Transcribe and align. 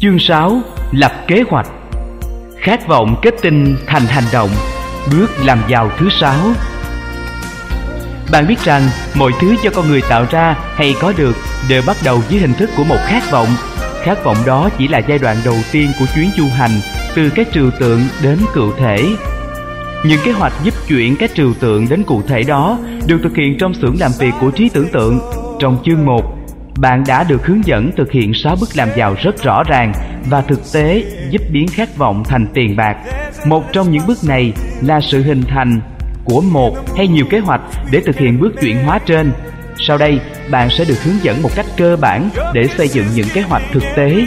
Chương 0.00 0.18
6 0.18 0.60
Lập 0.92 1.12
kế 1.26 1.42
hoạch. 1.48 1.66
Khát 2.60 2.88
vọng 2.88 3.16
kết 3.22 3.34
tinh 3.42 3.76
thành 3.86 4.02
hành 4.02 4.24
động 4.32 4.50
Bước 5.10 5.30
làm 5.44 5.62
giàu 5.68 5.90
thứ 5.98 6.08
sáu. 6.20 6.38
Bạn 8.32 8.46
biết 8.46 8.58
rằng 8.64 8.82
mọi 9.14 9.32
thứ 9.40 9.54
cho 9.62 9.70
con 9.74 9.88
người 9.88 10.02
tạo 10.08 10.26
ra 10.30 10.56
hay 10.74 10.94
có 11.00 11.12
được 11.16 11.36
đều 11.68 11.82
bắt 11.86 11.96
đầu 12.04 12.20
dưới 12.28 12.40
hình 12.40 12.54
thức 12.54 12.70
của 12.76 12.84
một 12.84 12.98
khát 13.06 13.30
vọng. 13.30 13.48
Khát 14.02 14.24
vọng 14.24 14.36
đó 14.46 14.70
chỉ 14.78 14.88
là 14.88 14.98
giai 14.98 15.18
đoạn 15.18 15.36
đầu 15.44 15.56
tiên 15.72 15.90
của 15.98 16.06
chuyến 16.14 16.30
du 16.36 16.46
hành 16.56 16.80
từ 17.14 17.30
cái 17.30 17.44
trừu 17.52 17.70
tượng 17.80 18.00
đến 18.22 18.38
cụ 18.54 18.72
thể. 18.78 18.98
Những 20.04 20.20
kế 20.24 20.32
hoạch 20.32 20.52
giúp 20.64 20.74
chuyển 20.88 21.16
các 21.16 21.30
trừu 21.34 21.54
tượng 21.54 21.88
đến 21.88 22.02
cụ 22.06 22.22
thể 22.28 22.42
đó 22.42 22.78
được 23.06 23.18
thực 23.22 23.36
hiện 23.36 23.56
trong 23.58 23.74
xưởng 23.74 23.96
làm 24.00 24.10
việc 24.18 24.32
của 24.40 24.50
trí 24.50 24.68
tưởng 24.68 24.88
tượng. 24.92 25.18
Trong 25.60 25.78
chương 25.84 26.06
1, 26.06 26.43
bạn 26.78 27.04
đã 27.06 27.24
được 27.24 27.46
hướng 27.46 27.66
dẫn 27.66 27.90
thực 27.96 28.12
hiện 28.12 28.34
6 28.34 28.56
bước 28.60 28.68
làm 28.74 28.88
giàu 28.96 29.16
rất 29.22 29.42
rõ 29.42 29.62
ràng 29.62 29.92
và 30.30 30.40
thực 30.40 30.60
tế 30.72 31.04
giúp 31.30 31.42
biến 31.50 31.68
khát 31.68 31.96
vọng 31.96 32.24
thành 32.28 32.46
tiền 32.54 32.76
bạc. 32.76 32.96
Một 33.46 33.72
trong 33.72 33.90
những 33.90 34.06
bước 34.06 34.18
này 34.24 34.52
là 34.82 35.00
sự 35.00 35.22
hình 35.22 35.42
thành 35.48 35.80
của 36.24 36.40
một 36.40 36.76
hay 36.96 37.08
nhiều 37.08 37.24
kế 37.30 37.38
hoạch 37.38 37.60
để 37.90 38.00
thực 38.06 38.18
hiện 38.18 38.40
bước 38.40 38.52
chuyển 38.60 38.84
hóa 38.84 38.98
trên. 39.06 39.32
Sau 39.78 39.98
đây, 39.98 40.20
bạn 40.50 40.70
sẽ 40.70 40.84
được 40.84 41.02
hướng 41.02 41.22
dẫn 41.22 41.42
một 41.42 41.50
cách 41.54 41.66
cơ 41.76 41.96
bản 41.96 42.28
để 42.52 42.68
xây 42.78 42.88
dựng 42.88 43.06
những 43.14 43.28
kế 43.34 43.40
hoạch 43.40 43.62
thực 43.72 43.82
tế. 43.96 44.26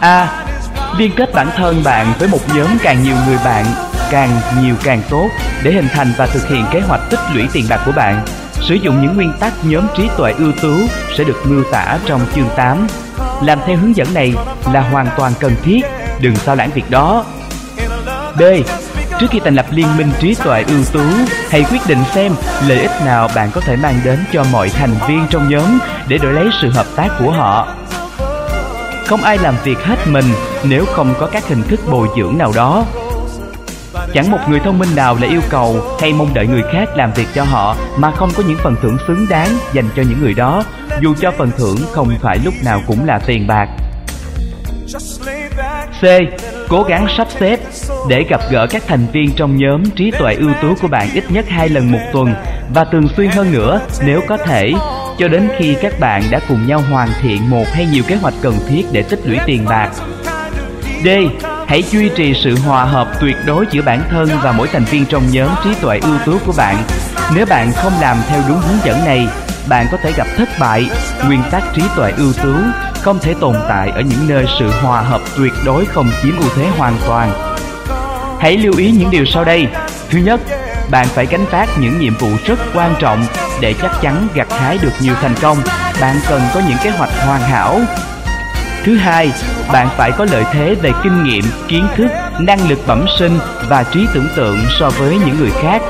A. 0.00 0.44
Liên 0.98 1.12
kết 1.16 1.34
bản 1.34 1.48
thân 1.56 1.82
bạn 1.84 2.12
với 2.18 2.28
một 2.28 2.40
nhóm 2.56 2.66
càng 2.82 3.02
nhiều 3.02 3.16
người 3.26 3.38
bạn, 3.44 3.64
càng 4.10 4.30
nhiều 4.62 4.74
càng 4.84 5.02
tốt 5.10 5.28
để 5.64 5.72
hình 5.72 5.88
thành 5.92 6.12
và 6.16 6.26
thực 6.26 6.48
hiện 6.48 6.64
kế 6.72 6.80
hoạch 6.80 7.00
tích 7.10 7.20
lũy 7.34 7.46
tiền 7.52 7.64
bạc 7.68 7.80
của 7.86 7.92
bạn. 7.92 8.24
Sử 8.68 8.74
dụng 8.74 9.02
những 9.02 9.16
nguyên 9.16 9.32
tắc 9.40 9.52
nhóm 9.64 9.86
trí 9.96 10.08
tuệ 10.16 10.32
ưu 10.38 10.52
tú 10.62 10.74
sẽ 11.16 11.24
được 11.24 11.36
miêu 11.44 11.62
tả 11.72 11.98
trong 12.06 12.20
chương 12.34 12.48
8. 12.56 12.86
Làm 13.42 13.58
theo 13.66 13.76
hướng 13.76 13.96
dẫn 13.96 14.14
này 14.14 14.34
là 14.72 14.80
hoàn 14.80 15.06
toàn 15.16 15.32
cần 15.40 15.52
thiết, 15.62 15.80
đừng 16.20 16.36
sao 16.36 16.56
lãng 16.56 16.70
việc 16.74 16.90
đó. 16.90 17.24
B. 18.38 18.42
Trước 19.20 19.26
khi 19.30 19.40
thành 19.44 19.54
lập 19.54 19.66
liên 19.70 19.96
minh 19.96 20.10
trí 20.20 20.34
tuệ 20.34 20.64
ưu 20.68 20.84
tú, 20.92 21.04
hãy 21.50 21.64
quyết 21.70 21.78
định 21.88 21.98
xem 22.14 22.32
lợi 22.68 22.78
ích 22.78 22.90
nào 23.04 23.28
bạn 23.34 23.50
có 23.54 23.60
thể 23.60 23.76
mang 23.76 24.00
đến 24.04 24.18
cho 24.32 24.44
mọi 24.52 24.68
thành 24.68 24.94
viên 25.08 25.26
trong 25.30 25.48
nhóm 25.48 25.78
để 26.08 26.18
đổi 26.18 26.32
lấy 26.32 26.48
sự 26.62 26.70
hợp 26.70 26.86
tác 26.96 27.08
của 27.18 27.30
họ. 27.30 27.68
Không 29.06 29.22
ai 29.22 29.38
làm 29.38 29.54
việc 29.64 29.78
hết 29.84 29.96
mình 30.06 30.26
nếu 30.62 30.84
không 30.86 31.14
có 31.20 31.26
các 31.26 31.48
hình 31.48 31.62
thức 31.62 31.80
bồi 31.90 32.08
dưỡng 32.16 32.38
nào 32.38 32.52
đó. 32.56 32.84
Chẳng 34.14 34.30
một 34.30 34.38
người 34.48 34.60
thông 34.60 34.78
minh 34.78 34.96
nào 34.96 35.16
lại 35.20 35.30
yêu 35.30 35.40
cầu 35.50 35.76
hay 36.00 36.12
mong 36.12 36.34
đợi 36.34 36.46
người 36.46 36.62
khác 36.72 36.88
làm 36.96 37.12
việc 37.12 37.26
cho 37.34 37.44
họ 37.44 37.76
mà 37.96 38.10
không 38.10 38.30
có 38.36 38.42
những 38.46 38.58
phần 38.62 38.76
thưởng 38.82 38.96
xứng 39.06 39.26
đáng 39.30 39.48
dành 39.72 39.88
cho 39.96 40.02
những 40.02 40.20
người 40.20 40.34
đó, 40.34 40.64
dù 41.00 41.14
cho 41.20 41.30
phần 41.38 41.50
thưởng 41.56 41.78
không 41.92 42.08
phải 42.20 42.38
lúc 42.44 42.54
nào 42.64 42.80
cũng 42.86 43.04
là 43.04 43.18
tiền 43.26 43.46
bạc. 43.46 43.68
C. 46.00 46.04
Cố 46.68 46.82
gắng 46.82 47.06
sắp 47.16 47.28
xếp 47.40 47.60
để 48.08 48.24
gặp 48.28 48.40
gỡ 48.50 48.66
các 48.70 48.82
thành 48.86 49.06
viên 49.12 49.32
trong 49.32 49.56
nhóm 49.56 49.90
trí 49.90 50.10
tuệ 50.10 50.34
ưu 50.34 50.50
tú 50.62 50.74
của 50.82 50.88
bạn 50.88 51.08
ít 51.14 51.24
nhất 51.30 51.44
hai 51.48 51.68
lần 51.68 51.92
một 51.92 51.98
tuần 52.12 52.34
và 52.74 52.84
thường 52.84 53.08
xuyên 53.16 53.30
hơn 53.30 53.52
nữa 53.52 53.80
nếu 54.06 54.20
có 54.28 54.36
thể 54.36 54.72
cho 55.18 55.28
đến 55.28 55.48
khi 55.58 55.76
các 55.82 56.00
bạn 56.00 56.22
đã 56.30 56.40
cùng 56.48 56.66
nhau 56.66 56.82
hoàn 56.90 57.08
thiện 57.20 57.50
một 57.50 57.64
hay 57.72 57.86
nhiều 57.86 58.02
kế 58.08 58.16
hoạch 58.16 58.34
cần 58.42 58.54
thiết 58.68 58.82
để 58.92 59.02
tích 59.02 59.20
lũy 59.24 59.38
tiền 59.46 59.64
bạc. 59.64 59.90
D. 61.04 61.08
Hãy 61.68 61.82
duy 61.82 62.10
trì 62.16 62.34
sự 62.34 62.56
hòa 62.58 62.84
hợp 62.84 63.08
tuyệt 63.20 63.36
đối 63.46 63.66
giữa 63.70 63.82
bản 63.82 64.02
thân 64.10 64.28
và 64.42 64.52
mỗi 64.52 64.68
thành 64.68 64.84
viên 64.84 65.06
trong 65.06 65.22
nhóm 65.30 65.48
trí 65.64 65.70
tuệ 65.80 65.98
ưu 66.02 66.18
tú 66.26 66.38
của 66.46 66.52
bạn. 66.56 66.76
Nếu 67.34 67.46
bạn 67.46 67.72
không 67.72 67.92
làm 68.00 68.16
theo 68.28 68.42
đúng 68.48 68.60
hướng 68.60 68.78
dẫn 68.84 69.04
này, 69.04 69.28
bạn 69.68 69.86
có 69.92 69.98
thể 70.02 70.12
gặp 70.16 70.26
thất 70.36 70.48
bại. 70.60 70.90
Nguyên 71.26 71.42
tắc 71.50 71.62
trí 71.74 71.82
tuệ 71.96 72.12
ưu 72.16 72.32
tú 72.32 72.54
không 73.02 73.18
thể 73.18 73.34
tồn 73.40 73.56
tại 73.68 73.90
ở 73.90 74.00
những 74.00 74.28
nơi 74.28 74.46
sự 74.58 74.70
hòa 74.82 75.00
hợp 75.00 75.20
tuyệt 75.36 75.52
đối 75.64 75.86
không 75.86 76.10
chiếm 76.22 76.36
ưu 76.40 76.50
thế 76.56 76.66
hoàn 76.78 76.96
toàn. 77.06 77.32
Hãy 78.40 78.56
lưu 78.56 78.72
ý 78.76 78.90
những 78.90 79.10
điều 79.10 79.24
sau 79.24 79.44
đây. 79.44 79.68
Thứ 80.10 80.18
nhất, 80.18 80.40
bạn 80.90 81.06
phải 81.06 81.26
gánh 81.26 81.44
vác 81.50 81.68
những 81.80 82.00
nhiệm 82.00 82.14
vụ 82.14 82.28
rất 82.44 82.58
quan 82.74 82.94
trọng 82.98 83.24
để 83.60 83.74
chắc 83.82 83.90
chắn 84.02 84.28
gặt 84.34 84.48
hái 84.50 84.78
được 84.78 84.92
nhiều 85.00 85.14
thành 85.20 85.34
công. 85.40 85.58
Bạn 86.00 86.16
cần 86.28 86.42
có 86.54 86.60
những 86.68 86.78
kế 86.82 86.90
hoạch 86.90 87.10
hoàn 87.26 87.40
hảo. 87.40 87.80
Thứ 88.84 88.96
hai, 88.96 89.32
bạn 89.72 89.88
phải 89.96 90.12
có 90.12 90.26
lợi 90.30 90.44
thế 90.52 90.74
về 90.74 90.90
kinh 91.02 91.24
nghiệm, 91.24 91.44
kiến 91.68 91.86
thức, 91.96 92.08
năng 92.40 92.68
lực 92.68 92.78
bẩm 92.86 93.06
sinh 93.18 93.38
và 93.68 93.82
trí 93.82 94.06
tưởng 94.14 94.28
tượng 94.36 94.58
so 94.78 94.90
với 94.90 95.18
những 95.26 95.38
người 95.40 95.50
khác. 95.62 95.82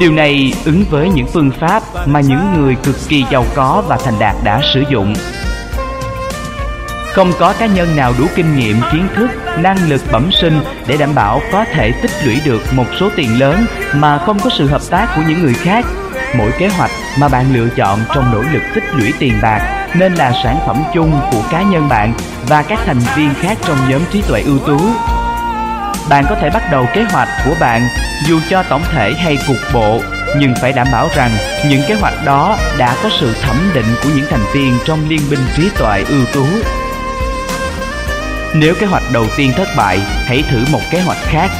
Điều 0.00 0.12
này 0.12 0.52
ứng 0.64 0.84
với 0.90 1.08
những 1.08 1.26
phương 1.26 1.50
pháp 1.60 1.82
mà 2.06 2.20
những 2.20 2.52
người 2.56 2.76
cực 2.82 2.96
kỳ 3.08 3.24
giàu 3.30 3.44
có 3.54 3.82
và 3.88 3.98
thành 4.04 4.14
đạt 4.18 4.36
đã 4.44 4.60
sử 4.74 4.84
dụng. 4.90 5.14
Không 7.12 7.32
có 7.38 7.54
cá 7.58 7.66
nhân 7.66 7.96
nào 7.96 8.12
đủ 8.18 8.26
kinh 8.34 8.58
nghiệm, 8.58 8.76
kiến 8.92 9.08
thức, 9.16 9.30
năng 9.58 9.88
lực 9.88 10.00
bẩm 10.12 10.30
sinh 10.40 10.60
để 10.86 10.96
đảm 10.96 11.14
bảo 11.14 11.40
có 11.52 11.64
thể 11.72 11.92
tích 12.02 12.10
lũy 12.24 12.40
được 12.44 12.60
một 12.72 12.86
số 13.00 13.10
tiền 13.16 13.40
lớn 13.40 13.66
mà 13.94 14.18
không 14.18 14.38
có 14.38 14.50
sự 14.58 14.66
hợp 14.66 14.82
tác 14.90 15.08
của 15.16 15.22
những 15.28 15.42
người 15.42 15.54
khác. 15.54 15.84
Mỗi 16.38 16.50
kế 16.58 16.68
hoạch 16.68 16.90
mà 17.18 17.28
bạn 17.28 17.46
lựa 17.52 17.68
chọn 17.76 17.98
trong 18.14 18.32
nỗ 18.32 18.42
lực 18.52 18.62
tích 18.74 18.84
lũy 18.94 19.12
tiền 19.18 19.38
bạc 19.42 19.79
nên 19.94 20.14
là 20.14 20.32
sản 20.42 20.58
phẩm 20.66 20.82
chung 20.94 21.20
của 21.32 21.42
cá 21.50 21.62
nhân 21.62 21.88
bạn 21.88 22.14
và 22.48 22.62
các 22.62 22.78
thành 22.86 23.00
viên 23.16 23.34
khác 23.34 23.58
trong 23.66 23.90
nhóm 23.90 24.02
trí 24.10 24.22
tuệ 24.22 24.42
ưu 24.42 24.58
tú. 24.58 24.78
Bạn 26.08 26.24
có 26.28 26.34
thể 26.40 26.50
bắt 26.50 26.62
đầu 26.70 26.86
kế 26.94 27.02
hoạch 27.02 27.28
của 27.44 27.54
bạn 27.60 27.88
dù 28.26 28.40
cho 28.50 28.62
tổng 28.62 28.82
thể 28.92 29.12
hay 29.12 29.38
cục 29.46 29.56
bộ, 29.74 30.00
nhưng 30.38 30.54
phải 30.60 30.72
đảm 30.72 30.86
bảo 30.92 31.08
rằng 31.14 31.30
những 31.68 31.82
kế 31.88 31.94
hoạch 31.94 32.24
đó 32.24 32.56
đã 32.78 32.96
có 33.02 33.08
sự 33.20 33.34
thẩm 33.42 33.70
định 33.74 33.96
của 34.02 34.08
những 34.16 34.26
thành 34.30 34.44
viên 34.54 34.78
trong 34.84 35.08
liên 35.08 35.20
minh 35.30 35.46
trí 35.56 35.70
tuệ 35.78 36.04
ưu 36.08 36.24
tú 36.34 36.46
nếu 38.54 38.74
kế 38.80 38.86
hoạch 38.86 39.02
đầu 39.12 39.26
tiên 39.36 39.52
thất 39.56 39.68
bại, 39.76 39.98
hãy 40.26 40.44
thử 40.50 40.64
một 40.72 40.80
kế 40.90 41.00
hoạch 41.00 41.18
khác. 41.20 41.50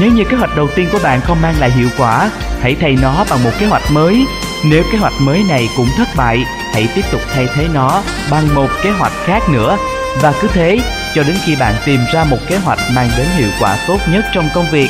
Nếu 0.00 0.12
như 0.12 0.24
kế 0.24 0.36
hoạch 0.36 0.56
đầu 0.56 0.68
tiên 0.76 0.88
của 0.92 0.98
bạn 1.02 1.20
không 1.20 1.42
mang 1.42 1.54
lại 1.60 1.70
hiệu 1.70 1.88
quả, 1.98 2.30
hãy 2.60 2.76
thay 2.80 2.96
nó 3.02 3.24
bằng 3.30 3.44
một 3.44 3.50
kế 3.58 3.66
hoạch 3.66 3.82
mới. 3.90 4.26
Nếu 4.70 4.82
kế 4.92 4.98
hoạch 4.98 5.12
mới 5.20 5.42
này 5.48 5.68
cũng 5.76 5.88
thất 5.96 6.08
bại, 6.16 6.44
hãy 6.72 6.88
tiếp 6.94 7.04
tục 7.12 7.20
thay 7.34 7.46
thế 7.54 7.68
nó 7.74 8.02
bằng 8.30 8.54
một 8.54 8.68
kế 8.82 8.90
hoạch 8.90 9.12
khác 9.24 9.42
nữa. 9.48 9.76
Và 10.22 10.32
cứ 10.40 10.48
thế 10.52 10.78
cho 11.14 11.22
đến 11.22 11.36
khi 11.44 11.56
bạn 11.56 11.74
tìm 11.84 12.00
ra 12.12 12.24
một 12.24 12.36
kế 12.48 12.58
hoạch 12.58 12.78
mang 12.94 13.10
đến 13.16 13.26
hiệu 13.36 13.48
quả 13.60 13.76
tốt 13.86 13.98
nhất 14.12 14.24
trong 14.34 14.48
công 14.54 14.70
việc. 14.70 14.88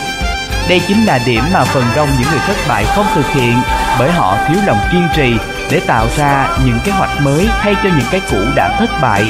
Đây 0.68 0.80
chính 0.88 1.04
là 1.04 1.18
điểm 1.26 1.42
mà 1.52 1.64
phần 1.64 1.84
đông 1.96 2.08
những 2.18 2.28
người 2.30 2.40
thất 2.46 2.56
bại 2.68 2.84
không 2.94 3.06
thực 3.14 3.26
hiện 3.32 3.54
bởi 3.98 4.12
họ 4.12 4.38
thiếu 4.48 4.56
lòng 4.66 4.78
kiên 4.92 5.08
trì 5.16 5.36
để 5.70 5.80
tạo 5.86 6.06
ra 6.16 6.48
những 6.66 6.78
kế 6.84 6.92
hoạch 6.92 7.20
mới 7.22 7.48
thay 7.60 7.74
cho 7.82 7.88
những 7.88 8.08
cái 8.10 8.20
cũ 8.30 8.38
đã 8.56 8.76
thất 8.78 8.90
bại. 9.02 9.24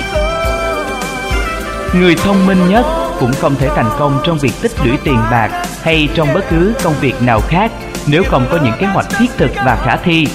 Người 1.95 2.15
thông 2.15 2.47
minh 2.47 2.69
nhất 2.69 2.87
cũng 3.21 3.33
không 3.33 3.55
thể 3.57 3.69
thành 3.77 3.91
công 3.99 4.21
trong 4.25 4.39
việc 4.39 4.53
tích 4.63 4.73
lũy 4.85 4.97
tiền 5.05 5.19
bạc 5.31 5.51
hay 5.83 6.09
trong 6.15 6.35
bất 6.35 6.45
cứ 6.51 6.75
công 6.83 6.95
việc 7.01 7.23
nào 7.23 7.41
khác 7.49 7.71
nếu 8.07 8.25
không 8.31 8.47
có 8.51 8.59
những 8.63 8.75
kế 8.79 8.87
hoạch 8.87 9.07
thiết 9.19 9.31
thực 9.37 9.51
và 9.65 9.79
khả 9.85 9.97
thi. 9.97 10.27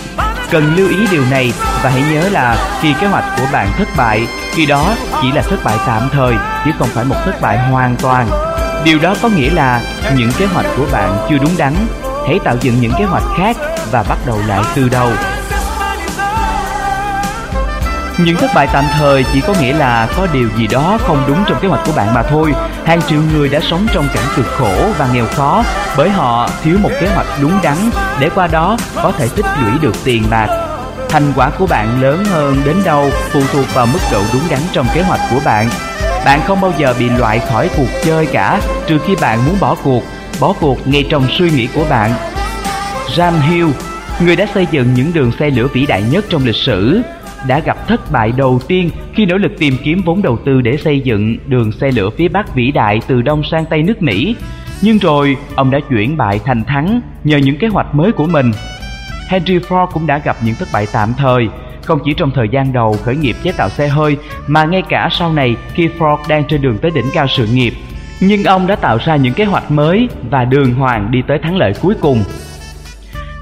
Cần 0.51 0.75
lưu 0.75 0.89
ý 0.89 1.07
điều 1.11 1.23
này 1.31 1.53
và 1.83 1.89
hãy 1.89 2.03
nhớ 2.11 2.29
là 2.29 2.55
khi 2.81 2.93
kế 3.01 3.07
hoạch 3.07 3.23
của 3.37 3.45
bạn 3.51 3.67
thất 3.77 3.87
bại, 3.97 4.27
khi 4.51 4.65
đó 4.65 4.95
chỉ 5.21 5.31
là 5.31 5.41
thất 5.41 5.57
bại 5.63 5.77
tạm 5.87 6.09
thời 6.11 6.33
chứ 6.65 6.71
không 6.79 6.87
phải 6.87 7.05
một 7.05 7.15
thất 7.25 7.41
bại 7.41 7.57
hoàn 7.57 7.95
toàn. 7.95 8.27
Điều 8.83 8.99
đó 8.99 9.15
có 9.21 9.29
nghĩa 9.29 9.49
là 9.49 9.81
những 10.17 10.31
kế 10.37 10.45
hoạch 10.45 10.65
của 10.77 10.85
bạn 10.91 11.17
chưa 11.29 11.37
đúng 11.37 11.57
đắn. 11.57 11.73
Hãy 12.27 12.39
tạo 12.43 12.55
dựng 12.61 12.75
những 12.81 12.93
kế 12.99 13.05
hoạch 13.05 13.23
khác 13.37 13.57
và 13.91 14.03
bắt 14.03 14.17
đầu 14.25 14.39
lại 14.47 14.61
từ 14.75 14.89
đầu. 14.89 15.09
Những 18.17 18.37
thất 18.37 18.51
bại 18.55 18.67
tạm 18.73 18.83
thời 18.99 19.25
chỉ 19.33 19.41
có 19.41 19.53
nghĩa 19.61 19.73
là 19.73 20.07
có 20.17 20.27
điều 20.33 20.49
gì 20.57 20.67
đó 20.67 20.97
không 21.07 21.23
đúng 21.27 21.43
trong 21.47 21.59
kế 21.61 21.67
hoạch 21.67 21.85
của 21.85 21.91
bạn 21.95 22.13
mà 22.13 22.23
thôi. 22.23 22.53
Hàng 22.89 23.01
triệu 23.01 23.21
người 23.33 23.49
đã 23.49 23.59
sống 23.69 23.87
trong 23.93 24.07
cảnh 24.13 24.23
cực 24.35 24.45
khổ 24.45 24.91
và 24.97 25.09
nghèo 25.13 25.25
khó 25.25 25.63
bởi 25.97 26.09
họ 26.09 26.49
thiếu 26.63 26.77
một 26.81 26.89
kế 27.01 27.07
hoạch 27.07 27.27
đúng 27.41 27.59
đắn 27.63 27.77
để 28.19 28.29
qua 28.35 28.47
đó 28.47 28.77
có 28.95 29.11
thể 29.11 29.27
tích 29.35 29.45
lũy 29.61 29.71
được 29.81 29.95
tiền 30.03 30.23
bạc. 30.29 30.47
Thành 31.09 31.33
quả 31.35 31.49
của 31.49 31.67
bạn 31.67 32.01
lớn 32.01 32.25
hơn 32.25 32.61
đến 32.65 32.75
đâu 32.85 33.09
phụ 33.31 33.41
thuộc 33.53 33.65
vào 33.73 33.85
mức 33.85 33.99
độ 34.11 34.21
đúng 34.33 34.41
đắn 34.49 34.59
trong 34.71 34.87
kế 34.93 35.01
hoạch 35.01 35.19
của 35.31 35.39
bạn. 35.45 35.69
Bạn 36.25 36.41
không 36.47 36.61
bao 36.61 36.73
giờ 36.77 36.93
bị 36.99 37.09
loại 37.09 37.39
khỏi 37.39 37.69
cuộc 37.77 37.87
chơi 38.03 38.25
cả 38.25 38.61
trừ 38.87 38.99
khi 39.07 39.15
bạn 39.21 39.45
muốn 39.45 39.55
bỏ 39.59 39.75
cuộc, 39.83 40.03
bỏ 40.39 40.53
cuộc 40.59 40.87
ngay 40.87 41.05
trong 41.09 41.27
suy 41.37 41.49
nghĩ 41.51 41.67
của 41.75 41.85
bạn. 41.89 42.13
Ram 43.17 43.41
Hill, 43.41 43.67
người 44.19 44.35
đã 44.35 44.45
xây 44.53 44.67
dựng 44.71 44.93
những 44.93 45.13
đường 45.13 45.31
xe 45.39 45.49
lửa 45.49 45.67
vĩ 45.73 45.85
đại 45.85 46.03
nhất 46.11 46.25
trong 46.29 46.45
lịch 46.45 46.55
sử, 46.55 47.01
đã 47.47 47.59
gặp 47.59 47.87
thất 47.87 48.11
bại 48.11 48.33
đầu 48.37 48.59
tiên 48.67 48.89
khi 49.13 49.25
nỗ 49.25 49.37
lực 49.37 49.51
tìm 49.59 49.73
kiếm 49.83 50.01
vốn 50.05 50.21
đầu 50.21 50.37
tư 50.45 50.61
để 50.61 50.77
xây 50.77 50.99
dựng 50.99 51.37
đường 51.47 51.71
xe 51.71 51.91
lửa 51.91 52.09
phía 52.17 52.27
Bắc 52.27 52.55
vĩ 52.55 52.71
đại 52.71 52.99
từ 53.07 53.21
Đông 53.21 53.43
sang 53.43 53.65
Tây 53.65 53.83
nước 53.83 54.01
Mỹ. 54.01 54.35
Nhưng 54.81 54.97
rồi, 54.97 55.37
ông 55.55 55.71
đã 55.71 55.79
chuyển 55.89 56.17
bại 56.17 56.39
thành 56.45 56.63
thắng 56.63 57.01
nhờ 57.23 57.37
những 57.37 57.57
kế 57.57 57.67
hoạch 57.67 57.95
mới 57.95 58.11
của 58.11 58.25
mình. 58.25 58.51
Henry 59.29 59.57
Ford 59.57 59.87
cũng 59.87 60.07
đã 60.07 60.17
gặp 60.17 60.37
những 60.43 60.55
thất 60.55 60.67
bại 60.73 60.87
tạm 60.93 61.13
thời, 61.17 61.47
không 61.83 61.99
chỉ 62.05 62.13
trong 62.13 62.31
thời 62.31 62.49
gian 62.49 62.73
đầu 62.73 62.97
khởi 63.03 63.15
nghiệp 63.15 63.35
chế 63.43 63.51
tạo 63.51 63.69
xe 63.69 63.87
hơi 63.87 64.17
mà 64.47 64.65
ngay 64.65 64.81
cả 64.89 65.09
sau 65.11 65.33
này 65.33 65.55
khi 65.73 65.89
Ford 65.99 66.17
đang 66.27 66.43
trên 66.43 66.61
đường 66.61 66.77
tới 66.77 66.91
đỉnh 66.95 67.09
cao 67.13 67.27
sự 67.27 67.47
nghiệp. 67.47 67.73
Nhưng 68.21 68.43
ông 68.43 68.67
đã 68.67 68.75
tạo 68.75 68.97
ra 69.05 69.15
những 69.15 69.33
kế 69.33 69.45
hoạch 69.45 69.71
mới 69.71 70.09
và 70.29 70.45
đường 70.45 70.73
hoàng 70.73 71.11
đi 71.11 71.21
tới 71.27 71.39
thắng 71.43 71.57
lợi 71.57 71.73
cuối 71.81 71.95
cùng. 72.01 72.23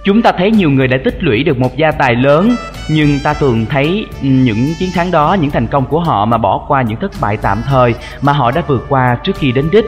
Chúng 0.05 0.21
ta 0.21 0.31
thấy 0.31 0.51
nhiều 0.51 0.69
người 0.69 0.87
đã 0.87 0.97
tích 1.03 1.23
lũy 1.23 1.43
được 1.43 1.59
một 1.59 1.77
gia 1.77 1.91
tài 1.91 2.15
lớn 2.15 2.55
nhưng 2.87 3.19
ta 3.19 3.33
thường 3.33 3.65
thấy 3.65 4.05
những 4.21 4.73
chiến 4.79 4.91
thắng 4.91 5.11
đó, 5.11 5.33
những 5.41 5.51
thành 5.51 5.67
công 5.67 5.85
của 5.85 5.99
họ 5.99 6.25
mà 6.25 6.37
bỏ 6.37 6.65
qua 6.67 6.81
những 6.81 6.99
thất 6.99 7.11
bại 7.21 7.37
tạm 7.37 7.61
thời 7.65 7.93
mà 8.21 8.33
họ 8.33 8.51
đã 8.51 8.63
vượt 8.67 8.85
qua 8.89 9.17
trước 9.23 9.35
khi 9.35 9.51
đến 9.51 9.69
đích. 9.71 9.85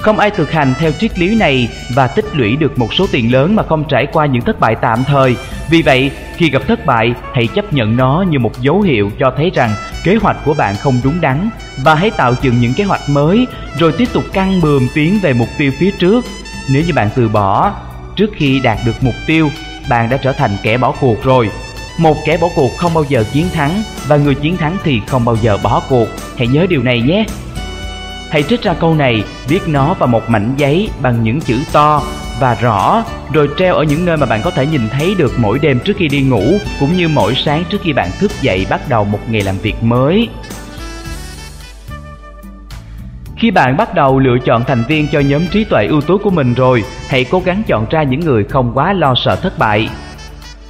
Không 0.00 0.18
ai 0.18 0.30
thực 0.30 0.52
hành 0.52 0.74
theo 0.78 0.92
triết 0.92 1.18
lý 1.18 1.36
này 1.36 1.68
và 1.94 2.06
tích 2.06 2.24
lũy 2.32 2.56
được 2.56 2.78
một 2.78 2.94
số 2.94 3.06
tiền 3.12 3.32
lớn 3.32 3.56
mà 3.56 3.62
không 3.62 3.84
trải 3.88 4.06
qua 4.12 4.26
những 4.26 4.42
thất 4.42 4.60
bại 4.60 4.74
tạm 4.74 5.04
thời. 5.04 5.36
Vì 5.70 5.82
vậy, 5.82 6.10
khi 6.36 6.50
gặp 6.50 6.62
thất 6.68 6.86
bại, 6.86 7.14
hãy 7.32 7.46
chấp 7.46 7.72
nhận 7.72 7.96
nó 7.96 8.24
như 8.30 8.38
một 8.38 8.60
dấu 8.60 8.80
hiệu 8.80 9.10
cho 9.18 9.32
thấy 9.36 9.50
rằng 9.54 9.70
kế 10.04 10.16
hoạch 10.16 10.36
của 10.44 10.54
bạn 10.54 10.74
không 10.76 11.00
đúng 11.04 11.20
đắn 11.20 11.48
và 11.82 11.94
hãy 11.94 12.10
tạo 12.10 12.34
dựng 12.42 12.60
những 12.60 12.74
kế 12.74 12.84
hoạch 12.84 13.08
mới 13.08 13.46
rồi 13.78 13.92
tiếp 13.98 14.08
tục 14.12 14.24
căng 14.32 14.60
bườm 14.60 14.88
tiến 14.94 15.18
về 15.22 15.32
mục 15.32 15.48
tiêu 15.58 15.72
phía 15.78 15.90
trước. 15.90 16.24
Nếu 16.72 16.82
như 16.86 16.92
bạn 16.94 17.08
từ 17.14 17.28
bỏ 17.28 17.72
trước 18.16 18.30
khi 18.36 18.60
đạt 18.60 18.78
được 18.86 18.94
mục 19.00 19.14
tiêu, 19.26 19.50
bạn 19.88 20.10
đã 20.10 20.16
trở 20.16 20.32
thành 20.32 20.50
kẻ 20.62 20.78
bỏ 20.78 20.92
cuộc 21.00 21.24
rồi. 21.24 21.50
Một 21.98 22.16
kẻ 22.24 22.36
bỏ 22.36 22.48
cuộc 22.56 22.76
không 22.76 22.94
bao 22.94 23.04
giờ 23.08 23.24
chiến 23.32 23.46
thắng 23.54 23.82
và 24.06 24.16
người 24.16 24.34
chiến 24.34 24.56
thắng 24.56 24.76
thì 24.84 25.00
không 25.06 25.24
bao 25.24 25.36
giờ 25.36 25.58
bỏ 25.62 25.82
cuộc. 25.88 26.06
Hãy 26.36 26.46
nhớ 26.46 26.66
điều 26.68 26.82
này 26.82 27.00
nhé. 27.00 27.24
Hãy 28.30 28.42
trích 28.42 28.62
ra 28.62 28.74
câu 28.74 28.94
này, 28.94 29.22
viết 29.48 29.60
nó 29.66 29.94
vào 29.94 30.06
một 30.06 30.30
mảnh 30.30 30.54
giấy 30.56 30.88
bằng 31.02 31.22
những 31.22 31.40
chữ 31.40 31.58
to 31.72 32.02
và 32.40 32.54
rõ, 32.54 33.04
rồi 33.32 33.48
treo 33.58 33.74
ở 33.74 33.82
những 33.82 34.04
nơi 34.04 34.16
mà 34.16 34.26
bạn 34.26 34.40
có 34.44 34.50
thể 34.50 34.66
nhìn 34.66 34.88
thấy 34.88 35.14
được 35.18 35.32
mỗi 35.38 35.58
đêm 35.58 35.80
trước 35.80 35.96
khi 35.96 36.08
đi 36.08 36.22
ngủ, 36.22 36.58
cũng 36.80 36.96
như 36.96 37.08
mỗi 37.08 37.34
sáng 37.34 37.64
trước 37.70 37.80
khi 37.82 37.92
bạn 37.92 38.10
thức 38.18 38.32
dậy 38.42 38.66
bắt 38.70 38.88
đầu 38.88 39.04
một 39.04 39.18
ngày 39.28 39.42
làm 39.42 39.58
việc 39.58 39.82
mới. 39.82 40.28
Khi 43.36 43.50
bạn 43.50 43.76
bắt 43.76 43.94
đầu 43.94 44.18
lựa 44.18 44.36
chọn 44.44 44.64
thành 44.64 44.84
viên 44.88 45.08
cho 45.12 45.20
nhóm 45.20 45.46
trí 45.46 45.64
tuệ 45.64 45.86
ưu 45.86 46.00
tú 46.00 46.18
của 46.18 46.30
mình 46.30 46.54
rồi, 46.54 46.84
hãy 47.08 47.24
cố 47.24 47.42
gắng 47.44 47.62
chọn 47.66 47.86
ra 47.90 48.02
những 48.02 48.20
người 48.20 48.44
không 48.44 48.72
quá 48.74 48.92
lo 48.92 49.14
sợ 49.24 49.36
thất 49.36 49.58
bại. 49.58 49.88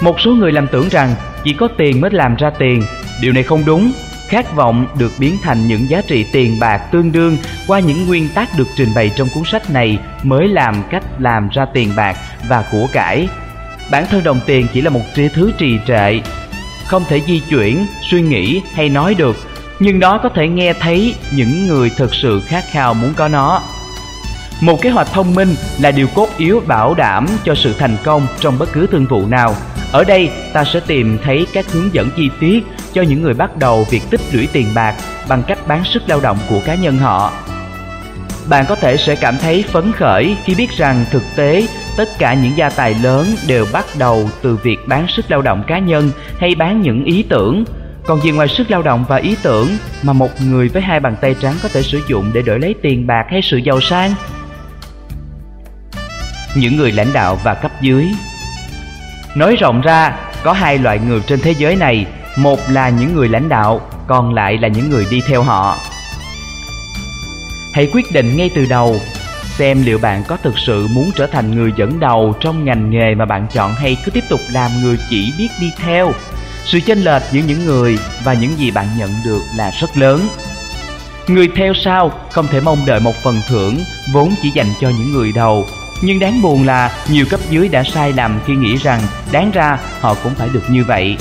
Một 0.04 0.20
số 0.20 0.30
người 0.30 0.52
làm 0.52 0.66
tưởng 0.68 0.88
rằng 0.88 1.14
chỉ 1.44 1.52
có 1.52 1.68
tiền 1.78 2.00
mới 2.00 2.10
làm 2.10 2.36
ra 2.36 2.50
tiền, 2.58 2.82
điều 3.20 3.32
này 3.32 3.42
không 3.42 3.62
đúng 3.66 3.92
khát 4.28 4.54
vọng 4.54 4.86
được 4.98 5.12
biến 5.18 5.36
thành 5.42 5.68
những 5.68 5.88
giá 5.88 6.02
trị 6.08 6.26
tiền 6.32 6.60
bạc 6.60 6.78
tương 6.78 7.12
đương 7.12 7.36
qua 7.66 7.80
những 7.80 8.06
nguyên 8.06 8.28
tắc 8.34 8.48
được 8.58 8.66
trình 8.76 8.88
bày 8.94 9.10
trong 9.16 9.28
cuốn 9.34 9.44
sách 9.44 9.70
này 9.70 9.98
mới 10.22 10.48
làm 10.48 10.82
cách 10.90 11.02
làm 11.18 11.48
ra 11.48 11.66
tiền 11.74 11.92
bạc 11.96 12.16
và 12.48 12.64
của 12.72 12.86
cải. 12.92 13.28
Bản 13.90 14.06
thân 14.10 14.24
đồng 14.24 14.40
tiền 14.46 14.66
chỉ 14.72 14.80
là 14.80 14.90
một 14.90 15.00
thứ 15.34 15.52
trì 15.58 15.78
trệ, 15.86 16.20
không 16.86 17.04
thể 17.08 17.20
di 17.20 17.40
chuyển, 17.40 17.86
suy 18.10 18.22
nghĩ 18.22 18.62
hay 18.74 18.88
nói 18.88 19.14
được, 19.14 19.36
nhưng 19.80 20.00
nó 20.00 20.18
có 20.18 20.28
thể 20.28 20.48
nghe 20.48 20.72
thấy 20.72 21.14
những 21.36 21.66
người 21.66 21.90
thực 21.96 22.14
sự 22.14 22.42
khát 22.46 22.64
khao 22.72 22.94
muốn 22.94 23.14
có 23.16 23.28
nó. 23.28 23.62
Một 24.60 24.82
kế 24.82 24.90
hoạch 24.90 25.12
thông 25.12 25.34
minh 25.34 25.54
là 25.80 25.90
điều 25.90 26.06
cốt 26.14 26.28
yếu 26.38 26.62
bảo 26.66 26.94
đảm 26.94 27.26
cho 27.44 27.54
sự 27.54 27.74
thành 27.78 27.96
công 28.04 28.26
trong 28.40 28.58
bất 28.58 28.72
cứ 28.72 28.86
thương 28.86 29.06
vụ 29.06 29.26
nào. 29.26 29.54
Ở 29.94 30.04
đây, 30.04 30.30
ta 30.52 30.64
sẽ 30.64 30.80
tìm 30.86 31.18
thấy 31.24 31.46
các 31.52 31.72
hướng 31.72 31.94
dẫn 31.94 32.10
chi 32.16 32.30
tiết 32.40 32.64
cho 32.92 33.02
những 33.02 33.22
người 33.22 33.34
bắt 33.34 33.56
đầu 33.56 33.86
việc 33.90 34.02
tích 34.10 34.20
lũy 34.32 34.48
tiền 34.52 34.66
bạc 34.74 34.94
bằng 35.28 35.42
cách 35.46 35.58
bán 35.66 35.84
sức 35.84 36.02
lao 36.06 36.20
động 36.20 36.38
của 36.48 36.60
cá 36.66 36.74
nhân 36.74 36.98
họ. 36.98 37.32
Bạn 38.48 38.64
có 38.68 38.74
thể 38.74 38.96
sẽ 38.96 39.16
cảm 39.16 39.38
thấy 39.38 39.64
phấn 39.68 39.92
khởi 39.92 40.36
khi 40.44 40.54
biết 40.54 40.70
rằng 40.70 41.04
thực 41.10 41.22
tế 41.36 41.66
tất 41.96 42.08
cả 42.18 42.34
những 42.34 42.56
gia 42.56 42.70
tài 42.70 42.94
lớn 43.02 43.26
đều 43.46 43.66
bắt 43.72 43.84
đầu 43.98 44.28
từ 44.42 44.56
việc 44.56 44.78
bán 44.86 45.06
sức 45.08 45.30
lao 45.30 45.42
động 45.42 45.64
cá 45.66 45.78
nhân 45.78 46.10
hay 46.38 46.54
bán 46.54 46.82
những 46.82 47.04
ý 47.04 47.22
tưởng. 47.28 47.64
Còn 48.06 48.20
gì 48.20 48.30
ngoài 48.30 48.48
sức 48.48 48.70
lao 48.70 48.82
động 48.82 49.04
và 49.08 49.16
ý 49.16 49.36
tưởng 49.42 49.68
mà 50.02 50.12
một 50.12 50.30
người 50.40 50.68
với 50.68 50.82
hai 50.82 51.00
bàn 51.00 51.16
tay 51.20 51.34
trắng 51.40 51.54
có 51.62 51.68
thể 51.68 51.82
sử 51.82 52.00
dụng 52.08 52.30
để 52.34 52.42
đổi 52.42 52.60
lấy 52.60 52.74
tiền 52.82 53.06
bạc 53.06 53.24
hay 53.30 53.40
sự 53.42 53.56
giàu 53.56 53.80
sang? 53.80 54.14
Những 56.54 56.76
người 56.76 56.92
lãnh 56.92 57.12
đạo 57.12 57.38
và 57.44 57.54
cấp 57.54 57.70
dưới 57.80 58.12
Nói 59.34 59.56
rộng 59.56 59.80
ra, 59.80 60.16
có 60.42 60.52
hai 60.52 60.78
loại 60.78 60.98
người 60.98 61.20
trên 61.26 61.40
thế 61.40 61.54
giới 61.58 61.76
này. 61.76 62.06
Một 62.36 62.60
là 62.68 62.88
những 62.88 63.14
người 63.14 63.28
lãnh 63.28 63.48
đạo 63.48 63.80
còn 64.06 64.34
lại 64.34 64.58
là 64.58 64.68
những 64.68 64.90
người 64.90 65.06
đi 65.10 65.22
theo 65.28 65.42
họ. 65.42 65.76
Hãy 67.72 67.88
quyết 67.92 68.12
định 68.12 68.36
ngay 68.36 68.50
từ 68.54 68.66
đầu 68.70 68.96
xem 69.58 69.82
liệu 69.82 69.98
bạn 69.98 70.22
có 70.28 70.36
thực 70.36 70.58
sự 70.58 70.86
muốn 70.86 71.10
trở 71.16 71.26
thành 71.26 71.50
người 71.50 71.72
dẫn 71.76 72.00
đầu 72.00 72.34
trong 72.40 72.64
ngành 72.64 72.90
nghề 72.90 73.14
mà 73.14 73.24
bạn 73.24 73.46
chọn 73.52 73.74
hay 73.74 73.96
cứ 74.04 74.10
tiếp 74.10 74.24
tục 74.28 74.40
làm 74.52 74.70
người 74.82 74.98
chỉ 75.10 75.32
biết 75.38 75.48
đi 75.60 75.72
theo. 75.78 76.12
Sự 76.64 76.80
chênh 76.80 76.98
lệch 76.98 77.22
giữa 77.32 77.40
những 77.46 77.64
người 77.64 77.98
và 78.24 78.34
những 78.34 78.58
gì 78.58 78.70
bạn 78.70 78.86
nhận 78.98 79.10
được 79.24 79.40
là 79.56 79.70
rất 79.80 79.96
lớn. 79.96 80.20
Người 81.28 81.48
theo 81.56 81.74
sau 81.74 82.12
không 82.30 82.46
thể 82.46 82.60
mong 82.60 82.78
đợi 82.86 83.00
một 83.00 83.14
phần 83.22 83.34
thưởng 83.48 83.76
vốn 84.12 84.34
chỉ 84.42 84.50
dành 84.54 84.72
cho 84.80 84.88
những 84.88 85.12
người 85.12 85.32
đầu 85.34 85.64
nhưng 86.02 86.18
đáng 86.18 86.42
buồn 86.42 86.66
là 86.66 86.92
nhiều 87.10 87.26
cấp 87.30 87.40
dưới 87.50 87.68
đã 87.68 87.84
sai 87.84 88.12
lầm 88.12 88.40
khi 88.46 88.54
nghĩ 88.54 88.76
rằng 88.76 89.00
đáng 89.32 89.50
ra 89.50 89.78
họ 90.00 90.14
cũng 90.22 90.34
phải 90.34 90.48
được 90.52 90.62
như 90.70 90.84
vậy 90.84 91.16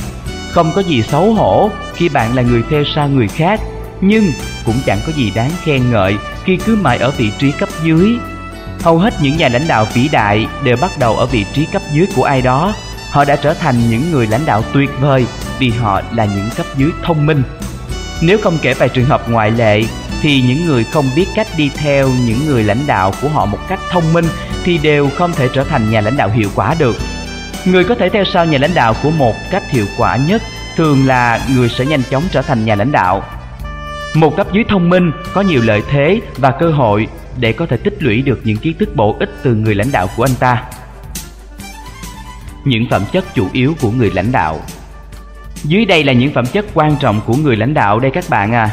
không 0.54 0.72
có 0.76 0.82
gì 0.82 1.04
xấu 1.04 1.34
hổ 1.34 1.70
khi 1.96 2.10
bạn 2.10 2.36
là 2.36 2.42
người 2.42 2.64
theo 2.70 2.84
sau 2.96 3.10
người 3.10 3.28
khác, 3.28 3.60
nhưng 4.02 4.32
cũng 4.66 4.76
chẳng 4.86 5.00
có 5.08 5.12
gì 5.14 5.32
đáng 5.36 5.52
khen 5.64 5.92
ngợi 5.92 6.18
khi 6.44 6.58
cứ 6.66 6.76
mãi 6.76 6.98
ở 6.98 7.12
vị 7.12 7.32
trí 7.40 7.52
cấp 7.52 7.70
dưới. 7.84 8.18
Hầu 8.82 8.98
hết 8.98 9.14
những 9.22 9.38
nhà 9.38 9.50
lãnh 9.50 9.68
đạo 9.68 9.88
vĩ 9.94 10.08
đại 10.12 10.48
đều 10.64 10.78
bắt 10.82 10.92
đầu 11.00 11.16
ở 11.16 11.26
vị 11.26 11.46
trí 11.54 11.66
cấp 11.66 11.82
dưới 11.94 12.08
của 12.16 12.24
ai 12.24 12.42
đó. 12.42 12.74
Họ 13.10 13.26
đã 13.26 13.36
trở 13.36 13.54
thành 13.54 13.76
những 13.90 14.12
người 14.12 14.28
lãnh 14.28 14.46
đạo 14.46 14.64
tuyệt 14.74 14.90
vời 15.00 15.26
vì 15.60 15.70
họ 15.70 16.02
là 16.12 16.26
những 16.26 16.50
cấp 16.58 16.66
dưới 16.78 16.92
thông 17.04 17.26
minh. 17.26 17.44
Nếu 18.22 18.38
không 18.44 18.58
kể 18.62 18.74
vài 18.74 18.90
trường 18.90 19.06
hợp 19.06 19.30
ngoại 19.30 19.52
lệ 19.52 19.84
thì 20.24 20.42
những 20.42 20.66
người 20.66 20.84
không 20.84 21.06
biết 21.16 21.26
cách 21.36 21.48
đi 21.58 21.72
theo 21.76 22.10
những 22.26 22.46
người 22.46 22.64
lãnh 22.64 22.88
đạo 22.88 23.12
của 23.22 23.30
họ 23.30 23.46
một 23.46 23.58
cách 23.70 23.80
thông 23.92 24.14
minh 24.14 24.26
thì 24.64 24.78
đều 24.78 25.10
không 25.10 25.32
thể 25.34 25.50
trở 25.54 25.64
thành 25.64 25.92
nhà 25.92 26.02
lãnh 26.02 26.18
đạo 26.18 26.30
hiệu 26.30 26.50
quả 26.56 26.76
được. 26.80 26.96
Người 27.66 27.84
có 27.84 27.96
thể 27.96 28.10
theo 28.10 28.24
sau 28.24 28.46
nhà 28.46 28.58
lãnh 28.58 28.74
đạo 28.74 28.94
của 29.04 29.12
một 29.12 29.36
cách 29.52 29.72
hiệu 29.72 29.86
quả 29.98 30.16
nhất 30.16 30.42
thường 30.76 31.08
là 31.08 31.40
người 31.56 31.70
sẽ 31.70 31.86
nhanh 31.86 32.04
chóng 32.10 32.24
trở 32.32 32.42
thành 32.42 32.66
nhà 32.66 32.76
lãnh 32.76 32.92
đạo. 32.92 33.24
Một 34.16 34.38
cấp 34.38 34.48
dưới 34.54 34.64
thông 34.70 34.90
minh 34.90 35.12
có 35.34 35.42
nhiều 35.42 35.62
lợi 35.62 35.82
thế 35.90 36.22
và 36.38 36.52
cơ 36.52 36.72
hội 36.72 37.08
để 37.38 37.54
có 37.54 37.66
thể 37.66 37.78
tích 37.78 38.04
lũy 38.04 38.22
được 38.22 38.42
những 38.44 38.58
kiến 38.58 38.74
thức 38.80 38.96
bổ 38.96 39.16
ích 39.20 39.30
từ 39.44 39.56
người 39.56 39.76
lãnh 39.76 39.92
đạo 39.92 40.08
của 40.18 40.24
anh 40.24 40.36
ta. 40.40 40.64
Những 42.66 42.84
phẩm 42.90 43.02
chất 43.12 43.36
chủ 43.36 43.48
yếu 43.54 43.76
của 43.82 43.92
người 43.92 44.12
lãnh 44.14 44.32
đạo 44.32 44.62
Dưới 45.64 45.86
đây 45.86 46.04
là 46.04 46.14
những 46.14 46.34
phẩm 46.34 46.46
chất 46.46 46.66
quan 46.74 46.96
trọng 47.00 47.22
của 47.26 47.34
người 47.34 47.56
lãnh 47.56 47.74
đạo 47.74 48.00
đây 48.00 48.12
các 48.12 48.26
bạn 48.30 48.52
à. 48.52 48.70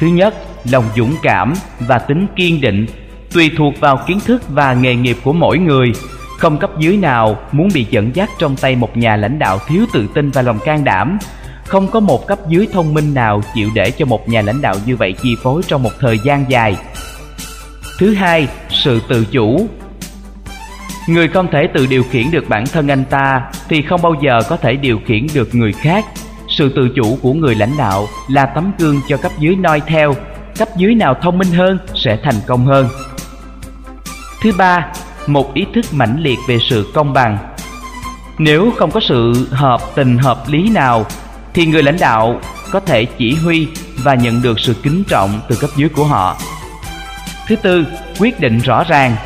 Thứ 0.00 0.06
nhất, 0.06 0.34
lòng 0.70 0.84
dũng 0.96 1.14
cảm 1.22 1.54
và 1.80 1.98
tính 1.98 2.26
kiên 2.36 2.60
định 2.60 2.86
tùy 3.32 3.50
thuộc 3.56 3.80
vào 3.80 4.00
kiến 4.06 4.20
thức 4.20 4.42
và 4.48 4.74
nghề 4.74 4.94
nghiệp 4.94 5.16
của 5.24 5.32
mỗi 5.32 5.58
người 5.58 5.92
không 6.38 6.58
cấp 6.58 6.70
dưới 6.78 6.96
nào 6.96 7.38
muốn 7.52 7.68
bị 7.74 7.86
dẫn 7.90 8.16
dắt 8.16 8.30
trong 8.38 8.56
tay 8.56 8.76
một 8.76 8.96
nhà 8.96 9.16
lãnh 9.16 9.38
đạo 9.38 9.58
thiếu 9.68 9.86
tự 9.92 10.06
tin 10.14 10.30
và 10.30 10.42
lòng 10.42 10.58
can 10.64 10.84
đảm. 10.84 11.18
Không 11.64 11.88
có 11.88 12.00
một 12.00 12.26
cấp 12.26 12.38
dưới 12.48 12.68
thông 12.72 12.94
minh 12.94 13.14
nào 13.14 13.40
chịu 13.54 13.70
để 13.74 13.90
cho 13.90 14.06
một 14.06 14.28
nhà 14.28 14.42
lãnh 14.42 14.60
đạo 14.60 14.74
như 14.86 14.96
vậy 14.96 15.14
chi 15.22 15.36
phối 15.42 15.62
trong 15.66 15.82
một 15.82 15.90
thời 16.00 16.18
gian 16.18 16.44
dài. 16.48 16.76
Thứ 17.98 18.14
hai, 18.14 18.48
sự 18.68 19.00
tự 19.08 19.24
chủ. 19.24 19.68
Người 21.08 21.28
không 21.28 21.48
thể 21.52 21.66
tự 21.74 21.86
điều 21.86 22.04
khiển 22.10 22.30
được 22.30 22.48
bản 22.48 22.66
thân 22.66 22.88
anh 22.88 23.04
ta 23.04 23.50
thì 23.68 23.82
không 23.82 24.02
bao 24.02 24.14
giờ 24.22 24.40
có 24.48 24.56
thể 24.56 24.76
điều 24.76 25.00
khiển 25.06 25.26
được 25.34 25.54
người 25.54 25.72
khác. 25.72 26.04
Sự 26.48 26.72
tự 26.76 26.88
chủ 26.96 27.18
của 27.22 27.32
người 27.32 27.54
lãnh 27.54 27.76
đạo 27.78 28.06
là 28.28 28.46
tấm 28.46 28.72
gương 28.78 29.00
cho 29.08 29.16
cấp 29.16 29.32
dưới 29.38 29.56
noi 29.56 29.82
theo. 29.86 30.14
Cấp 30.58 30.68
dưới 30.76 30.94
nào 30.94 31.14
thông 31.22 31.38
minh 31.38 31.52
hơn 31.52 31.78
sẽ 31.94 32.18
thành 32.24 32.40
công 32.46 32.66
hơn. 32.66 32.88
Thứ 34.42 34.52
ba, 34.58 34.86
một 35.26 35.54
ý 35.54 35.66
thức 35.74 35.84
mãnh 35.92 36.16
liệt 36.20 36.38
về 36.48 36.58
sự 36.70 36.90
công 36.94 37.12
bằng. 37.12 37.38
Nếu 38.38 38.72
không 38.76 38.90
có 38.90 39.00
sự 39.00 39.48
hợp 39.50 39.80
tình 39.94 40.18
hợp 40.18 40.38
lý 40.48 40.70
nào 40.70 41.06
thì 41.54 41.66
người 41.66 41.82
lãnh 41.82 41.96
đạo 42.00 42.40
có 42.70 42.80
thể 42.80 43.04
chỉ 43.04 43.34
huy 43.34 43.68
và 44.02 44.14
nhận 44.14 44.42
được 44.42 44.60
sự 44.60 44.74
kính 44.82 45.04
trọng 45.08 45.40
từ 45.48 45.56
cấp 45.56 45.70
dưới 45.76 45.88
của 45.88 46.04
họ. 46.04 46.36
Thứ 47.46 47.56
tư, 47.56 47.86
quyết 48.20 48.40
định 48.40 48.58
rõ 48.58 48.84
ràng. 48.84 49.16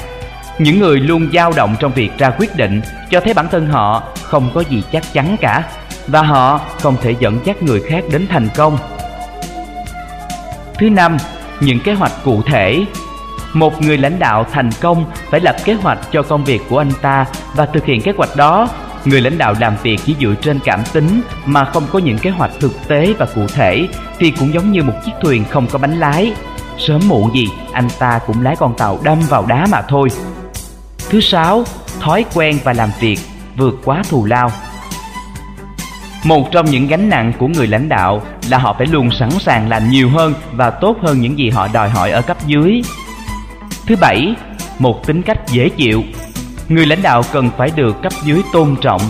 Những 0.59 0.79
người 0.81 1.01
luôn 1.01 1.29
dao 1.33 1.53
động 1.57 1.77
trong 1.81 1.93
việc 1.93 2.19
ra 2.19 2.31
quyết 2.39 2.57
định 2.57 2.81
cho 3.11 3.21
thấy 3.21 3.35
bản 3.35 3.47
thân 3.51 3.67
họ 3.67 4.03
không 4.23 4.51
có 4.55 4.61
gì 4.61 4.83
chắc 4.93 5.13
chắn 5.13 5.37
cả 5.41 5.65
và 6.07 6.23
họ 6.23 6.61
không 6.81 6.97
thể 7.03 7.15
dẫn 7.21 7.39
dắt 7.45 7.63
người 7.63 7.83
khác 7.89 8.05
đến 8.13 8.27
thành 8.31 8.49
công. 8.57 8.79
Thứ 10.79 10.91
năm, 10.91 11.17
những 11.61 11.81
kế 11.81 11.93
hoạch 11.93 12.13
cụ 12.25 12.43
thể 12.43 12.87
một 13.53 13.83
người 13.83 13.99
lãnh 13.99 14.19
đạo 14.19 14.47
thành 14.53 14.71
công 14.81 15.05
phải 15.31 15.41
lập 15.41 15.57
kế 15.65 15.75
hoạch 15.75 15.99
cho 16.13 16.23
công 16.23 16.45
việc 16.45 16.63
của 16.69 16.79
anh 16.79 16.93
ta 17.03 17.27
và 17.55 17.67
thực 17.67 17.85
hiện 17.85 18.03
kế 18.03 18.13
hoạch 18.17 18.37
đó. 18.37 18.69
Người 19.05 19.21
lãnh 19.21 19.39
đạo 19.39 19.55
làm 19.61 19.77
việc 19.83 20.01
chỉ 20.05 20.17
dựa 20.21 20.35
trên 20.43 20.59
cảm 20.65 20.81
tính 20.93 21.21
mà 21.47 21.65
không 21.65 21.87
có 21.93 21.99
những 21.99 22.19
kế 22.19 22.31
hoạch 22.31 22.51
thực 22.61 22.89
tế 22.89 23.15
và 23.19 23.27
cụ 23.35 23.47
thể 23.55 23.89
thì 24.19 24.31
cũng 24.31 24.55
giống 24.55 24.73
như 24.73 24.83
một 24.83 24.93
chiếc 25.05 25.13
thuyền 25.23 25.45
không 25.51 25.67
có 25.67 25.79
bánh 25.79 25.99
lái. 25.99 26.33
Sớm 26.79 27.01
muộn 27.09 27.35
gì, 27.35 27.49
anh 27.73 27.89
ta 27.99 28.21
cũng 28.27 28.43
lái 28.43 28.57
con 28.57 28.75
tàu 28.79 28.99
đâm 29.03 29.19
vào 29.29 29.47
đá 29.47 29.67
mà 29.71 29.83
thôi. 29.83 30.09
Thứ 31.11 31.21
sáu, 31.21 31.65
thói 32.01 32.25
quen 32.35 32.59
và 32.65 32.73
làm 32.73 32.91
việc 33.01 33.19
vượt 33.57 33.75
quá 33.85 34.03
thù 34.09 34.25
lao. 34.25 34.51
Một 36.25 36.49
trong 36.53 36.67
những 36.67 36.87
gánh 36.87 37.09
nặng 37.09 37.33
của 37.39 37.49
người 37.49 37.67
lãnh 37.67 37.89
đạo 37.89 38.23
là 38.51 38.59
họ 38.59 38.75
phải 38.79 38.87
luôn 38.87 39.11
sẵn 39.11 39.31
sàng 39.31 39.69
làm 39.69 39.91
nhiều 39.91 40.11
hơn 40.11 40.35
và 40.53 40.71
tốt 40.71 40.97
hơn 41.03 41.21
những 41.21 41.39
gì 41.39 41.51
họ 41.51 41.69
đòi 41.69 41.89
hỏi 41.89 42.11
ở 42.11 42.23
cấp 42.23 42.37
dưới. 42.47 42.83
Thứ 43.87 43.97
bảy, 44.01 44.35
một 44.79 45.07
tính 45.07 45.23
cách 45.23 45.39
dễ 45.49 45.69
chịu. 45.69 46.03
Người 46.69 46.87
lãnh 46.87 47.03
đạo 47.03 47.23
cần 47.33 47.51
phải 47.59 47.71
được 47.77 48.03
cấp 48.03 48.13
dưới 48.25 48.43
tôn 48.53 48.77
trọng. 48.81 49.01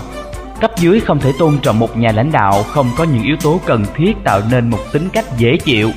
cấp 0.61 0.71
dưới 0.77 1.01
không 1.01 1.21
thể 1.21 1.33
tôn 1.39 1.59
trọng 1.63 1.79
một 1.79 1.97
nhà 1.97 2.13
lãnh 2.13 2.33
đạo 2.33 2.63
không 2.63 2.91
có 2.97 3.05
những 3.05 3.23
yếu 3.23 3.37
tố 3.37 3.61
cần 3.67 3.85
thiết 3.97 4.13
tạo 4.25 4.41
nên 4.51 4.71
một 4.71 4.81
tính 4.93 5.09
cách 5.13 5.25
dễ 5.39 5.57
chịu. 5.57 5.91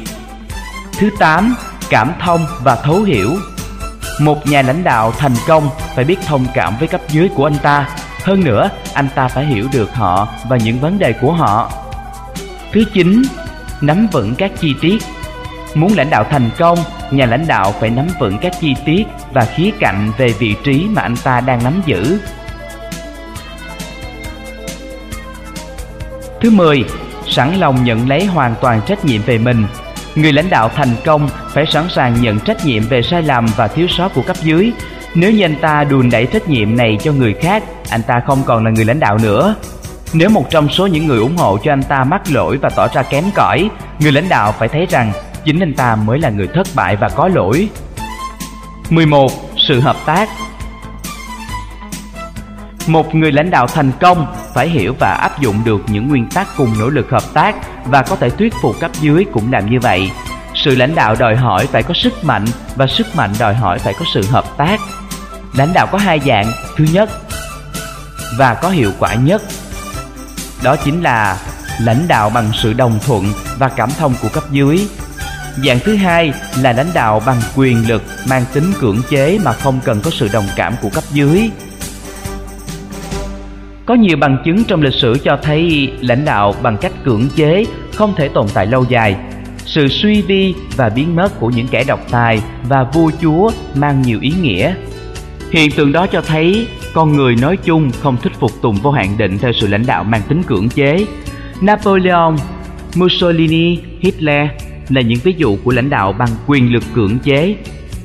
Thứ 1.00 1.10
tám, 1.20 1.56
Cảm 1.92 2.14
thông 2.20 2.46
và 2.64 2.76
thấu 2.76 3.02
hiểu 3.02 3.30
Một 4.20 4.48
nhà 4.48 4.62
lãnh 4.62 4.84
đạo 4.84 5.14
thành 5.18 5.36
công 5.48 5.70
phải 5.96 6.06
biết 6.06 6.18
thông 6.26 6.46
cảm 6.54 6.74
với 6.80 6.88
cấp 6.88 7.02
dưới 7.10 7.30
của 7.36 7.48
anh 7.48 7.58
ta. 7.64 7.90
Hơn 8.24 8.44
nữa, 8.44 8.70
anh 8.94 9.08
ta 9.16 9.28
phải 9.28 9.46
hiểu 9.46 9.68
được 9.74 9.94
họ 9.94 10.28
và 10.50 10.58
những 10.58 10.80
vấn 10.80 11.00
đề 11.00 11.14
của 11.14 11.34
họ. 11.34 11.72
Thứ 12.72 12.84
9. 12.94 13.22
Nắm 13.82 14.08
vững 14.12 14.36
các 14.36 14.52
chi 14.60 14.76
tiết 14.82 14.98
Muốn 15.76 15.94
lãnh 15.96 16.10
đạo 16.10 16.24
thành 16.30 16.50
công, 16.58 16.80
nhà 17.12 17.26
lãnh 17.26 17.48
đạo 17.48 17.74
phải 17.80 17.90
nắm 17.90 18.08
vững 18.20 18.38
các 18.42 18.54
chi 18.62 18.76
tiết 18.86 19.04
và 19.34 19.46
khía 19.46 19.72
cạnh 19.80 20.12
về 20.18 20.28
vị 20.40 20.56
trí 20.64 20.88
mà 20.90 21.02
anh 21.02 21.16
ta 21.24 21.42
đang 21.42 21.64
nắm 21.64 21.82
giữ. 21.86 22.20
Thứ 26.42 26.50
10. 26.50 26.84
Sẵn 27.28 27.56
lòng 27.56 27.84
nhận 27.84 28.10
lấy 28.10 28.26
hoàn 28.26 28.56
toàn 28.62 28.82
trách 28.86 29.06
nhiệm 29.06 29.22
về 29.22 29.38
mình. 29.38 29.66
Người 30.16 30.34
lãnh 30.34 30.50
đạo 30.50 30.70
thành 30.76 30.96
công 31.06 31.30
phải 31.54 31.66
sẵn 31.66 31.90
sàng 31.90 32.22
nhận 32.22 32.40
trách 32.40 32.66
nhiệm 32.66 32.84
về 32.84 33.02
sai 33.02 33.22
lầm 33.22 33.46
và 33.56 33.68
thiếu 33.68 33.88
sót 33.88 34.14
của 34.14 34.22
cấp 34.22 34.38
dưới. 34.44 34.72
Nếu 35.16 35.32
như 35.32 35.46
anh 35.46 35.56
ta 35.62 35.84
đùn 35.84 36.10
đẩy 36.10 36.26
trách 36.26 36.50
nhiệm 36.50 36.78
này 36.78 36.98
cho 37.04 37.12
người 37.12 37.34
khác, 37.34 37.64
anh 37.90 38.02
ta 38.04 38.22
không 38.28 38.44
còn 38.46 38.66
là 38.66 38.72
người 38.72 38.86
lãnh 38.86 39.00
đạo 39.00 39.18
nữa. 39.18 39.56
Nếu 40.14 40.30
một 40.30 40.50
trong 40.50 40.70
số 40.70 40.88
những 40.88 41.08
người 41.08 41.20
ủng 41.20 41.38
hộ 41.38 41.58
cho 41.64 41.74
anh 41.74 41.84
ta 41.84 42.04
mắc 42.04 42.22
lỗi 42.32 42.58
và 42.58 42.70
tỏ 42.70 42.88
ra 42.88 43.04
kém 43.04 43.24
cỏi, 43.36 43.70
người 44.00 44.12
lãnh 44.12 44.30
đạo 44.30 44.52
phải 44.60 44.68
thấy 44.68 44.86
rằng 44.90 45.14
chính 45.46 45.60
anh 45.60 45.74
ta 45.74 45.96
mới 45.96 46.20
là 46.20 46.30
người 46.30 46.48
thất 46.48 46.68
bại 46.76 46.96
và 46.96 47.10
có 47.10 47.28
lỗi. 47.28 47.70
11. 48.90 49.32
Sự 49.58 49.80
hợp 49.80 49.96
tác 50.06 50.30
Một 52.88 53.16
người 53.16 53.32
lãnh 53.32 53.50
đạo 53.50 53.68
thành 53.68 53.92
công 54.00 54.36
phải 54.54 54.70
hiểu 54.70 54.94
và 55.00 55.14
áp 55.22 55.40
dụng 55.40 55.56
được 55.66 55.82
những 55.88 56.08
nguyên 56.08 56.30
tắc 56.30 56.48
cùng 56.58 56.74
nỗ 56.80 56.90
lực 56.90 57.10
hợp 57.10 57.24
tác 57.34 57.56
và 57.86 58.02
có 58.02 58.16
thể 58.16 58.30
thuyết 58.30 58.54
phục 58.62 58.80
cấp 58.80 58.92
dưới 59.02 59.26
cũng 59.34 59.52
làm 59.52 59.70
như 59.70 59.80
vậy. 59.80 60.12
Sự 60.56 60.76
lãnh 60.76 60.96
đạo 60.96 61.16
đòi 61.20 61.36
hỏi 61.36 61.68
phải 61.68 61.84
có 61.84 61.94
sức 61.94 62.24
mạnh 62.24 62.46
và 62.76 62.88
sức 62.88 63.08
mạnh 63.16 63.30
đòi 63.40 63.54
hỏi 63.54 63.80
phải 63.80 63.94
có 64.00 64.06
sự 64.14 64.24
hợp 64.30 64.58
tác. 64.58 64.80
Lãnh 65.54 65.74
đạo 65.74 65.88
có 65.92 65.98
hai 65.98 66.20
dạng, 66.20 66.52
thứ 66.78 66.86
nhất 66.94 67.10
và 68.38 68.54
có 68.54 68.70
hiệu 68.70 68.92
quả 69.00 69.14
nhất. 69.14 69.42
Đó 70.64 70.76
chính 70.76 71.02
là 71.02 71.38
lãnh 71.80 72.08
đạo 72.08 72.30
bằng 72.30 72.52
sự 72.54 72.74
đồng 72.74 73.00
thuận 73.06 73.26
và 73.58 73.70
cảm 73.70 73.90
thông 74.00 74.14
của 74.22 74.30
cấp 74.34 74.44
dưới 74.52 74.88
Dạng 75.58 75.80
thứ 75.80 75.96
hai 75.96 76.34
là 76.62 76.74
lãnh 76.74 76.90
đạo 76.94 77.22
bằng 77.26 77.42
quyền 77.56 77.88
lực 77.88 78.04
mang 78.30 78.46
tính 78.54 78.64
cưỡng 78.80 79.02
chế 79.10 79.40
mà 79.44 79.54
không 79.54 79.80
cần 79.84 80.02
có 80.04 80.12
sự 80.12 80.30
đồng 80.34 80.46
cảm 80.56 80.74
của 80.82 80.90
cấp 80.90 81.04
dưới. 81.12 81.50
Có 83.86 83.94
nhiều 83.94 84.18
bằng 84.18 84.38
chứng 84.46 84.64
trong 84.64 84.82
lịch 84.82 84.94
sử 84.94 85.18
cho 85.24 85.38
thấy 85.44 85.92
lãnh 86.02 86.26
đạo 86.26 86.56
bằng 86.62 86.78
cách 86.78 86.92
cưỡng 87.06 87.30
chế 87.36 87.66
không 87.96 88.14
thể 88.18 88.28
tồn 88.28 88.48
tại 88.54 88.66
lâu 88.66 88.86
dài. 88.90 89.16
Sự 89.66 89.88
suy 89.88 90.22
vi 90.22 90.56
và 90.78 90.90
biến 90.90 91.16
mất 91.16 91.40
của 91.40 91.50
những 91.50 91.68
kẻ 91.68 91.84
độc 91.84 92.00
tài 92.12 92.42
và 92.64 92.84
vua 92.84 93.12
chúa 93.22 93.52
mang 93.76 94.02
nhiều 94.02 94.20
ý 94.22 94.34
nghĩa. 94.42 94.74
Hiện 95.52 95.72
tượng 95.72 95.92
đó 95.92 96.08
cho 96.08 96.22
thấy 96.22 96.68
con 96.94 97.16
người 97.16 97.36
nói 97.36 97.58
chung 97.58 97.92
không 98.00 98.18
thích 98.18 98.32
phục 98.40 98.52
tùng 98.62 98.76
vô 98.76 98.92
hạn 98.92 99.18
định 99.18 99.38
theo 99.38 99.52
sự 99.54 99.68
lãnh 99.68 99.86
đạo 99.86 100.04
mang 100.04 100.22
tính 100.28 100.44
cưỡng 100.44 100.70
chế. 100.70 101.06
Napoleon, 101.62 102.36
Mussolini, 102.96 103.80
Hitler 104.00 104.48
là 104.90 105.02
những 105.02 105.20
ví 105.24 105.36
dụ 105.38 105.58
của 105.64 105.72
lãnh 105.72 105.90
đạo 105.90 106.14
bằng 106.14 106.30
quyền 106.48 106.74
lực 106.74 106.84
cưỡng 106.94 107.20
chế. 107.20 107.56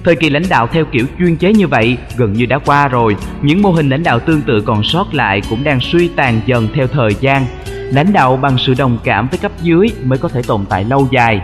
Thời 0.05 0.17
kỳ 0.17 0.31
lãnh 0.31 0.49
đạo 0.51 0.67
theo 0.73 0.85
kiểu 0.85 1.07
chuyên 1.19 1.37
chế 1.37 1.53
như 1.53 1.69
vậy 1.69 1.97
gần 2.17 2.33
như 2.33 2.47
đã 2.47 2.59
qua 2.59 2.89
rồi, 2.89 3.17
những 3.43 3.63
mô 3.63 3.71
hình 3.71 3.89
lãnh 3.89 4.03
đạo 4.03 4.21
tương 4.21 4.43
tự 4.43 4.61
còn 4.61 4.85
sót 4.85 5.15
lại 5.15 5.43
cũng 5.51 5.65
đang 5.65 5.81
suy 5.81 6.09
tàn 6.09 6.41
dần 6.47 6.69
theo 6.75 6.87
thời 6.87 7.15
gian. 7.21 7.47
Lãnh 7.67 8.13
đạo 8.13 8.37
bằng 8.37 8.59
sự 8.59 8.75
đồng 8.79 8.99
cảm 9.05 9.29
với 9.29 9.39
cấp 9.39 9.53
dưới 9.63 9.87
mới 10.05 10.19
có 10.19 10.29
thể 10.29 10.43
tồn 10.47 10.65
tại 10.69 10.85
lâu 10.85 11.09
dài. 11.13 11.41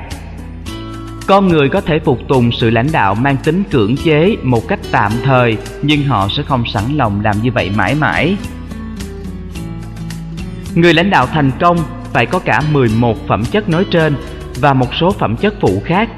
Con 1.33 1.49
người 1.49 1.69
có 1.69 1.81
thể 1.81 1.99
phục 2.05 2.19
tùng 2.29 2.53
sự 2.53 2.71
lãnh 2.71 2.87
đạo 2.93 3.15
mang 3.15 3.37
tính 3.45 3.63
cưỡng 3.71 3.97
chế 3.97 4.37
một 4.43 4.69
cách 4.69 4.81
tạm 4.91 5.13
thời, 5.25 5.57
nhưng 5.83 6.03
họ 6.03 6.29
sẽ 6.37 6.43
không 6.43 6.65
sẵn 6.67 6.85
lòng 6.97 7.21
làm 7.25 7.43
như 7.43 7.53
vậy 7.53 7.71
mãi 7.77 7.95
mãi. 7.95 8.37
Người 10.75 10.95
lãnh 10.95 11.11
đạo 11.11 11.27
thành 11.27 11.51
công 11.61 11.79
phải 12.13 12.27
có 12.27 12.39
cả 12.39 12.63
11 12.73 13.17
phẩm 13.29 13.45
chất 13.45 13.69
nói 13.69 13.87
trên 13.91 14.15
và 14.61 14.75
một 14.75 14.95
số 15.01 15.13
phẩm 15.13 15.37
chất 15.37 15.55
phụ 15.61 15.83
khác. 15.85 16.09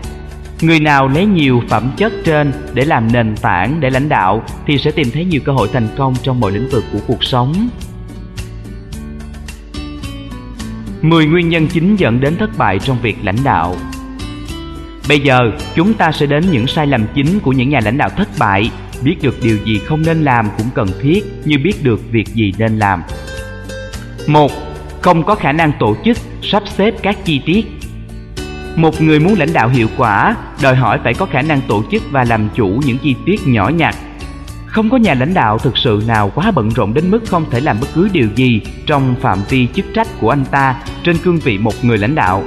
Người 0.60 0.80
nào 0.80 1.08
lấy 1.08 1.26
nhiều 1.26 1.62
phẩm 1.68 1.90
chất 1.96 2.12
trên 2.24 2.52
để 2.72 2.84
làm 2.84 3.12
nền 3.12 3.36
tảng 3.36 3.80
để 3.80 3.90
lãnh 3.90 4.08
đạo 4.08 4.44
thì 4.66 4.78
sẽ 4.78 4.90
tìm 4.90 5.10
thấy 5.12 5.24
nhiều 5.24 5.40
cơ 5.44 5.52
hội 5.52 5.68
thành 5.72 5.88
công 5.96 6.14
trong 6.22 6.40
mọi 6.40 6.52
lĩnh 6.52 6.68
vực 6.68 6.84
của 6.92 7.00
cuộc 7.06 7.24
sống. 7.24 7.68
10 11.02 11.26
nguyên 11.26 11.48
nhân 11.48 11.68
chính 11.68 11.96
dẫn 11.96 12.20
đến 12.20 12.36
thất 12.36 12.50
bại 12.58 12.78
trong 12.78 12.98
việc 13.02 13.16
lãnh 13.22 13.44
đạo. 13.44 13.76
Bây 15.08 15.20
giờ, 15.20 15.50
chúng 15.74 15.94
ta 15.94 16.12
sẽ 16.12 16.26
đến 16.26 16.44
những 16.50 16.66
sai 16.66 16.86
lầm 16.86 17.06
chính 17.14 17.40
của 17.40 17.52
những 17.52 17.68
nhà 17.68 17.80
lãnh 17.84 17.98
đạo 17.98 18.08
thất 18.16 18.28
bại. 18.38 18.70
Biết 19.02 19.16
được 19.22 19.42
điều 19.42 19.56
gì 19.64 19.78
không 19.78 20.02
nên 20.06 20.24
làm 20.24 20.48
cũng 20.58 20.66
cần 20.74 20.88
thiết, 21.02 21.24
như 21.44 21.56
biết 21.64 21.84
được 21.84 22.00
việc 22.10 22.26
gì 22.34 22.54
nên 22.58 22.78
làm. 22.78 23.02
1. 24.26 24.52
Không 25.00 25.24
có 25.24 25.34
khả 25.34 25.52
năng 25.52 25.72
tổ 25.80 25.96
chức, 26.04 26.18
sắp 26.42 26.62
xếp 26.76 26.94
các 27.02 27.24
chi 27.24 27.40
tiết 27.46 27.66
một 28.76 29.00
người 29.00 29.20
muốn 29.20 29.34
lãnh 29.38 29.52
đạo 29.52 29.68
hiệu 29.68 29.88
quả 29.96 30.36
đòi 30.62 30.74
hỏi 30.74 30.98
phải 31.04 31.14
có 31.14 31.26
khả 31.26 31.42
năng 31.42 31.60
tổ 31.68 31.84
chức 31.90 32.02
và 32.10 32.24
làm 32.24 32.48
chủ 32.54 32.80
những 32.86 32.98
chi 32.98 33.16
tiết 33.26 33.40
nhỏ 33.46 33.68
nhặt. 33.68 33.94
Không 34.66 34.90
có 34.90 34.96
nhà 34.96 35.14
lãnh 35.14 35.34
đạo 35.34 35.58
thực 35.58 35.76
sự 35.76 36.02
nào 36.06 36.32
quá 36.34 36.50
bận 36.50 36.68
rộn 36.68 36.94
đến 36.94 37.10
mức 37.10 37.20
không 37.26 37.44
thể 37.50 37.60
làm 37.60 37.80
bất 37.80 37.86
cứ 37.94 38.08
điều 38.12 38.28
gì 38.34 38.60
trong 38.86 39.14
phạm 39.20 39.38
vi 39.48 39.68
chức 39.74 39.84
trách 39.94 40.08
của 40.20 40.30
anh 40.30 40.44
ta 40.44 40.76
trên 41.02 41.16
cương 41.18 41.38
vị 41.38 41.58
một 41.58 41.74
người 41.82 41.98
lãnh 41.98 42.14
đạo. 42.14 42.44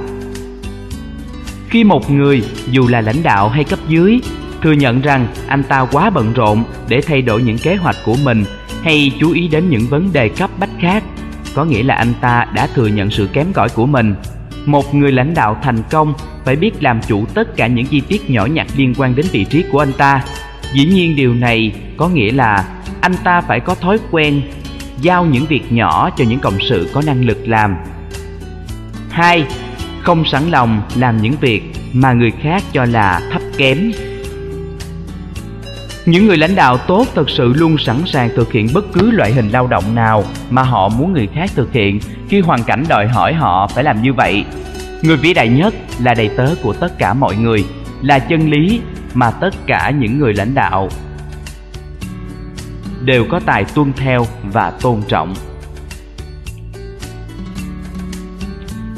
Khi 1.70 1.84
một 1.84 2.10
người, 2.10 2.42
dù 2.70 2.88
là 2.88 3.00
lãnh 3.00 3.22
đạo 3.22 3.48
hay 3.48 3.64
cấp 3.64 3.78
dưới, 3.88 4.20
thừa 4.62 4.72
nhận 4.72 5.00
rằng 5.00 5.26
anh 5.48 5.62
ta 5.62 5.86
quá 5.92 6.10
bận 6.10 6.32
rộn 6.32 6.64
để 6.88 7.00
thay 7.00 7.22
đổi 7.22 7.42
những 7.42 7.58
kế 7.58 7.76
hoạch 7.76 7.96
của 8.04 8.16
mình 8.24 8.44
hay 8.82 9.12
chú 9.20 9.32
ý 9.32 9.48
đến 9.48 9.70
những 9.70 9.86
vấn 9.86 10.12
đề 10.12 10.28
cấp 10.28 10.50
bách 10.58 10.70
khác, 10.80 11.04
có 11.54 11.64
nghĩa 11.64 11.82
là 11.82 11.94
anh 11.94 12.12
ta 12.20 12.46
đã 12.54 12.66
thừa 12.74 12.86
nhận 12.86 13.10
sự 13.10 13.28
kém 13.32 13.52
cỏi 13.52 13.68
của 13.68 13.86
mình 13.86 14.14
một 14.68 14.94
người 14.94 15.12
lãnh 15.12 15.34
đạo 15.34 15.56
thành 15.62 15.82
công 15.90 16.14
phải 16.44 16.56
biết 16.56 16.82
làm 16.82 17.00
chủ 17.08 17.24
tất 17.34 17.56
cả 17.56 17.66
những 17.66 17.86
chi 17.86 18.00
tiết 18.00 18.30
nhỏ 18.30 18.46
nhặt 18.46 18.66
liên 18.76 18.94
quan 18.96 19.14
đến 19.14 19.26
vị 19.32 19.44
trí 19.44 19.64
của 19.72 19.78
anh 19.78 19.92
ta. 19.92 20.24
Dĩ 20.72 20.84
nhiên 20.84 21.16
điều 21.16 21.34
này 21.34 21.72
có 21.96 22.08
nghĩa 22.08 22.32
là 22.32 22.64
anh 23.00 23.14
ta 23.24 23.40
phải 23.40 23.60
có 23.60 23.74
thói 23.74 23.98
quen 24.10 24.42
giao 25.00 25.24
những 25.24 25.46
việc 25.46 25.72
nhỏ 25.72 26.10
cho 26.16 26.24
những 26.24 26.40
cộng 26.40 26.58
sự 26.60 26.90
có 26.92 27.02
năng 27.06 27.24
lực 27.24 27.48
làm. 27.48 27.76
2. 29.10 29.46
Không 30.02 30.24
sẵn 30.24 30.50
lòng 30.50 30.82
làm 30.96 31.16
những 31.16 31.34
việc 31.40 31.62
mà 31.92 32.12
người 32.12 32.32
khác 32.42 32.62
cho 32.72 32.84
là 32.84 33.20
thấp 33.32 33.42
kém 33.56 33.92
những 36.08 36.26
người 36.26 36.36
lãnh 36.36 36.54
đạo 36.54 36.78
tốt 36.78 37.06
thật 37.14 37.30
sự 37.30 37.52
luôn 37.52 37.78
sẵn 37.78 38.02
sàng 38.06 38.30
thực 38.36 38.52
hiện 38.52 38.68
bất 38.74 38.84
cứ 38.92 39.10
loại 39.10 39.32
hình 39.32 39.48
lao 39.48 39.66
động 39.66 39.94
nào 39.94 40.24
mà 40.50 40.62
họ 40.62 40.88
muốn 40.88 41.12
người 41.12 41.28
khác 41.34 41.50
thực 41.54 41.72
hiện 41.72 42.00
khi 42.28 42.40
hoàn 42.40 42.64
cảnh 42.64 42.84
đòi 42.88 43.06
hỏi 43.06 43.34
họ 43.34 43.66
phải 43.66 43.84
làm 43.84 44.02
như 44.02 44.12
vậy. 44.12 44.44
Người 45.02 45.16
vĩ 45.16 45.34
đại 45.34 45.48
nhất 45.48 45.74
là 46.00 46.14
đầy 46.14 46.28
tớ 46.36 46.54
của 46.62 46.72
tất 46.72 46.98
cả 46.98 47.14
mọi 47.14 47.36
người, 47.36 47.64
là 48.02 48.18
chân 48.18 48.50
lý 48.50 48.80
mà 49.14 49.30
tất 49.30 49.50
cả 49.66 49.90
những 49.90 50.18
người 50.18 50.34
lãnh 50.34 50.54
đạo 50.54 50.88
đều 53.04 53.24
có 53.30 53.40
tài 53.46 53.64
tuân 53.64 53.92
theo 53.92 54.26
và 54.52 54.70
tôn 54.70 55.02
trọng. 55.08 55.34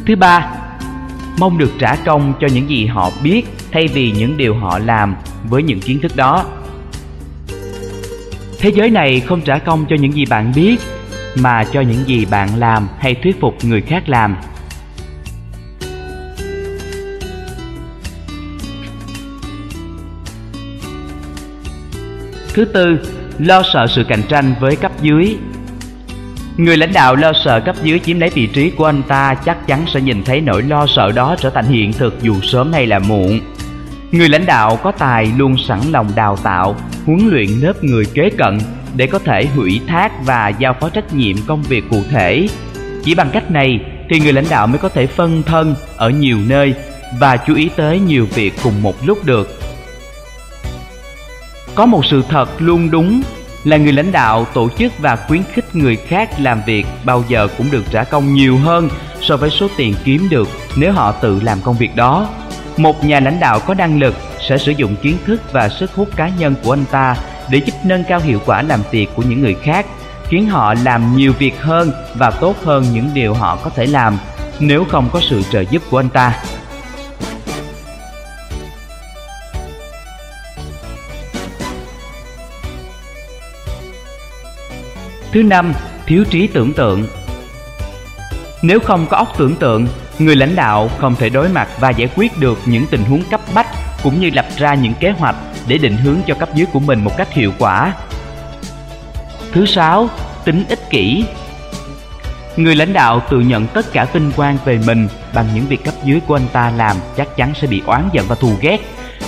Thứ 0.06 0.16
ba, 0.16 0.52
mong 1.40 1.58
được 1.58 1.70
trả 1.78 1.96
công 1.96 2.32
cho 2.40 2.46
những 2.54 2.70
gì 2.70 2.86
họ 2.86 3.10
biết 3.22 3.42
thay 3.72 3.86
vì 3.86 4.12
những 4.12 4.36
điều 4.36 4.54
họ 4.54 4.78
làm 4.78 5.16
với 5.48 5.62
những 5.62 5.80
kiến 5.80 6.00
thức 6.00 6.16
đó. 6.16 6.44
Thế 8.58 8.70
giới 8.74 8.90
này 8.90 9.20
không 9.20 9.40
trả 9.40 9.58
công 9.58 9.86
cho 9.90 9.96
những 10.00 10.12
gì 10.12 10.24
bạn 10.30 10.52
biết 10.56 10.76
Mà 11.34 11.64
cho 11.64 11.80
những 11.80 12.06
gì 12.06 12.24
bạn 12.30 12.48
làm 12.58 12.88
hay 12.98 13.14
thuyết 13.14 13.40
phục 13.40 13.64
người 13.64 13.80
khác 13.80 14.08
làm. 14.08 14.36
Thứ 22.54 22.64
tư, 22.64 22.98
lo 23.38 23.62
sợ 23.72 23.86
sự 23.86 24.04
cạnh 24.08 24.22
tranh 24.28 24.54
với 24.60 24.76
cấp 24.76 24.92
dưới. 25.02 25.36
Người 26.60 26.76
lãnh 26.76 26.92
đạo 26.92 27.16
lo 27.16 27.32
sợ 27.44 27.60
cấp 27.60 27.76
dưới 27.82 27.98
chiếm 27.98 28.20
lấy 28.20 28.30
vị 28.30 28.46
trí 28.46 28.70
của 28.70 28.84
anh 28.84 29.02
ta 29.02 29.34
chắc 29.34 29.66
chắn 29.66 29.84
sẽ 29.94 30.00
nhìn 30.00 30.24
thấy 30.24 30.40
nỗi 30.40 30.62
lo 30.62 30.86
sợ 30.86 31.12
đó 31.12 31.36
trở 31.40 31.50
thành 31.50 31.64
hiện 31.64 31.92
thực 31.92 32.22
dù 32.22 32.40
sớm 32.42 32.72
hay 32.72 32.86
là 32.86 32.98
muộn. 32.98 33.40
Người 34.12 34.28
lãnh 34.28 34.46
đạo 34.46 34.78
có 34.82 34.92
tài 34.92 35.32
luôn 35.36 35.56
sẵn 35.68 35.80
lòng 35.92 36.10
đào 36.14 36.36
tạo, 36.36 36.76
huấn 37.06 37.28
luyện 37.30 37.48
lớp 37.60 37.84
người 37.84 38.04
kế 38.14 38.30
cận 38.30 38.58
để 38.96 39.06
có 39.06 39.18
thể 39.18 39.46
hủy 39.46 39.80
thác 39.86 40.12
và 40.24 40.48
giao 40.48 40.74
phó 40.80 40.88
trách 40.88 41.14
nhiệm 41.14 41.36
công 41.46 41.62
việc 41.62 41.84
cụ 41.90 42.02
thể. 42.10 42.48
Chỉ 43.04 43.14
bằng 43.14 43.30
cách 43.32 43.50
này 43.50 43.80
thì 44.10 44.20
người 44.20 44.32
lãnh 44.32 44.48
đạo 44.50 44.66
mới 44.66 44.78
có 44.78 44.88
thể 44.88 45.06
phân 45.06 45.42
thân 45.42 45.74
ở 45.96 46.10
nhiều 46.10 46.38
nơi 46.48 46.74
và 47.18 47.36
chú 47.36 47.54
ý 47.54 47.70
tới 47.76 48.00
nhiều 48.00 48.26
việc 48.34 48.52
cùng 48.62 48.82
một 48.82 48.94
lúc 49.06 49.24
được. 49.24 49.60
Có 51.74 51.86
một 51.86 52.06
sự 52.06 52.22
thật 52.28 52.48
luôn 52.58 52.90
đúng 52.90 53.22
là 53.64 53.76
người 53.76 53.92
lãnh 53.92 54.12
đạo, 54.12 54.46
tổ 54.54 54.68
chức 54.78 54.92
và 54.98 55.16
khuyến 55.16 55.42
khích 55.52 55.76
người 55.76 55.96
khác 55.96 56.30
làm 56.38 56.62
việc 56.66 56.86
bao 57.04 57.24
giờ 57.28 57.48
cũng 57.58 57.70
được 57.70 57.84
trả 57.90 58.04
công 58.04 58.34
nhiều 58.34 58.58
hơn 58.58 58.88
so 59.20 59.36
với 59.36 59.50
số 59.50 59.68
tiền 59.76 59.94
kiếm 60.04 60.28
được 60.30 60.48
nếu 60.76 60.92
họ 60.92 61.12
tự 61.12 61.40
làm 61.42 61.58
công 61.60 61.76
việc 61.76 61.96
đó. 61.96 62.28
Một 62.76 63.04
nhà 63.04 63.20
lãnh 63.20 63.40
đạo 63.40 63.60
có 63.60 63.74
năng 63.74 63.98
lực 63.98 64.14
sẽ 64.48 64.58
sử 64.58 64.72
dụng 64.72 64.96
kiến 65.02 65.16
thức 65.26 65.52
và 65.52 65.68
sức 65.68 65.94
hút 65.94 66.08
cá 66.16 66.28
nhân 66.38 66.54
của 66.64 66.72
anh 66.72 66.84
ta 66.90 67.16
để 67.50 67.58
giúp 67.58 67.72
nâng 67.84 68.04
cao 68.04 68.20
hiệu 68.20 68.40
quả 68.46 68.62
làm 68.62 68.80
việc 68.90 69.08
của 69.14 69.22
những 69.22 69.40
người 69.40 69.56
khác, 69.62 69.86
khiến 70.28 70.46
họ 70.46 70.74
làm 70.84 71.16
nhiều 71.16 71.32
việc 71.38 71.60
hơn 71.60 71.92
và 72.14 72.30
tốt 72.30 72.56
hơn 72.64 72.84
những 72.92 73.10
điều 73.14 73.34
họ 73.34 73.56
có 73.56 73.70
thể 73.70 73.86
làm 73.86 74.18
nếu 74.60 74.84
không 74.84 75.08
có 75.12 75.20
sự 75.20 75.42
trợ 75.52 75.60
giúp 75.60 75.82
của 75.90 76.00
anh 76.00 76.08
ta. 76.08 76.42
Thứ 85.32 85.42
năm, 85.42 85.72
thiếu 86.06 86.24
trí 86.30 86.46
tưởng 86.46 86.72
tượng. 86.72 87.06
Nếu 88.62 88.80
không 88.80 89.06
có 89.10 89.16
óc 89.16 89.34
tưởng 89.38 89.54
tượng, 89.54 89.86
người 90.18 90.36
lãnh 90.36 90.56
đạo 90.56 90.90
không 90.98 91.14
thể 91.14 91.28
đối 91.28 91.48
mặt 91.48 91.68
và 91.80 91.90
giải 91.90 92.08
quyết 92.16 92.38
được 92.38 92.58
những 92.66 92.86
tình 92.90 93.04
huống 93.04 93.22
cấp 93.30 93.40
bách 93.54 93.66
cũng 94.02 94.20
như 94.20 94.30
lập 94.34 94.46
ra 94.56 94.74
những 94.74 94.94
kế 95.00 95.10
hoạch 95.10 95.36
để 95.68 95.78
định 95.78 95.96
hướng 95.96 96.16
cho 96.26 96.34
cấp 96.34 96.48
dưới 96.54 96.66
của 96.72 96.80
mình 96.80 97.04
một 97.04 97.16
cách 97.16 97.32
hiệu 97.32 97.52
quả. 97.58 97.94
Thứ 99.52 99.66
sáu, 99.66 100.08
tính 100.44 100.64
ích 100.68 100.90
kỷ. 100.90 101.24
Người 102.56 102.76
lãnh 102.76 102.92
đạo 102.92 103.22
tự 103.30 103.40
nhận 103.40 103.66
tất 103.66 103.92
cả 103.92 104.04
vinh 104.12 104.32
quang 104.36 104.56
về 104.64 104.78
mình 104.86 105.08
bằng 105.34 105.46
những 105.54 105.66
việc 105.66 105.84
cấp 105.84 105.94
dưới 106.04 106.20
của 106.26 106.36
anh 106.36 106.48
ta 106.52 106.72
làm 106.76 106.96
chắc 107.16 107.36
chắn 107.36 107.52
sẽ 107.54 107.66
bị 107.66 107.82
oán 107.86 108.08
giận 108.12 108.26
và 108.28 108.34
thù 108.34 108.52
ghét. 108.60 108.80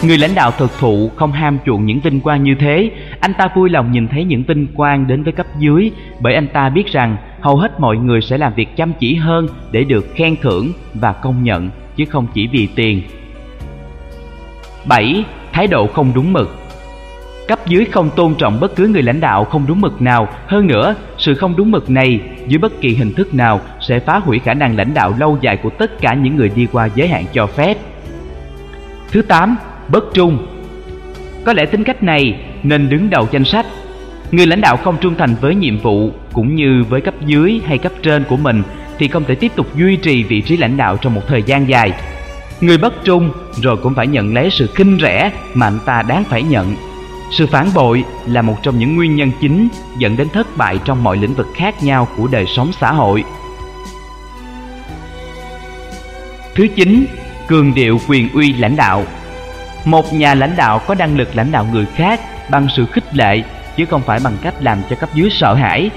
Người 0.02 0.18
lãnh 0.18 0.34
đạo 0.34 0.50
thực 0.50 0.78
thụ 0.78 1.10
không 1.16 1.32
ham 1.32 1.58
chuộng 1.66 1.86
những 1.86 2.00
vinh 2.00 2.20
quang 2.20 2.44
như 2.44 2.54
thế, 2.60 2.90
anh 3.22 3.34
ta 3.34 3.48
vui 3.54 3.70
lòng 3.70 3.92
nhìn 3.92 4.08
thấy 4.08 4.24
những 4.24 4.42
vinh 4.42 4.66
quang 4.74 5.06
đến 5.06 5.22
với 5.22 5.32
cấp 5.32 5.46
dưới 5.58 5.90
bởi 6.20 6.34
anh 6.34 6.48
ta 6.48 6.68
biết 6.68 6.92
rằng 6.92 7.16
hầu 7.40 7.56
hết 7.56 7.80
mọi 7.80 7.96
người 7.96 8.20
sẽ 8.20 8.38
làm 8.38 8.54
việc 8.54 8.76
chăm 8.76 8.92
chỉ 8.98 9.14
hơn 9.14 9.48
để 9.70 9.84
được 9.84 10.06
khen 10.14 10.36
thưởng 10.42 10.72
và 10.94 11.12
công 11.12 11.42
nhận 11.42 11.70
chứ 11.96 12.04
không 12.04 12.26
chỉ 12.34 12.46
vì 12.46 12.68
tiền. 12.74 13.02
7. 14.88 15.24
Thái 15.52 15.66
độ 15.66 15.86
không 15.86 16.12
đúng 16.14 16.32
mực 16.32 16.56
Cấp 17.48 17.58
dưới 17.66 17.84
không 17.84 18.10
tôn 18.16 18.34
trọng 18.34 18.60
bất 18.60 18.76
cứ 18.76 18.88
người 18.88 19.02
lãnh 19.02 19.20
đạo 19.20 19.44
không 19.44 19.64
đúng 19.68 19.80
mực 19.80 20.02
nào. 20.02 20.28
Hơn 20.46 20.66
nữa, 20.66 20.94
sự 21.18 21.34
không 21.34 21.56
đúng 21.56 21.70
mực 21.70 21.90
này 21.90 22.20
dưới 22.46 22.58
bất 22.58 22.80
kỳ 22.80 22.94
hình 22.94 23.12
thức 23.14 23.34
nào 23.34 23.60
sẽ 23.80 23.98
phá 23.98 24.18
hủy 24.18 24.38
khả 24.38 24.54
năng 24.54 24.76
lãnh 24.76 24.94
đạo 24.94 25.14
lâu 25.18 25.38
dài 25.40 25.56
của 25.56 25.70
tất 25.70 26.00
cả 26.00 26.14
những 26.14 26.36
người 26.36 26.50
đi 26.54 26.66
qua 26.72 26.88
giới 26.94 27.08
hạn 27.08 27.24
cho 27.32 27.46
phép. 27.46 27.76
Thứ 29.10 29.22
8. 29.22 29.56
Bất 29.88 30.04
trung 30.14 30.46
có 31.44 31.52
lẽ 31.52 31.66
tính 31.66 31.84
cách 31.84 32.02
này 32.02 32.40
nên 32.62 32.88
đứng 32.88 33.10
đầu 33.10 33.28
danh 33.32 33.44
sách. 33.44 33.66
Người 34.30 34.46
lãnh 34.46 34.60
đạo 34.60 34.76
không 34.76 34.96
trung 35.00 35.14
thành 35.18 35.34
với 35.40 35.54
nhiệm 35.54 35.78
vụ 35.78 36.10
cũng 36.32 36.54
như 36.54 36.84
với 36.88 37.00
cấp 37.00 37.14
dưới 37.26 37.60
hay 37.66 37.78
cấp 37.78 37.92
trên 38.02 38.24
của 38.24 38.36
mình 38.36 38.62
thì 38.98 39.08
không 39.08 39.24
thể 39.24 39.34
tiếp 39.34 39.52
tục 39.56 39.76
duy 39.76 39.96
trì 39.96 40.22
vị 40.22 40.40
trí 40.40 40.56
lãnh 40.56 40.76
đạo 40.76 40.96
trong 40.96 41.14
một 41.14 41.22
thời 41.28 41.42
gian 41.42 41.68
dài. 41.68 41.92
Người 42.60 42.78
bất 42.78 43.04
trung 43.04 43.30
rồi 43.62 43.76
cũng 43.82 43.94
phải 43.94 44.06
nhận 44.06 44.34
lấy 44.34 44.50
sự 44.50 44.66
khinh 44.74 44.98
rẻ 45.02 45.32
mà 45.54 45.66
anh 45.66 45.78
ta 45.86 46.02
đáng 46.02 46.24
phải 46.24 46.42
nhận 46.42 46.76
sự 47.32 47.46
phản 47.46 47.68
bội 47.74 48.04
là 48.26 48.42
một 48.42 48.56
trong 48.62 48.78
những 48.78 48.96
nguyên 48.96 49.16
nhân 49.16 49.30
chính 49.40 49.68
dẫn 49.98 50.16
đến 50.16 50.28
thất 50.28 50.56
bại 50.56 50.78
trong 50.84 51.04
mọi 51.04 51.16
lĩnh 51.16 51.34
vực 51.34 51.46
khác 51.54 51.82
nhau 51.82 52.08
của 52.16 52.28
đời 52.32 52.46
sống 52.46 52.72
xã 52.80 52.92
hội. 52.92 53.24
Thứ 56.54 56.66
chín, 56.76 57.06
cường 57.48 57.74
điệu 57.74 58.00
quyền 58.08 58.28
uy 58.32 58.52
lãnh 58.52 58.76
đạo. 58.76 59.04
Một 59.84 60.12
nhà 60.12 60.34
lãnh 60.34 60.56
đạo 60.56 60.80
có 60.86 60.94
năng 60.94 61.16
lực 61.16 61.36
lãnh 61.36 61.52
đạo 61.52 61.66
người 61.72 61.86
khác 61.86 62.20
bằng 62.50 62.68
sự 62.76 62.86
khích 62.86 63.16
lệ 63.16 63.42
chứ 63.76 63.84
không 63.86 64.02
phải 64.02 64.20
bằng 64.24 64.36
cách 64.42 64.54
làm 64.60 64.78
cho 64.90 64.96
cấp 64.96 65.08
dưới 65.14 65.30
sợ 65.30 65.54
hãi. 65.54 65.90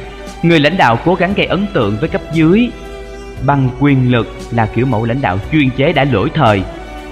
Người 0.43 0.59
lãnh 0.59 0.77
đạo 0.77 0.99
cố 1.05 1.15
gắng 1.15 1.33
gây 1.33 1.45
ấn 1.45 1.67
tượng 1.73 1.97
với 1.99 2.09
cấp 2.09 2.21
dưới 2.33 2.71
bằng 3.45 3.69
quyền 3.79 4.11
lực 4.11 4.37
là 4.51 4.65
kiểu 4.65 4.85
mẫu 4.85 5.05
lãnh 5.05 5.21
đạo 5.21 5.39
chuyên 5.51 5.69
chế 5.69 5.93
đã 5.93 6.03
lỗi 6.03 6.29
thời. 6.33 6.63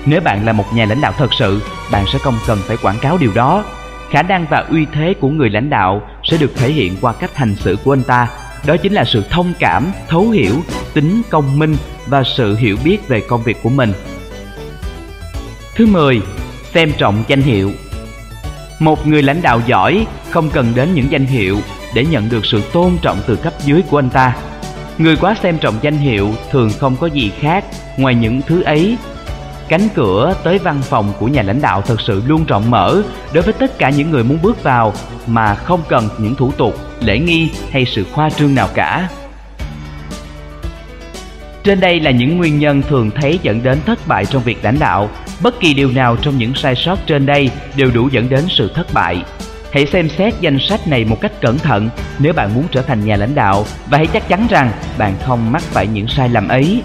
Nếu 0.05 0.21
bạn 0.21 0.45
là 0.45 0.53
một 0.53 0.65
nhà 0.73 0.85
lãnh 0.85 1.01
đạo 1.01 1.13
thật 1.17 1.33
sự, 1.39 1.61
bạn 1.91 2.05
sẽ 2.13 2.19
không 2.19 2.35
cần 2.47 2.59
phải 2.67 2.77
quảng 2.77 2.99
cáo 3.01 3.17
điều 3.17 3.31
đó 3.35 3.63
khả 4.13 4.21
năng 4.21 4.45
và 4.49 4.57
uy 4.57 4.85
thế 4.93 5.13
của 5.19 5.29
người 5.29 5.49
lãnh 5.49 5.69
đạo 5.69 6.01
sẽ 6.23 6.37
được 6.37 6.51
thể 6.55 6.71
hiện 6.71 6.95
qua 7.01 7.13
cách 7.13 7.35
hành 7.35 7.55
xử 7.55 7.77
của 7.83 7.93
anh 7.93 8.03
ta 8.03 8.29
đó 8.67 8.77
chính 8.77 8.93
là 8.93 9.05
sự 9.05 9.23
thông 9.29 9.53
cảm 9.59 9.91
thấu 10.07 10.29
hiểu 10.29 10.55
tính 10.93 11.21
công 11.29 11.59
minh 11.59 11.75
và 12.07 12.23
sự 12.23 12.55
hiểu 12.55 12.77
biết 12.83 13.07
về 13.07 13.21
công 13.27 13.43
việc 13.43 13.57
của 13.63 13.69
mình 13.69 13.93
thứ 15.75 15.85
10 15.85 16.21
xem 16.73 16.91
trọng 16.97 17.23
danh 17.27 17.41
hiệu 17.41 17.71
một 18.79 19.07
người 19.07 19.21
lãnh 19.21 19.41
đạo 19.41 19.61
giỏi 19.65 20.07
không 20.29 20.49
cần 20.49 20.71
đến 20.75 20.93
những 20.93 21.11
danh 21.11 21.25
hiệu 21.25 21.57
để 21.95 22.05
nhận 22.05 22.29
được 22.29 22.45
sự 22.45 22.61
tôn 22.73 22.91
trọng 23.01 23.17
từ 23.27 23.35
cấp 23.35 23.53
dưới 23.65 23.81
của 23.89 23.99
anh 23.99 24.09
ta 24.09 24.35
người 24.97 25.15
quá 25.15 25.35
xem 25.43 25.57
trọng 25.57 25.75
danh 25.81 25.97
hiệu 25.97 26.29
thường 26.51 26.69
không 26.79 26.95
có 26.95 27.07
gì 27.07 27.31
khác 27.39 27.65
ngoài 27.97 28.15
những 28.15 28.41
thứ 28.41 28.61
ấy 28.61 28.97
Cánh 29.67 29.89
cửa 29.95 30.35
tới 30.43 30.57
văn 30.57 30.81
phòng 30.81 31.13
của 31.19 31.27
nhà 31.27 31.41
lãnh 31.41 31.61
đạo 31.61 31.81
thực 31.81 32.01
sự 32.01 32.23
luôn 32.27 32.45
rộng 32.45 32.71
mở 32.71 33.03
đối 33.33 33.43
với 33.43 33.53
tất 33.53 33.77
cả 33.77 33.89
những 33.89 34.11
người 34.11 34.23
muốn 34.23 34.37
bước 34.41 34.63
vào 34.63 34.93
mà 35.27 35.55
không 35.55 35.81
cần 35.89 36.09
những 36.17 36.35
thủ 36.35 36.51
tục, 36.51 36.75
lễ 36.99 37.19
nghi 37.19 37.49
hay 37.71 37.85
sự 37.85 38.05
khoa 38.11 38.29
trương 38.29 38.55
nào 38.55 38.69
cả. 38.73 39.09
Trên 41.63 41.79
đây 41.79 41.99
là 41.99 42.11
những 42.11 42.37
nguyên 42.37 42.59
nhân 42.59 42.81
thường 42.81 43.11
thấy 43.15 43.39
dẫn 43.43 43.63
đến 43.63 43.77
thất 43.85 44.07
bại 44.07 44.25
trong 44.25 44.43
việc 44.43 44.57
lãnh 44.63 44.79
đạo. 44.79 45.09
Bất 45.41 45.59
kỳ 45.59 45.73
điều 45.73 45.91
nào 45.91 46.15
trong 46.15 46.37
những 46.37 46.55
sai 46.55 46.75
sót 46.75 46.99
trên 47.07 47.25
đây 47.25 47.49
đều 47.75 47.91
đủ 47.91 48.09
dẫn 48.11 48.29
đến 48.29 48.45
sự 48.49 48.71
thất 48.75 48.87
bại. 48.93 49.23
Hãy 49.71 49.85
xem 49.85 50.09
xét 50.09 50.33
danh 50.41 50.59
sách 50.59 50.87
này 50.87 51.05
một 51.05 51.21
cách 51.21 51.31
cẩn 51.41 51.57
thận 51.57 51.89
nếu 52.19 52.33
bạn 52.33 52.53
muốn 52.53 52.63
trở 52.71 52.81
thành 52.81 53.05
nhà 53.05 53.15
lãnh 53.15 53.35
đạo 53.35 53.65
và 53.89 53.97
hãy 53.97 54.07
chắc 54.07 54.27
chắn 54.27 54.47
rằng 54.49 54.71
bạn 54.97 55.13
không 55.25 55.51
mắc 55.51 55.61
phải 55.61 55.87
những 55.87 56.07
sai 56.07 56.29
lầm 56.29 56.47
ấy. 56.47 56.81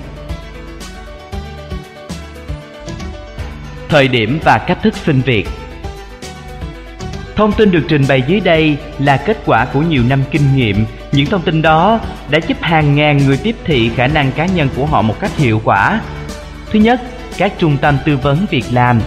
Thời 3.89 4.09
điểm 4.09 4.39
và 4.45 4.59
cách 4.59 4.79
thức 4.83 4.95
xin 5.05 5.21
việc 5.21 5.49
Thông 7.39 7.53
tin 7.53 7.71
được 7.71 7.83
trình 7.89 8.05
bày 8.09 8.23
dưới 8.29 8.41
đây 8.41 8.77
là 8.99 9.17
kết 9.17 9.39
quả 9.47 9.65
của 9.65 9.83
nhiều 9.83 10.03
năm 10.09 10.23
kinh 10.31 10.57
nghiệm. 10.57 10.85
Những 11.13 11.27
thông 11.27 11.43
tin 11.43 11.63
đó 11.63 12.01
đã 12.31 12.39
giúp 12.49 12.57
hàng 12.61 12.95
ngàn 12.97 13.19
người 13.19 13.37
tiếp 13.37 13.57
thị 13.65 13.91
khả 13.97 14.07
năng 14.07 14.33
cá 14.33 14.47
nhân 14.47 14.69
của 14.77 14.87
họ 14.87 15.03
một 15.03 15.21
cách 15.21 15.37
hiệu 15.37 15.61
quả. 15.65 16.01
Thứ 16.73 16.79
nhất, 16.79 17.01
các 17.38 17.53
trung 17.59 17.77
tâm 17.81 17.98
tư 18.05 18.16
vấn 18.16 18.46
việc 18.51 18.64
làm 18.70 19.01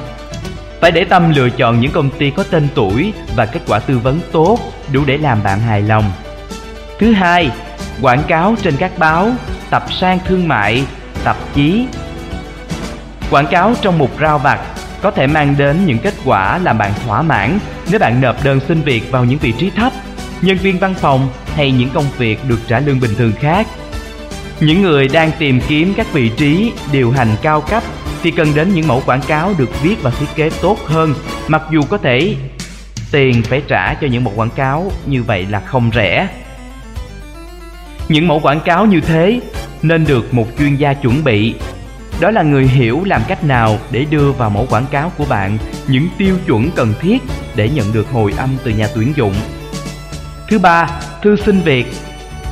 phải 0.81 0.91
để 0.91 1.05
tâm 1.05 1.29
lựa 1.35 1.49
chọn 1.49 1.79
những 1.79 1.91
công 1.91 2.09
ty 2.09 2.31
có 2.31 2.43
tên 2.43 2.67
tuổi 2.75 3.13
và 3.35 3.45
kết 3.45 3.59
quả 3.67 3.79
tư 3.79 3.97
vấn 3.97 4.19
tốt 4.31 4.59
đủ 4.91 5.01
để 5.05 5.17
làm 5.17 5.43
bạn 5.43 5.59
hài 5.59 5.81
lòng. 5.81 6.11
Thứ 6.99 7.11
hai, 7.11 7.49
quảng 8.01 8.23
cáo 8.27 8.55
trên 8.61 8.77
các 8.77 8.91
báo, 8.97 9.31
tập 9.69 9.83
sang 9.93 10.19
thương 10.27 10.47
mại, 10.47 10.83
tạp 11.23 11.37
chí, 11.55 11.85
Quảng 13.31 13.47
cáo 13.47 13.73
trong 13.81 13.97
mục 13.97 14.11
rao 14.19 14.39
vặt 14.39 14.59
có 15.01 15.11
thể 15.11 15.27
mang 15.27 15.55
đến 15.57 15.85
những 15.85 15.97
kết 15.99 16.13
quả 16.25 16.57
làm 16.57 16.77
bạn 16.77 16.91
thỏa 17.05 17.21
mãn 17.21 17.59
nếu 17.91 17.99
bạn 17.99 18.21
nộp 18.21 18.43
đơn 18.43 18.59
xin 18.67 18.81
việc 18.81 19.11
vào 19.11 19.25
những 19.25 19.39
vị 19.39 19.53
trí 19.57 19.69
thấp, 19.69 19.93
nhân 20.41 20.57
viên 20.57 20.79
văn 20.79 20.93
phòng 20.93 21.29
hay 21.55 21.71
những 21.71 21.89
công 21.93 22.05
việc 22.17 22.39
được 22.47 22.59
trả 22.67 22.79
lương 22.79 22.99
bình 22.99 23.15
thường 23.17 23.31
khác. 23.39 23.67
Những 24.59 24.81
người 24.81 25.07
đang 25.07 25.31
tìm 25.39 25.61
kiếm 25.67 25.93
các 25.97 26.13
vị 26.13 26.31
trí 26.37 26.71
điều 26.91 27.11
hành 27.11 27.27
cao 27.41 27.61
cấp 27.61 27.83
thì 28.23 28.31
cần 28.31 28.47
đến 28.55 28.73
những 28.73 28.88
mẫu 28.88 29.03
quảng 29.05 29.21
cáo 29.27 29.53
được 29.57 29.81
viết 29.81 29.95
và 30.01 30.12
thiết 30.12 30.25
kế 30.36 30.49
tốt 30.62 30.77
hơn, 30.86 31.13
mặc 31.47 31.62
dù 31.71 31.81
có 31.89 31.97
thể 31.97 32.36
tiền 33.12 33.43
phải 33.43 33.62
trả 33.67 33.93
cho 33.93 34.07
những 34.07 34.23
mẫu 34.23 34.34
quảng 34.36 34.49
cáo 34.49 34.91
như 35.05 35.23
vậy 35.23 35.45
là 35.49 35.60
không 35.60 35.91
rẻ. 35.95 36.27
Những 38.10 38.27
mẫu 38.27 38.39
quảng 38.39 38.60
cáo 38.65 38.86
như 38.86 39.01
thế 39.01 39.41
nên 39.81 40.05
được 40.05 40.34
một 40.34 40.47
chuyên 40.60 40.75
gia 40.75 40.93
chuẩn 40.93 41.23
bị 41.23 41.55
đó 42.21 42.31
là 42.31 42.41
người 42.41 42.67
hiểu 42.67 43.03
làm 43.05 43.21
cách 43.27 43.43
nào 43.43 43.79
để 43.91 44.05
đưa 44.10 44.31
vào 44.31 44.49
mẫu 44.49 44.65
quảng 44.69 44.86
cáo 44.91 45.12
của 45.17 45.25
bạn 45.29 45.57
những 45.88 46.07
tiêu 46.17 46.36
chuẩn 46.47 46.71
cần 46.75 46.93
thiết 47.01 47.17
để 47.55 47.69
nhận 47.69 47.93
được 47.93 48.10
hồi 48.12 48.34
âm 48.38 48.49
từ 48.63 48.71
nhà 48.71 48.88
tuyển 48.95 49.13
dụng. 49.15 49.34
Thứ 50.49 50.60
ba, 50.60 50.89
thư 51.23 51.36
xin 51.36 51.62
việc. 51.62 51.86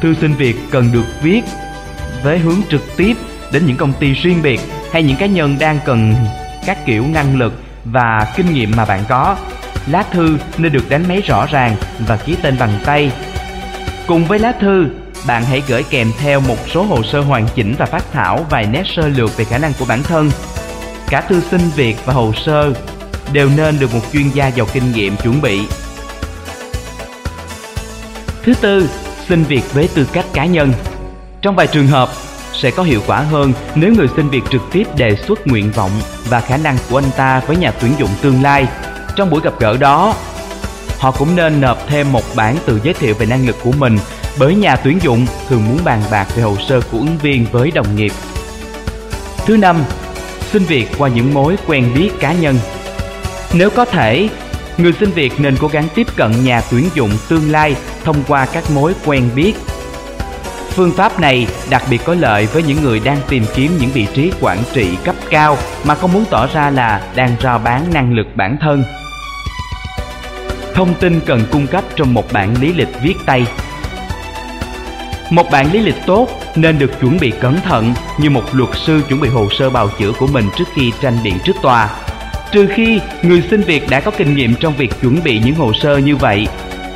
Thư 0.01 0.13
xin 0.13 0.33
việc 0.33 0.55
cần 0.71 0.89
được 0.93 1.05
viết 1.21 1.41
với 2.23 2.37
hướng 2.37 2.61
trực 2.69 2.81
tiếp 2.97 3.13
đến 3.51 3.65
những 3.65 3.77
công 3.77 3.93
ty 3.93 4.13
riêng 4.13 4.41
biệt 4.41 4.59
hay 4.91 5.03
những 5.03 5.17
cá 5.17 5.25
nhân 5.25 5.55
đang 5.59 5.79
cần 5.85 6.15
các 6.65 6.85
kiểu 6.85 7.05
năng 7.07 7.37
lực 7.37 7.53
và 7.85 8.33
kinh 8.35 8.53
nghiệm 8.53 8.71
mà 8.75 8.85
bạn 8.85 9.03
có. 9.09 9.37
Lá 9.87 10.03
thư 10.11 10.37
nên 10.57 10.71
được 10.71 10.89
đánh 10.89 11.07
máy 11.07 11.21
rõ 11.21 11.45
ràng 11.45 11.75
và 12.07 12.17
ký 12.17 12.35
tên 12.41 12.55
bằng 12.59 12.79
tay. 12.85 13.11
Cùng 14.07 14.25
với 14.25 14.39
lá 14.39 14.51
thư, 14.51 14.87
bạn 15.27 15.45
hãy 15.45 15.63
gửi 15.67 15.83
kèm 15.89 16.11
theo 16.19 16.39
một 16.39 16.57
số 16.73 16.83
hồ 16.83 17.03
sơ 17.03 17.21
hoàn 17.21 17.47
chỉnh 17.55 17.75
và 17.77 17.85
phát 17.85 18.03
thảo 18.13 18.45
vài 18.49 18.65
nét 18.65 18.83
sơ 18.95 19.07
lược 19.07 19.37
về 19.37 19.45
khả 19.45 19.57
năng 19.57 19.73
của 19.79 19.85
bản 19.85 20.03
thân. 20.03 20.31
Cả 21.09 21.21
thư 21.21 21.41
xin 21.51 21.61
việc 21.75 21.95
và 22.05 22.13
hồ 22.13 22.33
sơ 22.45 22.73
đều 23.33 23.49
nên 23.57 23.79
được 23.79 23.93
một 23.93 24.01
chuyên 24.13 24.29
gia 24.29 24.47
giàu 24.47 24.67
kinh 24.73 24.91
nghiệm 24.91 25.15
chuẩn 25.17 25.41
bị. 25.41 25.59
Thứ 28.43 28.53
tư, 28.61 28.89
xin 29.27 29.43
việc 29.43 29.73
với 29.73 29.89
tư 29.95 30.07
cách 30.13 30.25
cá 30.33 30.45
nhân. 30.45 30.73
Trong 31.41 31.55
vài 31.55 31.67
trường 31.67 31.87
hợp, 31.87 32.09
sẽ 32.61 32.71
có 32.71 32.83
hiệu 32.83 33.01
quả 33.07 33.21
hơn 33.21 33.53
nếu 33.75 33.93
người 33.93 34.07
xin 34.15 34.29
việc 34.29 34.43
trực 34.51 34.61
tiếp 34.71 34.83
đề 34.97 35.15
xuất 35.15 35.47
nguyện 35.47 35.71
vọng 35.71 35.91
và 36.29 36.41
khả 36.41 36.57
năng 36.57 36.77
của 36.89 36.97
anh 36.97 37.11
ta 37.17 37.41
với 37.47 37.57
nhà 37.57 37.71
tuyển 37.71 37.91
dụng 37.99 38.09
tương 38.21 38.43
lai. 38.43 38.67
Trong 39.15 39.29
buổi 39.29 39.41
gặp 39.41 39.53
gỡ 39.59 39.77
đó, 39.77 40.15
họ 40.97 41.11
cũng 41.11 41.35
nên 41.35 41.61
nộp 41.61 41.87
thêm 41.87 42.11
một 42.11 42.23
bản 42.35 42.55
tự 42.65 42.79
giới 42.83 42.93
thiệu 42.93 43.15
về 43.19 43.25
năng 43.25 43.47
lực 43.47 43.55
của 43.63 43.71
mình 43.71 43.97
bởi 44.39 44.55
nhà 44.55 44.75
tuyển 44.75 44.99
dụng 45.01 45.25
thường 45.49 45.67
muốn 45.67 45.79
bàn 45.83 46.01
bạc 46.11 46.27
về 46.35 46.43
hồ 46.43 46.55
sơ 46.69 46.81
của 46.81 46.97
ứng 46.97 47.17
viên 47.17 47.45
với 47.51 47.71
đồng 47.71 47.95
nghiệp. 47.95 48.11
Thứ 49.45 49.57
năm, 49.57 49.83
xin 50.51 50.63
việc 50.63 50.87
qua 50.97 51.09
những 51.09 51.33
mối 51.33 51.55
quen 51.67 51.91
biết 51.95 52.09
cá 52.19 52.33
nhân. 52.33 52.59
Nếu 53.53 53.69
có 53.69 53.85
thể, 53.85 54.29
người 54.77 54.93
xin 54.99 55.11
việc 55.11 55.33
nên 55.39 55.55
cố 55.59 55.67
gắng 55.67 55.87
tiếp 55.95 56.07
cận 56.15 56.43
nhà 56.43 56.61
tuyển 56.71 56.89
dụng 56.93 57.11
tương 57.29 57.51
lai 57.51 57.75
thông 58.03 58.23
qua 58.27 58.45
các 58.45 58.71
mối 58.71 58.93
quen 59.05 59.29
biết. 59.35 59.53
Phương 60.79 60.91
pháp 60.91 61.19
này 61.19 61.47
đặc 61.69 61.83
biệt 61.89 62.01
có 62.05 62.15
lợi 62.19 62.45
với 62.45 62.63
những 62.63 62.83
người 62.83 62.99
đang 62.99 63.17
tìm 63.29 63.43
kiếm 63.55 63.71
những 63.79 63.89
vị 63.89 64.07
trí 64.13 64.31
quản 64.41 64.57
trị 64.73 64.97
cấp 65.03 65.15
cao 65.29 65.57
mà 65.83 65.95
không 65.95 66.13
muốn 66.13 66.25
tỏ 66.29 66.47
ra 66.53 66.69
là 66.69 67.01
đang 67.15 67.35
rao 67.43 67.59
bán 67.59 67.93
năng 67.93 68.13
lực 68.13 68.27
bản 68.35 68.57
thân. 68.61 68.83
Thông 70.73 70.93
tin 70.93 71.19
cần 71.25 71.41
cung 71.51 71.67
cấp 71.67 71.83
trong 71.95 72.13
một 72.13 72.33
bản 72.33 72.61
lý 72.61 72.73
lịch 72.73 72.87
viết 73.03 73.13
tay 73.25 73.45
một 75.29 75.51
bản 75.51 75.71
lý 75.71 75.79
lịch 75.79 76.05
tốt 76.05 76.27
nên 76.55 76.79
được 76.79 76.99
chuẩn 77.01 77.17
bị 77.19 77.31
cẩn 77.41 77.61
thận 77.61 77.93
như 78.19 78.29
một 78.29 78.43
luật 78.51 78.69
sư 78.75 79.01
chuẩn 79.09 79.19
bị 79.19 79.29
hồ 79.29 79.47
sơ 79.51 79.69
bào 79.69 79.89
chữa 79.99 80.11
của 80.19 80.27
mình 80.27 80.45
trước 80.57 80.67
khi 80.73 80.91
tranh 81.01 81.17
biện 81.23 81.37
trước 81.43 81.55
tòa. 81.61 81.89
Trừ 82.51 82.67
khi 82.75 83.01
người 83.23 83.43
xin 83.49 83.61
việc 83.61 83.89
đã 83.89 83.99
có 83.99 84.11
kinh 84.11 84.35
nghiệm 84.35 84.55
trong 84.55 84.75
việc 84.75 85.01
chuẩn 85.01 85.23
bị 85.23 85.41
những 85.45 85.55
hồ 85.55 85.73
sơ 85.73 85.97
như 85.97 86.15
vậy, 86.15 86.47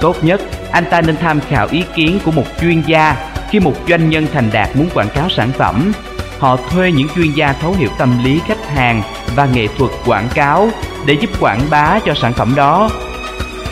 tốt 0.02 0.24
nhất 0.24 0.42
anh 0.72 0.86
ta 0.90 1.02
nên 1.02 1.18
tham 1.18 1.40
khảo 1.50 1.68
ý 1.72 1.84
kiến 1.96 2.20
của 2.26 2.32
một 2.32 2.46
chuyên 2.62 2.82
gia 2.82 3.33
khi 3.54 3.60
một 3.60 3.74
doanh 3.90 4.10
nhân 4.10 4.28
thành 4.34 4.50
đạt 4.54 4.76
muốn 4.76 4.90
quảng 4.94 5.10
cáo 5.16 5.30
sản 5.30 5.52
phẩm. 5.52 5.92
Họ 6.40 6.56
thuê 6.56 6.92
những 6.92 7.08
chuyên 7.16 7.32
gia 7.32 7.54
thấu 7.54 7.74
hiểu 7.74 7.90
tâm 7.98 8.24
lý 8.24 8.42
khách 8.48 8.68
hàng 8.68 9.02
và 9.36 9.46
nghệ 9.46 9.68
thuật 9.78 9.92
quảng 10.06 10.30
cáo 10.34 10.70
để 11.06 11.14
giúp 11.14 11.30
quảng 11.40 11.62
bá 11.70 12.00
cho 12.06 12.14
sản 12.14 12.34
phẩm 12.34 12.54
đó. 12.56 12.90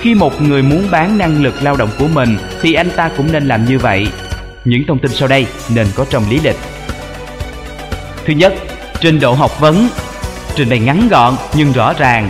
Khi 0.02 0.16
một 0.16 0.42
người 0.42 0.62
muốn 0.62 0.88
bán 0.92 1.18
năng 1.18 1.44
lực 1.44 1.56
lao 1.62 1.76
động 1.76 1.90
của 2.00 2.08
mình 2.14 2.38
thì 2.62 2.74
anh 2.74 2.90
ta 2.96 3.10
cũng 3.18 3.32
nên 3.32 3.48
làm 3.48 3.66
như 3.66 3.80
vậy 3.80 4.08
những 4.66 4.84
thông 4.88 5.00
tin 5.00 5.12
sau 5.12 5.28
đây 5.28 5.48
nên 5.70 5.88
có 5.96 6.06
trong 6.10 6.30
lý 6.30 6.40
lịch. 6.44 6.58
Thứ 8.26 8.34
nhất, 8.34 8.54
trình 9.00 9.20
độ 9.20 9.34
học 9.34 9.60
vấn. 9.60 9.90
Trình 10.56 10.70
bày 10.70 10.80
ngắn 10.80 11.08
gọn 11.10 11.36
nhưng 11.54 11.72
rõ 11.72 11.94
ràng. 11.94 12.30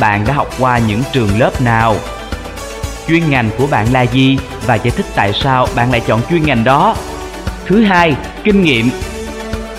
Bạn 0.00 0.24
đã 0.26 0.34
học 0.34 0.48
qua 0.58 0.78
những 0.78 1.02
trường 1.12 1.38
lớp 1.38 1.60
nào? 1.60 1.96
Chuyên 3.10 3.30
ngành 3.30 3.50
của 3.58 3.66
bạn 3.66 3.86
là 3.92 4.02
gì 4.02 4.38
và 4.66 4.74
giải 4.74 4.90
thích 4.90 5.06
tại 5.14 5.32
sao 5.32 5.68
bạn 5.76 5.90
lại 5.90 6.00
chọn 6.06 6.20
chuyên 6.30 6.42
ngành 6.42 6.64
đó. 6.64 6.96
Thứ 7.66 7.82
hai, 7.82 8.16
kinh 8.44 8.62
nghiệm. 8.62 8.90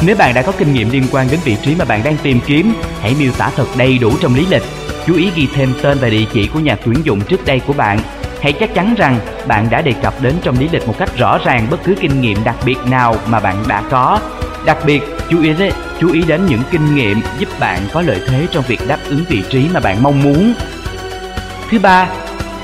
Nếu 0.05 0.15
bạn 0.15 0.33
đã 0.33 0.41
có 0.41 0.51
kinh 0.51 0.73
nghiệm 0.73 0.89
liên 0.89 1.03
quan 1.11 1.27
đến 1.31 1.39
vị 1.43 1.57
trí 1.61 1.75
mà 1.75 1.85
bạn 1.85 2.01
đang 2.03 2.17
tìm 2.23 2.39
kiếm, 2.45 2.73
hãy 3.01 3.15
miêu 3.19 3.31
tả 3.31 3.51
thật 3.55 3.65
đầy 3.77 3.97
đủ 3.97 4.11
trong 4.21 4.35
lý 4.35 4.45
lịch. 4.49 4.63
Chú 5.07 5.15
ý 5.15 5.31
ghi 5.35 5.47
thêm 5.55 5.73
tên 5.81 5.97
và 6.01 6.09
địa 6.09 6.25
chỉ 6.33 6.47
của 6.47 6.59
nhà 6.59 6.75
tuyển 6.85 6.97
dụng 7.03 7.21
trước 7.21 7.45
đây 7.45 7.59
của 7.59 7.73
bạn 7.73 7.99
Hãy 8.41 8.53
chắc 8.53 8.73
chắn 8.73 8.95
rằng 8.97 9.19
bạn 9.47 9.67
đã 9.69 9.81
đề 9.81 9.93
cập 10.03 10.21
đến 10.21 10.35
trong 10.43 10.59
lý 10.59 10.69
lịch 10.71 10.87
một 10.87 10.95
cách 10.97 11.17
rõ 11.17 11.37
ràng 11.45 11.67
bất 11.71 11.83
cứ 11.83 11.95
kinh 12.01 12.21
nghiệm 12.21 12.43
đặc 12.43 12.55
biệt 12.65 12.77
nào 12.89 13.15
mà 13.27 13.39
bạn 13.39 13.63
đã 13.67 13.83
có. 13.89 14.19
Đặc 14.65 14.77
biệt, 14.85 15.01
chú 15.29 15.41
ý 15.41 15.53
đến, 15.59 15.73
chú 15.99 16.11
ý 16.11 16.21
đến 16.27 16.45
những 16.45 16.61
kinh 16.71 16.95
nghiệm 16.95 17.21
giúp 17.39 17.49
bạn 17.59 17.79
có 17.93 18.01
lợi 18.01 18.21
thế 18.27 18.47
trong 18.51 18.63
việc 18.67 18.79
đáp 18.87 18.97
ứng 19.09 19.23
vị 19.29 19.43
trí 19.49 19.67
mà 19.73 19.79
bạn 19.79 20.03
mong 20.03 20.23
muốn. 20.23 20.53
Thứ 21.71 21.79
ba, 21.79 22.07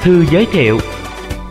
thư 0.01 0.25
giới 0.31 0.45
thiệu. 0.51 0.79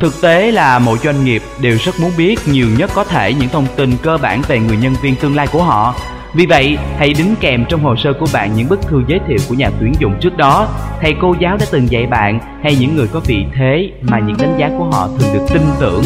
Thực 0.00 0.20
tế 0.20 0.52
là 0.52 0.78
mỗi 0.78 0.98
doanh 0.98 1.24
nghiệp 1.24 1.42
đều 1.60 1.78
rất 1.84 2.00
muốn 2.00 2.10
biết 2.18 2.38
nhiều 2.46 2.66
nhất 2.78 2.90
có 2.94 3.04
thể 3.04 3.34
những 3.34 3.48
thông 3.48 3.66
tin 3.76 3.96
cơ 4.02 4.18
bản 4.22 4.42
về 4.48 4.58
người 4.58 4.76
nhân 4.76 4.94
viên 5.02 5.16
tương 5.16 5.36
lai 5.36 5.46
của 5.52 5.62
họ 5.62 5.94
vì 6.36 6.46
vậy, 6.46 6.78
hãy 6.98 7.12
đính 7.12 7.34
kèm 7.40 7.64
trong 7.68 7.84
hồ 7.84 7.96
sơ 7.96 8.12
của 8.20 8.26
bạn 8.32 8.54
những 8.56 8.68
bức 8.68 8.82
thư 8.82 9.02
giới 9.08 9.20
thiệu 9.28 9.38
của 9.48 9.54
nhà 9.54 9.70
tuyển 9.80 9.92
dụng 9.98 10.14
trước 10.20 10.36
đó, 10.36 10.68
thầy 11.00 11.14
cô 11.20 11.34
giáo 11.40 11.56
đã 11.56 11.66
từng 11.70 11.90
dạy 11.90 12.06
bạn 12.06 12.40
hay 12.62 12.76
những 12.80 12.96
người 12.96 13.06
có 13.12 13.20
vị 13.20 13.44
thế 13.54 13.90
mà 14.02 14.18
những 14.18 14.36
đánh 14.38 14.56
giá 14.58 14.70
của 14.78 14.84
họ 14.84 15.08
thường 15.08 15.34
được 15.34 15.46
tin 15.52 15.62
tưởng. 15.80 16.02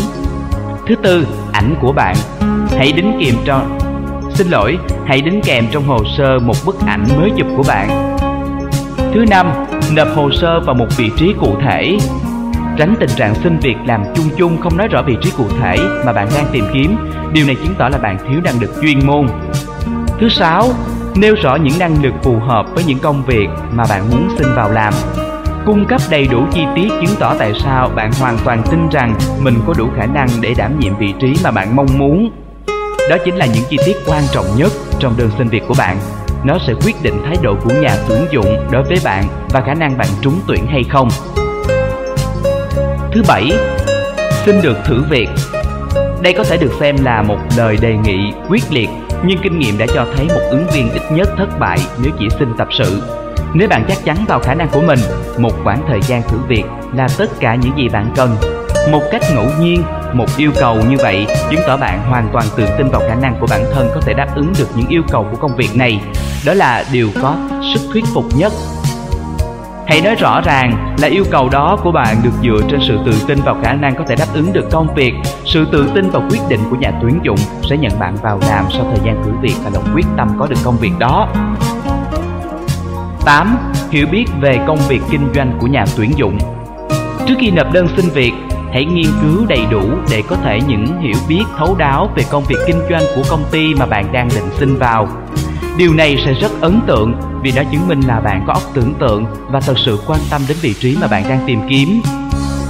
Thứ 0.87 0.95
tư, 1.03 1.27
ảnh 1.53 1.75
của 1.81 1.93
bạn. 1.93 2.17
Hãy 2.77 2.93
đính 2.93 3.19
kèm 3.21 3.35
cho 3.47 3.63
Xin 4.35 4.49
lỗi, 4.49 4.79
hãy 5.07 5.21
đính 5.21 5.41
kèm 5.45 5.67
trong 5.73 5.85
hồ 5.85 5.99
sơ 6.19 6.39
một 6.39 6.57
bức 6.67 6.81
ảnh 6.87 7.05
mới 7.17 7.31
chụp 7.37 7.47
của 7.57 7.65
bạn. 7.69 8.17
Thứ 9.15 9.25
năm, 9.31 9.53
nộp 9.93 10.09
hồ 10.15 10.31
sơ 10.31 10.61
vào 10.61 10.75
một 10.75 10.87
vị 10.97 11.11
trí 11.17 11.35
cụ 11.41 11.57
thể. 11.65 11.99
Tránh 12.77 12.95
tình 13.01 13.11
trạng 13.17 13.35
xin 13.35 13.59
việc 13.59 13.77
làm 13.87 14.03
chung 14.15 14.29
chung 14.37 14.61
không 14.61 14.77
nói 14.77 14.89
rõ 14.89 15.03
vị 15.03 15.17
trí 15.23 15.31
cụ 15.37 15.45
thể 15.61 15.77
mà 16.07 16.13
bạn 16.13 16.29
đang 16.35 16.47
tìm 16.53 16.65
kiếm. 16.75 16.97
Điều 17.33 17.47
này 17.47 17.57
chứng 17.65 17.75
tỏ 17.79 17.89
là 17.89 17.99
bạn 17.99 18.19
thiếu 18.19 18.41
năng 18.45 18.61
lực 18.61 18.71
chuyên 18.83 19.07
môn. 19.07 19.27
Thứ 20.21 20.29
sáu, 20.29 20.69
nêu 21.15 21.35
rõ 21.43 21.57
những 21.57 21.79
năng 21.79 22.03
lực 22.03 22.15
phù 22.23 22.39
hợp 22.39 22.67
với 22.75 22.85
những 22.85 22.99
công 22.99 23.25
việc 23.25 23.49
mà 23.73 23.85
bạn 23.89 24.11
muốn 24.11 24.29
xin 24.39 24.49
vào 24.57 24.71
làm. 24.71 24.95
Cung 25.67 25.85
cấp 25.87 26.01
đầy 26.11 26.27
đủ 26.27 26.45
chi 26.53 26.61
tiết 26.77 26.89
chứng 26.89 27.17
tỏ 27.19 27.35
tại 27.39 27.53
sao 27.65 27.91
bạn 27.95 28.11
hoàn 28.21 28.39
toàn 28.45 28.63
tin 28.71 28.89
rằng 28.89 29.15
mình 29.41 29.55
có 29.67 29.75
đủ 29.79 29.89
khả 29.97 30.07
năng 30.07 30.29
để 30.41 30.55
đảm 30.59 30.79
nhiệm 30.79 30.97
vị 30.97 31.15
trí 31.21 31.35
mà 31.45 31.51
bạn 31.51 31.77
mong 31.77 31.99
muốn. 31.99 32.31
Đó 33.11 33.17
chính 33.25 33.37
là 33.37 33.47
những 33.47 33.65
chi 33.71 33.77
tiết 33.87 33.97
quan 34.07 34.23
trọng 34.33 34.47
nhất 34.57 34.73
trong 34.99 35.15
đơn 35.19 35.31
xin 35.39 35.49
việc 35.49 35.63
của 35.69 35.75
bạn. 35.79 35.97
Nó 36.45 36.59
sẽ 36.67 36.73
quyết 36.85 37.03
định 37.03 37.15
thái 37.25 37.37
độ 37.43 37.55
của 37.65 37.75
nhà 37.83 37.97
tuyển 38.09 38.27
dụng 38.31 38.69
đối 38.71 38.83
với 38.83 38.99
bạn 39.05 39.25
và 39.51 39.61
khả 39.61 39.75
năng 39.75 39.99
bạn 39.99 40.09
trúng 40.21 40.41
tuyển 40.47 40.67
hay 40.67 40.83
không. 40.91 41.09
Thứ 43.13 43.23
bảy, 43.29 43.53
xin 44.45 44.63
được 44.63 44.77
thử 44.85 45.03
việc. 45.11 45.29
Đây 46.23 46.33
có 46.33 46.45
thể 46.45 46.57
được 46.57 46.73
xem 46.81 46.97
là 47.05 47.23
một 47.23 47.39
lời 47.57 47.79
đề 47.81 47.97
nghị 48.05 48.33
quyết 48.49 48.63
liệt 48.71 48.89
nhưng 49.25 49.39
kinh 49.43 49.59
nghiệm 49.59 49.79
đã 49.79 49.87
cho 49.95 50.07
thấy 50.17 50.27
một 50.29 50.41
ứng 50.51 50.67
viên 50.73 50.93
ít 50.93 51.03
nhất 51.13 51.29
thất 51.37 51.59
bại 51.59 51.79
nếu 52.03 52.13
chỉ 52.19 52.29
xin 52.39 52.49
tập 52.59 52.69
sự. 52.79 53.03
Nếu 53.55 53.69
bạn 53.69 53.85
chắc 53.89 53.99
chắn 54.05 54.17
vào 54.29 54.41
khả 54.41 54.55
năng 54.55 54.69
của 54.69 54.81
mình, 54.81 54.99
một 55.39 55.53
khoảng 55.65 55.85
thời 55.89 56.01
gian 56.03 56.23
thử 56.23 56.39
việc 56.49 56.65
là 56.95 57.09
tất 57.19 57.31
cả 57.41 57.55
những 57.55 57.73
gì 57.77 57.89
bạn 57.89 58.13
cần. 58.17 58.37
Một 58.93 59.03
cách 59.11 59.23
ngẫu 59.35 59.47
nhiên, 59.61 59.83
một 60.13 60.27
yêu 60.37 60.51
cầu 60.61 60.77
như 60.91 60.97
vậy 60.97 61.27
chứng 61.51 61.61
tỏ 61.67 61.77
bạn 61.77 62.11
hoàn 62.11 62.29
toàn 62.33 62.45
tự 62.57 62.67
tin 62.79 62.89
vào 62.89 63.01
khả 63.09 63.15
năng 63.15 63.37
của 63.41 63.47
bản 63.51 63.65
thân 63.73 63.91
có 63.95 64.01
thể 64.01 64.15
đáp 64.15 64.29
ứng 64.35 64.53
được 64.59 64.69
những 64.77 64.89
yêu 64.89 65.03
cầu 65.09 65.27
của 65.31 65.37
công 65.37 65.57
việc 65.57 65.77
này. 65.77 66.01
Đó 66.47 66.55
là 66.55 66.85
điều 66.93 67.09
có 67.23 67.37
sức 67.75 67.81
thuyết 67.93 68.05
phục 68.15 68.25
nhất 68.37 68.53
Hãy 69.91 70.01
nói 70.01 70.15
rõ 70.15 70.41
ràng 70.41 70.97
là 71.01 71.09
yêu 71.09 71.25
cầu 71.31 71.49
đó 71.49 71.79
của 71.83 71.93
bạn 71.93 72.17
được 72.25 72.31
dựa 72.43 72.61
trên 72.71 72.81
sự 72.89 72.99
tự 73.07 73.13
tin 73.29 73.39
vào 73.45 73.57
khả 73.63 73.73
năng 73.73 73.95
có 73.95 74.05
thể 74.09 74.17
đáp 74.17 74.27
ứng 74.35 74.53
được 74.53 74.65
công 74.71 74.95
việc. 74.95 75.13
Sự 75.45 75.67
tự 75.73 75.91
tin 75.95 76.11
vào 76.11 76.23
quyết 76.31 76.39
định 76.49 76.61
của 76.71 76.77
nhà 76.77 76.93
tuyển 77.03 77.21
dụng 77.23 77.39
sẽ 77.71 77.77
nhận 77.77 77.93
bạn 78.01 78.17
vào 78.23 78.41
làm 78.49 78.65
sau 78.71 78.85
thời 78.85 79.05
gian 79.05 79.25
thử 79.25 79.33
việc 79.41 79.55
và 79.65 79.71
lòng 79.75 79.85
quyết 79.95 80.07
tâm 80.17 80.29
có 80.39 80.47
được 80.47 80.57
công 80.65 80.77
việc 80.77 80.93
đó. 80.99 81.29
8. 83.25 83.57
Hiểu 83.91 84.07
biết 84.13 84.25
về 84.41 84.59
công 84.67 84.79
việc 84.89 85.01
kinh 85.11 85.29
doanh 85.35 85.59
của 85.61 85.67
nhà 85.67 85.85
tuyển 85.97 86.13
dụng 86.17 86.39
Trước 87.27 87.35
khi 87.39 87.51
nộp 87.51 87.73
đơn 87.73 87.89
xin 87.97 88.11
việc, 88.11 88.33
hãy 88.73 88.85
nghiên 88.85 89.11
cứu 89.23 89.47
đầy 89.49 89.67
đủ 89.71 89.83
để 90.11 90.23
có 90.29 90.37
thể 90.37 90.61
những 90.69 91.01
hiểu 91.01 91.17
biết 91.29 91.45
thấu 91.59 91.77
đáo 91.79 92.11
về 92.17 92.23
công 92.31 92.45
việc 92.45 92.59
kinh 92.67 92.81
doanh 92.91 93.03
của 93.17 93.23
công 93.31 93.45
ty 93.51 93.75
mà 93.75 93.87
bạn 93.87 94.13
đang 94.13 94.29
định 94.29 94.51
xin 94.59 94.77
vào. 94.77 95.09
Điều 95.81 95.95
này 95.95 96.17
sẽ 96.25 96.33
rất 96.33 96.61
ấn 96.61 96.81
tượng 96.87 97.15
vì 97.43 97.53
nó 97.57 97.63
chứng 97.73 97.89
minh 97.89 98.01
là 98.01 98.21
bạn 98.21 98.45
có 98.47 98.53
óc 98.53 98.63
tưởng 98.75 98.95
tượng 98.95 99.25
và 99.49 99.61
thật 99.61 99.75
sự 99.79 99.99
quan 100.07 100.21
tâm 100.31 100.43
đến 100.49 100.57
vị 100.61 100.75
trí 100.81 100.97
mà 101.01 101.07
bạn 101.07 101.25
đang 101.29 101.41
tìm 101.47 101.61
kiếm. 101.69 102.03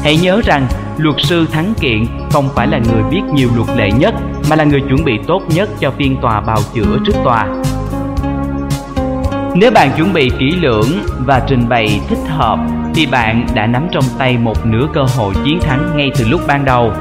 Hãy 0.03 0.17
nhớ 0.17 0.41
rằng, 0.45 0.67
luật 0.99 1.17
sư 1.19 1.47
thắng 1.53 1.75
kiện 1.81 2.07
không 2.31 2.49
phải 2.55 2.67
là 2.67 2.79
người 2.79 3.03
biết 3.11 3.21
nhiều 3.35 3.49
luật 3.57 3.69
lệ 3.79 3.91
nhất 3.91 4.15
mà 4.51 4.57
là 4.57 4.65
người 4.65 4.81
chuẩn 4.81 5.05
bị 5.05 5.13
tốt 5.27 5.43
nhất 5.49 5.71
cho 5.81 5.91
phiên 5.91 6.17
tòa 6.23 6.41
bào 6.41 6.59
chữa 6.75 6.99
trước 7.07 7.15
tòa. 7.25 7.49
Nếu 9.55 9.71
bạn 9.71 9.91
chuẩn 9.97 10.13
bị 10.13 10.31
kỹ 10.39 10.51
lưỡng 10.51 11.05
và 11.27 11.43
trình 11.49 11.69
bày 11.69 12.01
thích 12.09 12.29
hợp 12.29 12.59
thì 12.95 13.07
bạn 13.07 13.47
đã 13.55 13.67
nắm 13.67 13.87
trong 13.93 14.05
tay 14.19 14.37
một 14.37 14.67
nửa 14.67 14.87
cơ 14.95 15.03
hội 15.17 15.35
chiến 15.45 15.61
thắng 15.61 15.97
ngay 15.97 16.11
từ 16.19 16.25
lúc 16.29 16.41
ban 16.47 16.65
đầu. 16.65 16.93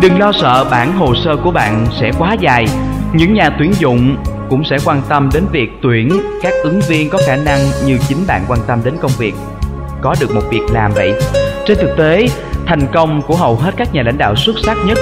Đừng 0.00 0.18
lo 0.18 0.32
sợ 0.32 0.66
bản 0.70 0.92
hồ 0.92 1.14
sơ 1.24 1.36
của 1.44 1.50
bạn 1.50 1.86
sẽ 2.00 2.10
quá 2.18 2.36
dài. 2.40 2.66
Những 3.12 3.34
nhà 3.34 3.50
tuyển 3.58 3.72
dụng 3.78 4.16
cũng 4.50 4.64
sẽ 4.64 4.76
quan 4.84 5.02
tâm 5.08 5.28
đến 5.34 5.44
việc 5.52 5.70
tuyển 5.82 6.20
các 6.42 6.52
ứng 6.62 6.80
viên 6.88 7.10
có 7.10 7.18
khả 7.26 7.36
năng 7.36 7.60
như 7.86 7.98
chính 8.08 8.18
bạn 8.26 8.44
quan 8.48 8.60
tâm 8.66 8.80
đến 8.84 8.94
công 9.00 9.10
việc 9.18 9.34
có 10.00 10.14
được 10.20 10.34
một 10.34 10.40
việc 10.50 10.60
làm 10.72 10.92
vậy. 10.94 11.14
Trên 11.66 11.78
thực 11.80 11.96
tế, 11.96 12.28
thành 12.66 12.86
công 12.92 13.22
của 13.22 13.36
hầu 13.36 13.56
hết 13.56 13.74
các 13.76 13.94
nhà 13.94 14.02
lãnh 14.02 14.18
đạo 14.18 14.36
xuất 14.36 14.56
sắc 14.64 14.76
nhất 14.86 14.98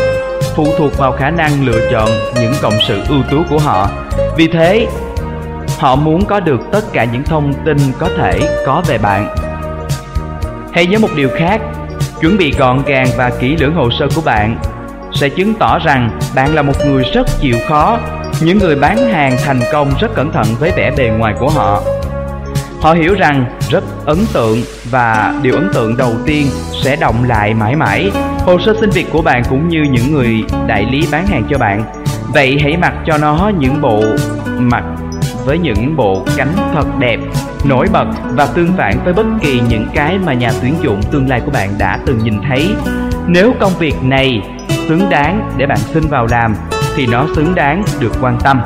phụ 0.57 0.67
thuộc 0.79 0.99
vào 0.99 1.13
khả 1.13 1.31
năng 1.31 1.67
lựa 1.67 1.91
chọn 1.93 2.09
những 2.41 2.53
cộng 2.63 2.79
sự 2.89 3.03
ưu 3.09 3.23
tú 3.31 3.43
của 3.51 3.59
họ. 3.59 3.91
Vì 4.37 4.47
thế, 4.47 4.87
họ 5.79 5.97
muốn 5.97 6.25
có 6.25 6.41
được 6.41 6.61
tất 6.73 6.93
cả 6.93 7.05
những 7.05 7.23
thông 7.23 7.53
tin 7.65 7.77
có 7.99 8.09
thể 8.19 8.41
có 8.67 8.83
về 8.87 8.99
bạn. 8.99 9.35
Hãy 10.73 10.87
nhớ 10.87 10.99
một 10.99 11.11
điều 11.17 11.29
khác, 11.37 11.61
chuẩn 12.21 12.37
bị 12.39 12.53
gọn 12.59 12.83
gàng 12.87 13.07
và 13.17 13.31
kỹ 13.41 13.57
lưỡng 13.57 13.75
hồ 13.75 13.89
sơ 13.99 14.09
của 14.15 14.23
bạn 14.25 14.59
sẽ 15.15 15.29
chứng 15.29 15.55
tỏ 15.55 15.79
rằng 15.79 16.19
bạn 16.35 16.55
là 16.55 16.63
một 16.63 16.87
người 16.87 17.05
rất 17.15 17.27
chịu 17.41 17.57
khó. 17.69 17.99
Những 18.41 18.59
người 18.59 18.77
bán 18.77 18.97
hàng 19.13 19.37
thành 19.45 19.61
công 19.73 19.91
rất 20.01 20.15
cẩn 20.15 20.33
thận 20.33 20.47
với 20.61 20.73
vẻ 20.77 20.91
bề 20.97 21.09
ngoài 21.09 21.35
của 21.39 21.49
họ. 21.49 21.83
Họ 22.81 22.93
hiểu 22.93 23.15
rằng 23.15 23.59
rất 23.71 23.85
ấn 24.07 24.19
tượng 24.33 24.63
và 24.91 25.35
điều 25.43 25.55
ấn 25.55 25.71
tượng 25.75 25.97
đầu 25.97 26.13
tiên 26.27 26.47
sẽ 26.83 26.97
động 26.97 27.25
lại 27.25 27.55
mãi 27.55 27.77
mãi. 27.77 28.11
Hồ 28.45 28.59
sơ 28.67 28.75
xin 28.81 28.91
việc 28.91 29.07
của 29.13 29.23
bạn 29.23 29.43
cũng 29.51 29.69
như 29.69 29.83
những 29.83 30.13
người 30.13 30.45
đại 30.67 30.87
lý 30.91 31.09
bán 31.13 31.27
hàng 31.27 31.45
cho 31.51 31.59
bạn 31.59 31.85
Vậy 32.35 32.59
hãy 32.63 32.77
mặc 32.77 32.95
cho 33.07 33.19
nó 33.19 33.51
những 33.59 33.81
bộ 33.81 34.03
mặt 34.59 34.85
với 35.45 35.59
những 35.59 35.97
bộ 35.97 36.25
cánh 36.37 36.53
thật 36.75 36.87
đẹp, 36.99 37.21
nổi 37.65 37.87
bật 37.93 38.07
và 38.33 38.47
tương 38.47 38.73
phản 38.77 38.99
với 39.05 39.13
bất 39.13 39.27
kỳ 39.41 39.61
những 39.69 39.87
cái 39.95 40.19
mà 40.19 40.33
nhà 40.33 40.51
tuyển 40.63 40.75
dụng 40.83 41.01
tương 41.11 41.29
lai 41.29 41.41
của 41.45 41.51
bạn 41.51 41.71
đã 41.79 41.99
từng 42.07 42.19
nhìn 42.19 42.35
thấy. 42.49 42.69
Nếu 43.27 43.55
công 43.61 43.73
việc 43.79 43.95
này 44.03 44.43
xứng 44.89 45.11
đáng 45.11 45.51
để 45.57 45.67
bạn 45.67 45.79
xin 45.79 46.03
vào 46.09 46.27
làm 46.31 46.55
thì 46.97 47.07
nó 47.07 47.27
xứng 47.37 47.55
đáng 47.55 47.85
được 48.01 48.13
quan 48.21 48.39
tâm. 48.45 48.61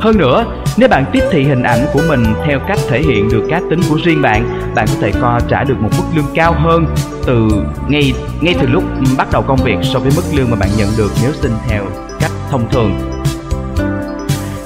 Hơn 0.00 0.18
nữa, 0.18 0.44
nếu 0.76 0.88
bạn 0.88 1.04
tiếp 1.12 1.22
thị 1.32 1.44
hình 1.44 1.62
ảnh 1.62 1.86
của 1.92 2.00
mình 2.08 2.24
theo 2.46 2.58
cách 2.68 2.78
thể 2.88 3.02
hiện 3.02 3.28
được 3.28 3.42
cá 3.50 3.60
tính 3.70 3.80
của 3.88 3.98
riêng 4.04 4.22
bạn, 4.22 4.72
bạn 4.74 4.86
có 4.88 4.94
thể 5.00 5.12
co 5.20 5.40
trả 5.48 5.64
được 5.64 5.80
một 5.80 5.88
mức 5.98 6.04
lương 6.14 6.34
cao 6.34 6.54
hơn 6.58 6.86
từ 7.26 7.48
ngay 7.88 8.12
ngay 8.40 8.54
từ 8.60 8.66
lúc 8.66 8.84
bắt 9.18 9.28
đầu 9.32 9.42
công 9.42 9.58
việc 9.64 9.76
so 9.82 9.98
với 9.98 10.12
mức 10.16 10.22
lương 10.32 10.50
mà 10.50 10.56
bạn 10.56 10.68
nhận 10.76 10.88
được 10.96 11.10
nếu 11.22 11.32
xin 11.32 11.52
theo 11.68 11.84
cách 12.20 12.30
thông 12.50 12.70
thường. 12.70 12.98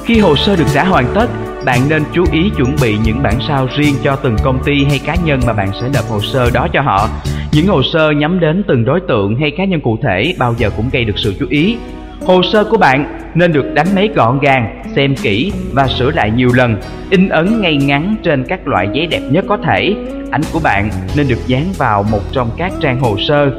Khi 0.04 0.18
hồ 0.18 0.36
sơ 0.36 0.56
được 0.56 0.66
trả 0.74 0.84
hoàn 0.84 1.06
tất, 1.14 1.26
bạn 1.64 1.80
nên 1.88 2.02
chú 2.12 2.24
ý 2.32 2.50
chuẩn 2.56 2.76
bị 2.82 2.96
những 3.04 3.22
bản 3.22 3.34
sao 3.48 3.68
riêng 3.76 3.94
cho 4.02 4.16
từng 4.16 4.36
công 4.44 4.62
ty 4.64 4.84
hay 4.84 5.00
cá 5.06 5.14
nhân 5.24 5.40
mà 5.46 5.52
bạn 5.52 5.68
sẽ 5.80 5.88
nộp 5.94 6.04
hồ 6.08 6.20
sơ 6.20 6.50
đó 6.50 6.68
cho 6.72 6.80
họ. 6.80 7.08
Những 7.52 7.66
hồ 7.66 7.82
sơ 7.92 8.10
nhắm 8.10 8.40
đến 8.40 8.62
từng 8.68 8.84
đối 8.84 9.00
tượng 9.00 9.36
hay 9.40 9.50
cá 9.50 9.64
nhân 9.64 9.80
cụ 9.80 9.98
thể 10.02 10.34
bao 10.38 10.54
giờ 10.58 10.70
cũng 10.76 10.88
gây 10.92 11.04
được 11.04 11.18
sự 11.18 11.34
chú 11.40 11.46
ý. 11.50 11.76
Hồ 12.26 12.42
sơ 12.52 12.64
của 12.64 12.76
bạn 12.76 13.18
nên 13.34 13.52
được 13.52 13.74
đánh 13.74 13.86
máy 13.94 14.08
gọn 14.14 14.38
gàng, 14.38 14.82
xem 14.96 15.14
kỹ 15.22 15.52
và 15.72 15.88
sửa 15.88 16.10
lại 16.10 16.30
nhiều 16.30 16.48
lần, 16.54 16.76
in 17.10 17.28
ấn 17.28 17.60
ngay 17.60 17.76
ngắn 17.76 18.14
trên 18.22 18.44
các 18.48 18.68
loại 18.68 18.88
giấy 18.92 19.06
đẹp 19.06 19.22
nhất 19.30 19.44
có 19.48 19.56
thể. 19.56 19.94
Ảnh 20.30 20.42
của 20.52 20.60
bạn 20.64 20.90
nên 21.16 21.28
được 21.28 21.46
dán 21.46 21.64
vào 21.78 22.02
một 22.10 22.22
trong 22.32 22.50
các 22.56 22.72
trang 22.80 23.00
hồ 23.00 23.16
sơ. 23.28 23.50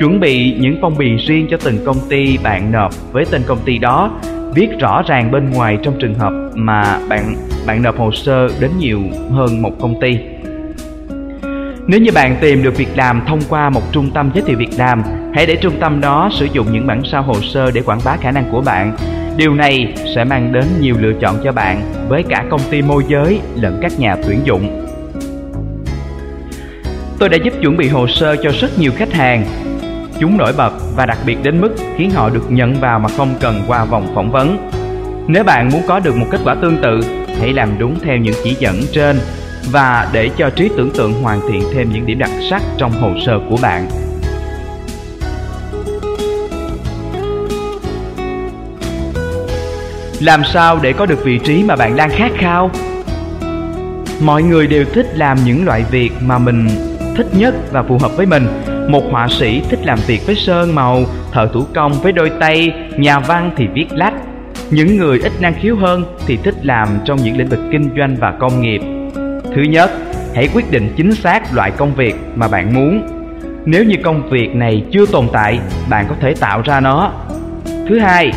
Chuẩn 0.00 0.20
bị 0.20 0.54
những 0.58 0.78
phong 0.82 0.98
bì 0.98 1.16
riêng 1.16 1.46
cho 1.50 1.56
từng 1.64 1.78
công 1.86 1.96
ty 2.08 2.38
bạn 2.42 2.72
nộp 2.72 3.12
với 3.12 3.24
tên 3.30 3.42
công 3.46 3.58
ty 3.64 3.78
đó 3.78 4.10
viết 4.54 4.68
rõ 4.80 5.02
ràng 5.06 5.30
bên 5.30 5.50
ngoài 5.50 5.78
trong 5.82 5.94
trường 6.00 6.14
hợp 6.14 6.43
mà 6.54 6.98
bạn 7.08 7.36
bạn 7.66 7.82
nộp 7.82 7.98
hồ 7.98 8.12
sơ 8.12 8.48
đến 8.60 8.70
nhiều 8.78 9.00
hơn 9.30 9.62
một 9.62 9.72
công 9.80 10.00
ty. 10.00 10.18
Nếu 11.86 12.00
như 12.00 12.12
bạn 12.14 12.36
tìm 12.40 12.62
được 12.62 12.76
việc 12.76 12.88
làm 12.96 13.22
thông 13.26 13.40
qua 13.48 13.70
một 13.70 13.82
trung 13.92 14.10
tâm 14.14 14.30
giới 14.34 14.44
thiệu 14.46 14.58
việc 14.58 14.78
làm, 14.78 15.02
hãy 15.34 15.46
để 15.46 15.56
trung 15.56 15.74
tâm 15.80 16.00
đó 16.00 16.30
sử 16.32 16.48
dụng 16.52 16.66
những 16.72 16.86
bản 16.86 17.02
sao 17.12 17.22
hồ 17.22 17.34
sơ 17.42 17.70
để 17.70 17.80
quảng 17.80 18.00
bá 18.04 18.16
khả 18.16 18.30
năng 18.30 18.44
của 18.52 18.60
bạn. 18.60 18.96
Điều 19.36 19.54
này 19.54 19.94
sẽ 20.14 20.24
mang 20.24 20.52
đến 20.52 20.64
nhiều 20.80 20.96
lựa 21.00 21.12
chọn 21.20 21.36
cho 21.44 21.52
bạn 21.52 21.82
với 22.08 22.22
cả 22.22 22.44
công 22.50 22.60
ty 22.70 22.82
môi 22.82 23.04
giới 23.08 23.40
lẫn 23.54 23.78
các 23.82 23.92
nhà 23.98 24.16
tuyển 24.26 24.40
dụng. 24.44 24.86
Tôi 27.18 27.28
đã 27.28 27.36
giúp 27.44 27.54
chuẩn 27.62 27.76
bị 27.76 27.88
hồ 27.88 28.06
sơ 28.06 28.36
cho 28.36 28.50
rất 28.60 28.78
nhiều 28.78 28.92
khách 28.96 29.12
hàng 29.12 29.44
Chúng 30.20 30.36
nổi 30.36 30.52
bật 30.56 30.72
và 30.96 31.06
đặc 31.06 31.18
biệt 31.26 31.36
đến 31.42 31.60
mức 31.60 31.74
khiến 31.96 32.10
họ 32.10 32.30
được 32.30 32.50
nhận 32.50 32.74
vào 32.74 32.98
mà 32.98 33.08
không 33.08 33.34
cần 33.40 33.62
qua 33.66 33.84
vòng 33.84 34.06
phỏng 34.14 34.30
vấn. 34.30 34.70
Nếu 35.28 35.44
bạn 35.44 35.68
muốn 35.72 35.82
có 35.86 36.00
được 36.00 36.16
một 36.16 36.26
kết 36.30 36.40
quả 36.44 36.54
tương 36.54 36.82
tự, 36.82 37.00
hãy 37.40 37.52
làm 37.52 37.78
đúng 37.78 38.00
theo 38.00 38.16
những 38.16 38.34
chỉ 38.44 38.56
dẫn 38.58 38.80
trên 38.92 39.18
và 39.70 40.08
để 40.12 40.30
cho 40.36 40.50
trí 40.50 40.70
tưởng 40.76 40.90
tượng 40.90 41.12
hoàn 41.12 41.40
thiện 41.50 41.62
thêm 41.74 41.92
những 41.92 42.06
điểm 42.06 42.18
đặc 42.18 42.30
sắc 42.50 42.62
trong 42.78 42.92
hồ 42.92 43.10
sơ 43.26 43.38
của 43.50 43.56
bạn. 43.62 43.88
Làm 50.20 50.44
sao 50.44 50.78
để 50.82 50.92
có 50.92 51.06
được 51.06 51.24
vị 51.24 51.38
trí 51.38 51.62
mà 51.62 51.76
bạn 51.76 51.96
đang 51.96 52.10
khát 52.10 52.30
khao? 52.38 52.70
Mọi 54.20 54.42
người 54.42 54.66
đều 54.66 54.84
thích 54.84 55.06
làm 55.14 55.38
những 55.44 55.64
loại 55.64 55.84
việc 55.90 56.12
mà 56.20 56.38
mình 56.38 56.68
thích 57.16 57.26
nhất 57.32 57.54
và 57.72 57.82
phù 57.82 57.98
hợp 57.98 58.16
với 58.16 58.26
mình 58.26 58.46
một 58.88 59.02
họa 59.10 59.28
sĩ 59.28 59.62
thích 59.70 59.80
làm 59.84 59.98
việc 60.06 60.26
với 60.26 60.34
sơn 60.34 60.74
màu, 60.74 61.04
thợ 61.32 61.48
thủ 61.52 61.64
công 61.74 61.92
với 61.92 62.12
đôi 62.12 62.30
tay, 62.40 62.72
nhà 62.96 63.18
văn 63.18 63.50
thì 63.56 63.66
viết 63.66 63.86
lách. 63.90 64.14
Những 64.74 64.96
người 64.96 65.18
ít 65.18 65.32
năng 65.40 65.54
khiếu 65.54 65.76
hơn 65.76 66.04
thì 66.26 66.36
thích 66.36 66.54
làm 66.62 66.88
trong 67.04 67.18
những 67.22 67.36
lĩnh 67.36 67.48
vực 67.48 67.60
kinh 67.72 67.90
doanh 67.96 68.16
và 68.16 68.32
công 68.40 68.60
nghiệp. 68.62 68.80
Thứ 69.54 69.62
nhất, 69.62 69.90
hãy 70.34 70.48
quyết 70.54 70.70
định 70.70 70.94
chính 70.96 71.14
xác 71.14 71.54
loại 71.54 71.70
công 71.70 71.94
việc 71.94 72.14
mà 72.34 72.48
bạn 72.48 72.74
muốn. 72.74 73.06
Nếu 73.66 73.84
như 73.84 73.96
công 74.02 74.30
việc 74.30 74.54
này 74.54 74.84
chưa 74.92 75.06
tồn 75.06 75.28
tại, 75.32 75.58
bạn 75.90 76.06
có 76.08 76.14
thể 76.20 76.34
tạo 76.40 76.62
ra 76.64 76.80
nó. 76.80 77.12
Thứ 77.88 77.98
hai, 77.98 78.32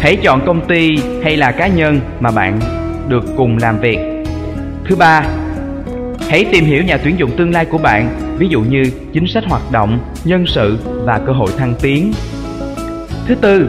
hãy 0.00 0.16
chọn 0.16 0.46
công 0.46 0.68
ty 0.68 0.96
hay 1.24 1.36
là 1.36 1.52
cá 1.52 1.66
nhân 1.66 2.00
mà 2.20 2.30
bạn 2.30 2.60
được 3.08 3.24
cùng 3.36 3.58
làm 3.60 3.78
việc. 3.78 3.98
Thứ 4.84 4.96
ba, 4.96 5.24
Hãy 6.28 6.46
tìm 6.52 6.64
hiểu 6.64 6.82
nhà 6.82 6.98
tuyển 7.04 7.18
dụng 7.18 7.30
tương 7.36 7.50
lai 7.50 7.64
của 7.64 7.78
bạn, 7.78 8.36
ví 8.38 8.48
dụ 8.48 8.60
như 8.60 8.82
chính 9.12 9.26
sách 9.26 9.44
hoạt 9.46 9.62
động, 9.72 9.98
nhân 10.24 10.46
sự 10.46 10.78
và 10.84 11.20
cơ 11.26 11.32
hội 11.32 11.50
thăng 11.58 11.74
tiến. 11.82 12.12
Thứ 13.26 13.34
tư, 13.34 13.68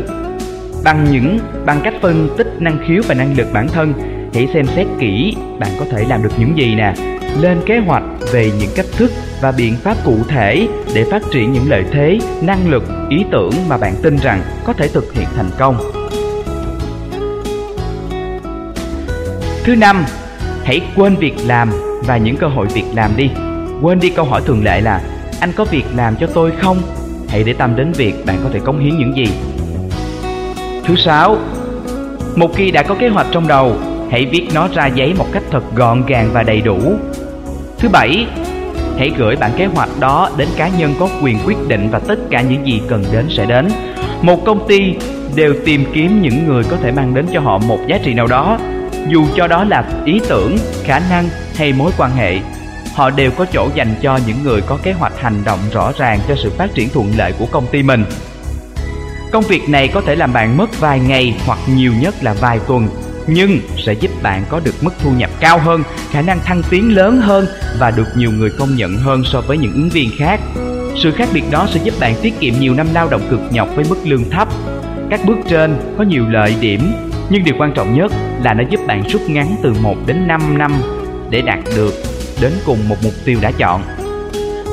bằng 0.84 1.12
những 1.12 1.40
bằng 1.66 1.82
cách 1.84 1.94
phân 2.02 2.30
tích 2.38 2.48
năng 2.60 2.78
khiếu 2.88 3.02
và 3.08 3.16
năng 3.16 3.38
lực 3.38 3.48
bản 3.54 3.68
thân, 3.68 3.94
hãy 4.34 4.48
xem 4.54 4.66
xét 4.76 4.88
kỹ 5.00 5.36
bạn 5.60 5.70
có 5.80 5.86
thể 5.92 6.06
làm 6.10 6.24
được 6.24 6.30
những 6.38 6.58
gì 6.58 6.76
nè. 6.76 6.94
Lên 7.40 7.58
kế 7.66 7.78
hoạch 7.78 8.04
về 8.32 8.52
những 8.60 8.70
cách 8.76 8.86
thức 8.98 9.12
và 9.42 9.52
biện 9.52 9.76
pháp 9.76 9.98
cụ 10.06 10.18
thể 10.28 10.68
để 10.96 11.04
phát 11.12 11.22
triển 11.32 11.54
những 11.54 11.70
lợi 11.70 11.84
thế, 11.92 12.20
năng 12.42 12.70
lực, 12.70 12.84
ý 13.10 13.26
tưởng 13.32 13.52
mà 13.70 13.78
bạn 13.78 13.94
tin 14.04 14.18
rằng 14.18 14.42
có 14.66 14.74
thể 14.74 14.88
thực 14.88 15.14
hiện 15.14 15.28
thành 15.36 15.50
công. 15.58 15.78
Thứ 19.64 19.76
năm, 19.76 20.06
hãy 20.64 20.82
quên 20.96 21.16
việc 21.16 21.34
làm 21.46 21.72
và 22.06 22.18
những 22.18 22.38
cơ 22.38 22.48
hội 22.48 22.68
việc 22.74 22.86
làm 22.96 23.12
đi. 23.18 23.30
Quên 23.82 24.00
đi 24.00 24.10
câu 24.10 24.26
hỏi 24.26 24.42
thường 24.46 24.64
lệ 24.64 24.82
là 24.82 25.02
anh 25.40 25.52
có 25.56 25.66
việc 25.66 25.86
làm 25.96 26.16
cho 26.16 26.28
tôi 26.28 26.52
không? 26.52 26.78
Hãy 27.30 27.44
để 27.44 27.54
tâm 27.54 27.76
đến 27.76 27.92
việc 27.92 28.26
bạn 28.26 28.38
có 28.44 28.50
thể 28.54 28.60
cống 28.60 28.80
hiến 28.80 28.98
những 28.98 29.16
gì. 29.16 29.28
Thứ 30.86 30.96
sáu, 30.96 31.38
một 32.36 32.56
khi 32.56 32.72
đã 32.72 32.84
có 32.84 32.96
kế 33.00 33.08
hoạch 33.10 33.28
trong 33.32 33.48
đầu, 33.48 33.76
hãy 34.12 34.26
viết 34.26 34.48
nó 34.54 34.68
ra 34.74 34.88
giấy 34.88 35.14
một 35.18 35.26
cách 35.32 35.44
thật 35.52 35.64
gọn 35.76 36.06
gàng 36.08 36.30
và 36.34 36.44
đầy 36.44 36.62
đủ. 36.62 36.80
Thứ 37.78 37.90
bảy, 37.90 38.28
hãy 38.98 39.12
gửi 39.18 39.36
bản 39.36 39.52
kế 39.58 39.66
hoạch 39.66 39.90
đó 40.00 40.30
đến 40.38 40.48
cá 40.58 40.68
nhân 40.68 40.94
có 41.00 41.10
quyền 41.22 41.38
quyết 41.46 41.58
định 41.68 41.90
và 41.92 42.00
tất 42.00 42.20
cả 42.30 42.42
những 42.42 42.68
gì 42.68 42.82
cần 42.90 43.04
đến 43.12 43.26
sẽ 43.30 43.46
đến. 43.46 43.68
Một 44.22 44.46
công 44.46 44.68
ty 44.68 44.94
đều 45.36 45.54
tìm 45.66 45.86
kiếm 45.94 46.22
những 46.22 46.48
người 46.48 46.64
có 46.64 46.78
thể 46.78 46.92
mang 46.92 47.14
đến 47.14 47.26
cho 47.34 47.40
họ 47.40 47.58
một 47.58 47.80
giá 47.88 47.98
trị 48.04 48.14
nào 48.14 48.28
đó 48.28 48.58
dù 49.10 49.26
cho 49.36 49.48
đó 49.48 49.64
là 49.64 49.84
ý 50.06 50.20
tưởng 50.30 50.58
khả 50.84 51.00
năng 51.10 51.30
hay 51.56 51.74
mối 51.74 51.92
quan 51.98 52.12
hệ 52.12 52.40
họ 52.96 53.10
đều 53.10 53.32
có 53.32 53.46
chỗ 53.54 53.70
dành 53.76 53.96
cho 54.02 54.20
những 54.28 54.44
người 54.44 54.62
có 54.62 54.78
kế 54.84 54.92
hoạch 54.92 55.22
hành 55.22 55.44
động 55.46 55.60
rõ 55.72 55.92
ràng 55.98 56.20
cho 56.28 56.36
sự 56.36 56.52
phát 56.58 56.74
triển 56.74 56.90
thuận 56.90 57.12
lợi 57.18 57.34
của 57.40 57.46
công 57.52 57.66
ty 57.72 57.84
mình 57.84 58.06
công 59.34 59.44
việc 59.44 59.70
này 59.70 59.88
có 59.88 60.02
thể 60.02 60.16
làm 60.16 60.34
bạn 60.34 60.58
mất 60.58 60.80
vài 60.80 61.00
ngày 61.00 61.36
hoặc 61.46 61.60
nhiều 61.76 61.94
nhất 62.00 62.16
là 62.22 62.34
vài 62.34 62.60
tuần, 62.68 62.88
nhưng 63.28 63.60
sẽ 63.86 63.94
giúp 63.94 64.12
bạn 64.22 64.44
có 64.50 64.60
được 64.60 64.76
mức 64.82 64.94
thu 65.04 65.12
nhập 65.12 65.30
cao 65.40 65.60
hơn, 65.60 65.84
khả 66.12 66.22
năng 66.22 66.40
thăng 66.40 66.62
tiến 66.70 66.96
lớn 66.96 67.22
hơn 67.22 67.46
và 67.80 67.92
được 67.92 68.08
nhiều 68.16 68.32
người 68.32 68.50
công 68.60 68.76
nhận 68.76 68.98
hơn 68.98 69.24
so 69.32 69.42
với 69.42 69.58
những 69.58 69.74
ứng 69.74 69.90
viên 69.90 70.10
khác 70.18 70.40
sự 71.04 71.12
khác 71.12 71.30
biệt 71.34 71.44
đó 71.52 71.68
sẽ 71.72 71.80
giúp 71.84 71.94
bạn 72.00 72.16
tiết 72.22 72.34
kiệm 72.40 72.54
nhiều 72.60 72.74
năm 72.74 72.88
lao 72.94 73.10
động 73.10 73.22
cực 73.30 73.40
nhọc 73.52 73.70
với 73.76 73.86
mức 73.90 73.98
lương 74.04 74.30
thấp 74.30 74.48
các 75.10 75.26
bước 75.26 75.38
trên 75.50 75.76
có 75.98 76.04
nhiều 76.04 76.30
lợi 76.30 76.56
điểm, 76.62 76.82
nhưng 77.30 77.44
điều 77.44 77.56
quan 77.60 77.74
trọng 77.74 77.94
nhất 77.98 78.12
là 78.44 78.54
nó 78.54 78.64
giúp 78.70 78.80
bạn 78.88 79.04
rút 79.10 79.22
ngắn 79.28 79.56
từ 79.64 79.74
1 79.82 79.96
đến 80.06 80.28
5 80.28 80.58
năm 80.58 80.72
để 81.30 81.42
đạt 81.42 81.60
được 81.76 81.94
đến 82.42 82.52
cùng 82.66 82.90
một 82.90 82.96
mục 83.04 83.14
tiêu 83.26 83.40
đã 83.42 83.52
chọn. 83.52 83.82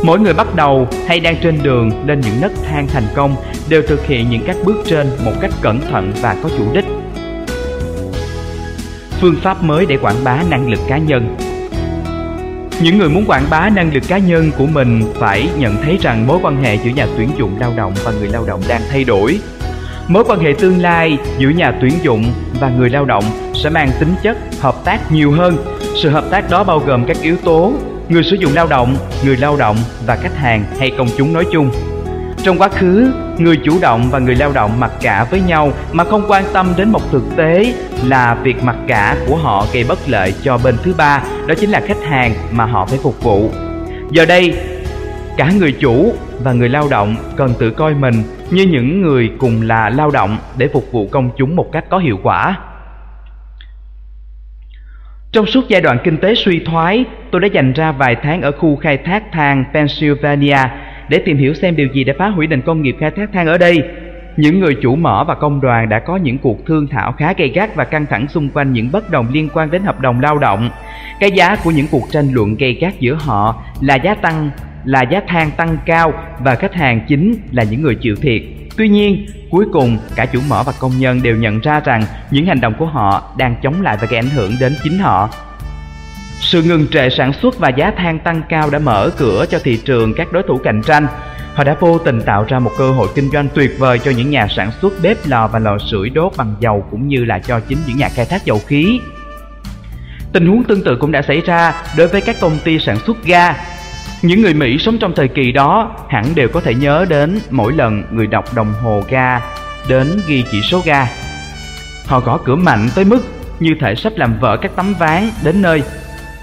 Mỗi 0.04 0.20
người 0.20 0.34
bắt 0.34 0.54
đầu 0.54 0.88
hay 1.06 1.20
đang 1.20 1.36
trên 1.42 1.58
đường 1.62 2.06
lên 2.06 2.20
những 2.20 2.40
nấc 2.40 2.52
thang 2.64 2.86
thành 2.86 3.06
công 3.14 3.36
đều 3.68 3.82
thực 3.82 4.06
hiện 4.06 4.30
những 4.30 4.42
các 4.46 4.56
bước 4.64 4.76
trên 4.86 5.06
một 5.24 5.32
cách 5.40 5.50
cẩn 5.60 5.80
thận 5.80 6.12
và 6.20 6.36
có 6.42 6.48
chủ 6.58 6.64
đích. 6.74 6.84
Phương 9.20 9.36
pháp 9.42 9.62
mới 9.62 9.86
để 9.86 9.96
quảng 9.96 10.24
bá 10.24 10.42
năng 10.50 10.70
lực 10.70 10.80
cá 10.88 10.98
nhân 10.98 11.36
những 12.82 12.98
người 12.98 13.08
muốn 13.08 13.24
quảng 13.26 13.44
bá 13.50 13.68
năng 13.68 13.94
lực 13.94 14.02
cá 14.08 14.18
nhân 14.18 14.50
của 14.58 14.66
mình 14.66 15.02
phải 15.14 15.48
nhận 15.58 15.76
thấy 15.82 15.98
rằng 16.00 16.26
mối 16.26 16.38
quan 16.42 16.62
hệ 16.62 16.74
giữa 16.74 16.90
nhà 16.90 17.06
tuyển 17.16 17.28
dụng 17.38 17.60
lao 17.60 17.72
động 17.76 17.94
và 18.04 18.12
người 18.12 18.28
lao 18.28 18.44
động 18.46 18.60
đang 18.68 18.82
thay 18.90 19.04
đổi 19.04 19.40
Mối 20.10 20.24
quan 20.24 20.40
hệ 20.40 20.54
tương 20.58 20.82
lai 20.82 21.18
giữa 21.38 21.48
nhà 21.48 21.78
tuyển 21.80 21.92
dụng 22.02 22.24
và 22.60 22.68
người 22.68 22.90
lao 22.90 23.04
động 23.04 23.24
sẽ 23.54 23.70
mang 23.70 23.90
tính 24.00 24.14
chất 24.22 24.36
hợp 24.60 24.84
tác 24.84 25.12
nhiều 25.12 25.32
hơn. 25.32 25.56
Sự 26.02 26.08
hợp 26.08 26.24
tác 26.30 26.50
đó 26.50 26.64
bao 26.64 26.78
gồm 26.78 27.04
các 27.06 27.16
yếu 27.22 27.36
tố 27.36 27.72
người 28.10 28.22
sử 28.22 28.36
dụng 28.36 28.54
lao 28.54 28.66
động, 28.66 28.96
người 29.24 29.36
lao 29.36 29.56
động 29.56 29.76
và 30.06 30.16
khách 30.16 30.36
hàng 30.36 30.64
hay 30.78 30.92
công 30.98 31.08
chúng 31.18 31.32
nói 31.32 31.44
chung. 31.52 31.70
Trong 32.44 32.58
quá 32.58 32.68
khứ, 32.68 33.12
người 33.38 33.56
chủ 33.64 33.78
động 33.80 34.08
và 34.10 34.18
người 34.18 34.34
lao 34.34 34.52
động 34.52 34.80
mặc 34.80 34.90
cả 35.00 35.26
với 35.30 35.40
nhau 35.40 35.72
mà 35.92 36.04
không 36.04 36.24
quan 36.28 36.44
tâm 36.52 36.72
đến 36.76 36.90
một 36.90 37.10
thực 37.10 37.22
tế 37.36 37.74
là 38.04 38.34
việc 38.34 38.64
mặc 38.64 38.76
cả 38.88 39.16
của 39.26 39.36
họ 39.36 39.66
gây 39.72 39.84
bất 39.88 39.98
lợi 40.06 40.34
cho 40.42 40.58
bên 40.64 40.76
thứ 40.82 40.94
ba, 40.98 41.22
đó 41.46 41.54
chính 41.60 41.70
là 41.70 41.80
khách 41.80 42.02
hàng 42.02 42.34
mà 42.52 42.64
họ 42.64 42.86
phải 42.86 42.98
phục 43.02 43.22
vụ. 43.22 43.50
Giờ 44.10 44.26
đây, 44.26 44.54
cả 45.36 45.50
người 45.58 45.72
chủ 45.72 46.12
và 46.42 46.52
người 46.52 46.68
lao 46.68 46.88
động 46.88 47.16
cần 47.36 47.54
tự 47.58 47.70
coi 47.70 47.94
mình 47.94 48.14
như 48.50 48.62
những 48.62 49.02
người 49.02 49.30
cùng 49.38 49.62
là 49.62 49.90
lao 49.90 50.10
động 50.10 50.36
để 50.56 50.68
phục 50.72 50.92
vụ 50.92 51.08
công 51.10 51.30
chúng 51.36 51.56
một 51.56 51.66
cách 51.72 51.84
có 51.90 51.98
hiệu 51.98 52.18
quả. 52.22 52.58
Trong 55.32 55.46
suốt 55.46 55.68
giai 55.68 55.80
đoạn 55.80 55.98
kinh 56.04 56.16
tế 56.16 56.34
suy 56.34 56.58
thoái, 56.58 57.04
tôi 57.30 57.40
đã 57.40 57.48
dành 57.52 57.72
ra 57.72 57.92
vài 57.92 58.16
tháng 58.22 58.42
ở 58.42 58.52
khu 58.52 58.76
khai 58.76 58.96
thác 58.96 59.32
than 59.32 59.64
Pennsylvania 59.74 60.58
để 61.08 61.18
tìm 61.18 61.36
hiểu 61.36 61.54
xem 61.54 61.76
điều 61.76 61.88
gì 61.92 62.04
đã 62.04 62.14
phá 62.18 62.28
hủy 62.28 62.46
nền 62.46 62.62
công 62.62 62.82
nghiệp 62.82 62.96
khai 63.00 63.10
thác 63.10 63.32
than 63.32 63.46
ở 63.46 63.58
đây. 63.58 63.82
những 64.36 64.60
người 64.60 64.76
chủ 64.82 64.96
mỏ 64.96 65.24
và 65.28 65.34
công 65.34 65.60
đoàn 65.60 65.88
đã 65.88 65.98
có 65.98 66.16
những 66.16 66.38
cuộc 66.38 66.66
thương 66.66 66.86
thảo 66.86 67.12
khá 67.12 67.32
gay 67.32 67.48
gắt 67.48 67.76
và 67.76 67.84
căng 67.84 68.06
thẳng 68.06 68.28
xung 68.28 68.48
quanh 68.48 68.72
những 68.72 68.92
bất 68.92 69.10
đồng 69.10 69.26
liên 69.32 69.48
quan 69.54 69.70
đến 69.70 69.82
hợp 69.82 70.00
đồng 70.00 70.20
lao 70.20 70.38
động. 70.38 70.70
Cái 71.20 71.30
giá 71.30 71.56
của 71.64 71.70
những 71.70 71.86
cuộc 71.90 72.10
tranh 72.10 72.32
luận 72.32 72.56
gay 72.56 72.72
gắt 72.72 73.00
giữa 73.00 73.14
họ 73.20 73.62
là 73.80 73.94
giá 73.94 74.14
tăng 74.14 74.50
là 74.84 75.02
giá 75.02 75.20
than 75.26 75.50
tăng 75.50 75.76
cao 75.86 76.12
và 76.38 76.54
khách 76.54 76.74
hàng 76.74 77.00
chính 77.08 77.34
là 77.52 77.64
những 77.70 77.82
người 77.82 77.94
chịu 77.94 78.16
thiệt. 78.16 78.42
Tuy 78.80 78.88
nhiên, 78.88 79.26
cuối 79.50 79.66
cùng 79.72 79.98
cả 80.16 80.26
chủ 80.26 80.40
mỏ 80.48 80.62
và 80.62 80.72
công 80.78 80.98
nhân 80.98 81.22
đều 81.22 81.36
nhận 81.36 81.60
ra 81.60 81.80
rằng 81.80 82.04
những 82.30 82.46
hành 82.46 82.60
động 82.60 82.74
của 82.78 82.86
họ 82.86 83.32
đang 83.36 83.56
chống 83.62 83.82
lại 83.82 83.96
và 84.00 84.06
gây 84.06 84.18
ảnh 84.18 84.30
hưởng 84.30 84.52
đến 84.60 84.76
chính 84.84 84.98
họ. 84.98 85.28
Sự 86.40 86.62
ngừng 86.62 86.86
trệ 86.88 87.10
sản 87.10 87.32
xuất 87.32 87.58
và 87.58 87.68
giá 87.68 87.90
than 87.90 88.18
tăng 88.18 88.42
cao 88.48 88.70
đã 88.70 88.78
mở 88.78 89.10
cửa 89.16 89.44
cho 89.50 89.58
thị 89.58 89.80
trường 89.84 90.14
các 90.14 90.32
đối 90.32 90.42
thủ 90.42 90.58
cạnh 90.64 90.82
tranh. 90.82 91.06
Họ 91.54 91.64
đã 91.64 91.76
vô 91.80 91.98
tình 91.98 92.22
tạo 92.22 92.44
ra 92.48 92.58
một 92.58 92.72
cơ 92.78 92.92
hội 92.92 93.08
kinh 93.14 93.30
doanh 93.30 93.48
tuyệt 93.54 93.70
vời 93.78 93.98
cho 93.98 94.10
những 94.10 94.30
nhà 94.30 94.46
sản 94.50 94.70
xuất 94.82 94.92
bếp 95.02 95.16
lò 95.26 95.48
và 95.52 95.58
lò 95.58 95.78
sưởi 95.90 96.10
đốt 96.10 96.32
bằng 96.36 96.54
dầu 96.60 96.86
cũng 96.90 97.08
như 97.08 97.24
là 97.24 97.38
cho 97.38 97.60
chính 97.60 97.78
những 97.86 97.96
nhà 97.96 98.08
khai 98.08 98.24
thác 98.24 98.44
dầu 98.44 98.60
khí. 98.66 99.00
Tình 100.32 100.46
huống 100.46 100.64
tương 100.64 100.84
tự 100.84 100.96
cũng 101.00 101.12
đã 101.12 101.22
xảy 101.22 101.40
ra 101.40 101.74
đối 101.96 102.08
với 102.08 102.20
các 102.20 102.36
công 102.40 102.58
ty 102.64 102.78
sản 102.78 102.96
xuất 103.06 103.24
ga. 103.24 103.54
Những 104.22 104.42
người 104.42 104.54
Mỹ 104.54 104.78
sống 104.78 104.98
trong 104.98 105.12
thời 105.16 105.28
kỳ 105.28 105.52
đó 105.52 105.96
hẳn 106.09 106.24
đều 106.35 106.48
có 106.48 106.61
thể 106.61 106.74
nhớ 106.74 107.06
đến 107.09 107.38
mỗi 107.50 107.72
lần 107.72 108.02
người 108.11 108.26
đọc 108.26 108.54
đồng 108.54 108.72
hồ 108.83 109.02
ga 109.09 109.40
đến 109.88 110.20
ghi 110.26 110.44
chỉ 110.52 110.62
số 110.62 110.83
ga. 110.85 111.06
Họ 112.06 112.20
gõ 112.20 112.38
cửa 112.44 112.56
mạnh 112.56 112.88
tới 112.94 113.04
mức 113.04 113.20
như 113.61 113.70
thể 113.80 113.94
sắp 113.94 114.12
làm 114.16 114.38
vỡ 114.40 114.56
các 114.62 114.70
tấm 114.76 114.94
ván 114.98 115.30
đến 115.44 115.62
nơi 115.62 115.83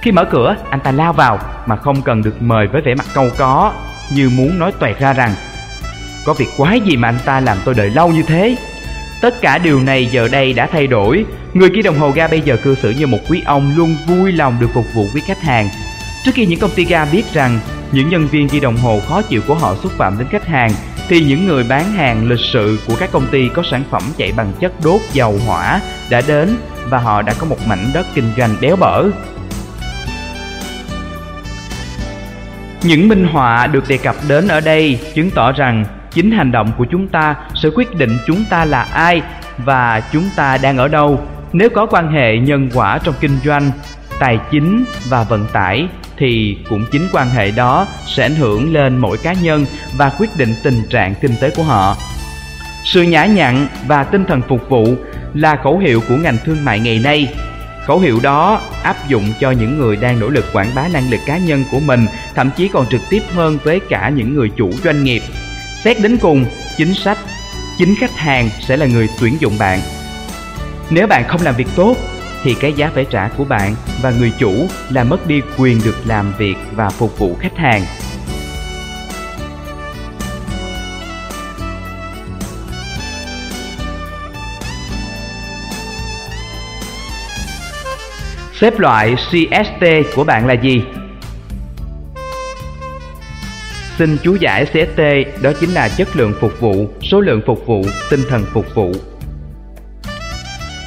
khi 0.02 0.12
mở 0.12 0.26
cửa, 0.26 0.56
anh 0.70 0.80
ta 0.80 0.92
lao 0.92 1.14
vào 1.14 1.40
mà 1.66 1.76
không 1.76 2.02
cần 2.02 2.24
được 2.24 2.42
mời 2.42 2.68
với 2.68 2.82
vẻ 2.82 2.96
mặt 2.96 3.06
câu 3.14 3.30
có, 3.38 3.74
như 4.16 4.30
muốn 4.30 4.60
nói 4.60 4.72
toẹt 4.80 5.00
ra 5.00 5.14
rằng 5.14 5.32
Có 6.26 6.34
việc 6.34 6.48
quái 6.58 6.80
gì 6.80 6.98
mà 6.98 7.08
anh 7.08 7.20
ta 7.26 7.40
làm 7.40 7.58
tôi 7.66 7.76
đợi 7.76 7.90
lâu 7.90 8.10
như 8.10 8.24
thế? 8.28 8.56
Tất 9.22 9.42
cả 9.42 9.58
điều 9.58 9.80
này 9.80 10.06
giờ 10.06 10.28
đây 10.32 10.54
đã 10.54 10.68
thay 10.72 10.88
đổi. 10.88 11.26
Người 11.54 11.70
kia 11.76 11.82
đồng 11.82 12.00
hồ 12.00 12.12
ga 12.12 12.28
bây 12.28 12.42
giờ 12.42 12.58
cư 12.64 12.76
xử 12.76 12.90
như 12.90 13.08
một 13.08 13.20
quý 13.30 13.42
ông 13.46 13.72
luôn 13.78 13.96
vui 14.08 14.32
lòng 14.32 14.58
được 14.60 14.70
phục 14.74 14.86
vụ 14.94 15.08
với 15.14 15.22
khách 15.22 15.42
hàng. 15.42 15.70
Trước 16.26 16.32
khi 16.34 16.46
những 16.46 16.60
công 16.60 16.72
ty 16.76 16.86
ga 16.86 17.06
biết 17.06 17.24
rằng 17.34 17.60
những 17.92 18.10
nhân 18.10 18.28
viên 18.28 18.48
ghi 18.48 18.60
đồng 18.60 18.78
hồ 18.78 19.00
khó 19.08 19.22
chịu 19.22 19.42
của 19.48 19.56
họ 19.56 19.76
xúc 19.84 19.92
phạm 19.92 20.18
đến 20.18 20.28
khách 20.32 20.48
hàng, 20.48 20.72
thì 21.10 21.22
những 21.22 21.48
người 21.48 21.64
bán 21.64 21.92
hàng 21.92 22.30
lịch 22.30 22.40
sự 22.54 22.80
của 22.88 22.96
các 23.00 23.12
công 23.12 23.28
ty 23.32 23.50
có 23.50 23.64
sản 23.72 23.84
phẩm 23.92 24.02
chạy 24.18 24.32
bằng 24.32 24.52
chất 24.60 24.72
đốt 24.84 25.02
dầu 25.14 25.40
hỏa 25.46 25.82
đã 26.10 26.22
đến 26.28 26.58
và 26.90 26.98
họ 26.98 27.22
đã 27.22 27.34
có 27.40 27.46
một 27.46 27.68
mảnh 27.68 27.92
đất 27.94 28.08
kinh 28.14 28.32
doanh 28.38 28.56
béo 28.62 28.76
bở. 28.76 29.04
Những 32.82 33.08
minh 33.08 33.28
họa 33.32 33.68
được 33.68 33.88
đề 33.88 33.98
cập 33.98 34.16
đến 34.28 34.48
ở 34.48 34.60
đây 34.60 35.00
chứng 35.16 35.32
tỏ 35.32 35.52
rằng 35.52 35.86
chính 36.12 36.32
hành 36.32 36.52
động 36.52 36.72
của 36.78 36.86
chúng 36.92 37.08
ta 37.08 37.36
sẽ 37.56 37.70
quyết 37.76 37.96
định 37.96 38.18
chúng 38.28 38.46
ta 38.50 38.66
là 38.66 38.82
ai 38.82 39.22
và 39.58 40.02
chúng 40.14 40.30
ta 40.36 40.58
đang 40.58 40.78
ở 40.78 40.88
đâu. 40.88 41.22
Nếu 41.54 41.70
có 41.70 41.86
quan 41.86 42.12
hệ 42.12 42.38
nhân 42.38 42.70
quả 42.74 43.00
trong 43.04 43.16
kinh 43.20 43.40
doanh, 43.46 43.72
tài 44.20 44.40
chính 44.52 44.84
và 45.10 45.24
vận 45.24 45.46
tải 45.54 45.88
thì 46.18 46.58
cũng 46.70 46.86
chính 46.92 47.08
quan 47.14 47.30
hệ 47.30 47.52
đó 47.52 47.88
sẽ 48.08 48.24
ảnh 48.24 48.36
hưởng 48.36 48.74
lên 48.74 48.98
mỗi 48.98 49.18
cá 49.18 49.34
nhân 49.34 49.66
và 49.98 50.10
quyết 50.10 50.30
định 50.38 50.56
tình 50.64 50.82
trạng 50.90 51.16
kinh 51.22 51.36
tế 51.42 51.50
của 51.50 51.64
họ. 51.64 51.98
Sự 52.86 53.02
nhã 53.02 53.26
nhặn 53.26 53.68
và 53.88 54.04
tinh 54.04 54.26
thần 54.26 54.42
phục 54.48 54.70
vụ 54.70 54.96
là 55.34 55.56
khẩu 55.64 55.78
hiệu 55.78 56.02
của 56.10 56.16
ngành 56.16 56.38
thương 56.46 56.66
mại 56.66 56.80
ngày 56.80 57.00
nay 57.00 57.28
Khẩu 57.88 58.00
hiệu 58.00 58.20
đó 58.24 58.62
áp 58.84 59.08
dụng 59.08 59.34
cho 59.40 59.52
những 59.52 59.78
người 59.78 59.96
đang 59.96 60.20
nỗ 60.20 60.30
lực 60.30 60.46
quảng 60.54 60.72
bá 60.76 60.88
năng 60.94 61.10
lực 61.10 61.20
cá 61.26 61.38
nhân 61.38 61.64
của 61.72 61.80
mình, 61.80 62.06
thậm 62.36 62.50
chí 62.58 62.68
còn 62.68 62.86
trực 62.90 63.02
tiếp 63.10 63.22
hơn 63.34 63.58
với 63.64 63.80
cả 63.90 64.10
những 64.10 64.34
người 64.36 64.52
chủ 64.58 64.72
doanh 64.84 65.04
nghiệp. 65.04 65.22
Xét 65.84 66.02
đến 66.02 66.18
cùng, 66.18 66.46
chính 66.78 66.94
sách, 66.94 67.18
chính 67.78 67.96
khách 68.00 68.16
hàng 68.16 68.50
sẽ 68.60 68.78
là 68.78 68.86
người 68.86 69.10
tuyển 69.20 69.38
dụng 69.40 69.58
bạn. 69.60 69.80
Nếu 70.90 71.08
bạn 71.08 71.24
không 71.28 71.42
làm 71.44 71.56
việc 71.56 71.68
tốt, 71.76 71.96
thì 72.44 72.54
cái 72.54 72.74
giá 72.74 72.92
phải 72.94 73.06
trả 73.10 73.28
của 73.28 73.46
bạn 73.46 73.76
và 74.02 74.12
người 74.12 74.34
chủ 74.40 74.68
là 74.90 75.04
mất 75.04 75.28
đi 75.28 75.42
quyền 75.58 75.80
được 75.86 75.96
làm 76.06 76.34
việc 76.38 76.56
và 76.72 76.90
phục 76.90 77.20
vụ 77.20 77.36
khách 77.40 77.58
hàng. 77.58 77.86
Xếp 88.60 88.80
loại 88.80 89.16
CST 89.16 89.86
của 90.16 90.24
bạn 90.24 90.48
là 90.48 90.54
gì? 90.54 90.84
Xin 93.98 94.18
chú 94.24 94.36
giải 94.36 94.66
CST 94.66 95.02
đó 95.42 95.52
chính 95.60 95.70
là 95.70 95.90
chất 95.90 96.16
lượng 96.16 96.34
phục 96.40 96.60
vụ, 96.60 96.88
số 97.12 97.22
lượng 97.22 97.42
phục 97.46 97.66
vụ, 97.66 97.86
tinh 98.10 98.20
thần 98.30 98.46
phục 98.54 98.76
vụ. 98.76 98.92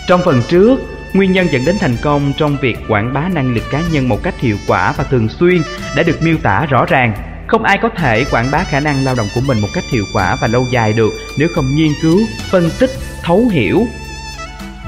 Trong 0.09 0.21
phần 0.25 0.43
trước, 0.49 0.79
nguyên 1.13 1.33
nhân 1.33 1.47
dẫn 1.51 1.65
đến 1.65 1.77
thành 1.81 1.97
công 2.03 2.33
trong 2.37 2.57
việc 2.61 2.79
quảng 2.89 3.13
bá 3.13 3.29
năng 3.29 3.55
lực 3.55 3.65
cá 3.71 3.83
nhân 3.93 4.09
một 4.09 4.23
cách 4.23 4.41
hiệu 4.41 4.57
quả 4.67 4.95
và 4.97 5.05
thường 5.05 5.29
xuyên 5.29 5.63
đã 5.97 6.03
được 6.03 6.23
miêu 6.23 6.37
tả 6.43 6.67
rõ 6.67 6.87
ràng. 6.87 7.15
Không 7.47 7.63
ai 7.63 7.79
có 7.83 7.89
thể 7.89 8.25
quảng 8.31 8.51
bá 8.51 8.65
khả 8.65 8.81
năng 8.81 9.05
lao 9.05 9.15
động 9.15 9.27
của 9.35 9.41
mình 9.47 9.61
một 9.61 9.69
cách 9.75 9.85
hiệu 9.91 10.05
quả 10.15 10.37
và 10.41 10.47
lâu 10.47 10.67
dài 10.73 10.93
được 10.93 11.11
nếu 11.39 11.49
không 11.55 11.77
nghiên 11.77 11.93
cứu, 12.03 12.21
phân 12.51 12.71
tích, 12.79 12.91
thấu 13.23 13.49
hiểu 13.51 13.87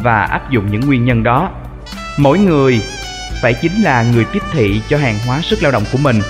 và 0.02 0.24
áp 0.24 0.50
dụng 0.50 0.70
những 0.70 0.80
nguyên 0.80 1.04
nhân 1.04 1.22
đó 1.22 1.50
Mỗi 2.16 2.38
người 2.38 2.80
phải 3.42 3.54
chính 3.54 3.82
là 3.82 4.02
người 4.02 4.24
tiếp 4.32 4.42
thị 4.52 4.82
cho 4.88 4.98
hàng 4.98 5.18
hóa 5.26 5.40
sức 5.42 5.62
lao 5.62 5.72
động 5.72 5.84
của 5.92 5.98
mình. 5.98 6.20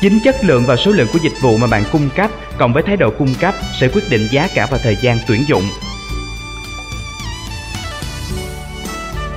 Chính 0.00 0.18
chất 0.24 0.44
lượng 0.44 0.64
và 0.66 0.76
số 0.76 0.90
lượng 0.90 1.08
của 1.12 1.18
dịch 1.22 1.32
vụ 1.42 1.56
mà 1.56 1.66
bạn 1.66 1.82
cung 1.92 2.08
cấp 2.16 2.30
cộng 2.58 2.72
với 2.72 2.82
thái 2.82 2.96
độ 2.96 3.10
cung 3.18 3.34
cấp 3.40 3.54
sẽ 3.80 3.88
quyết 3.88 4.02
định 4.10 4.28
giá 4.30 4.48
cả 4.54 4.66
và 4.70 4.78
thời 4.78 4.96
gian 4.96 5.18
tuyển 5.26 5.44
dụng. 5.48 5.62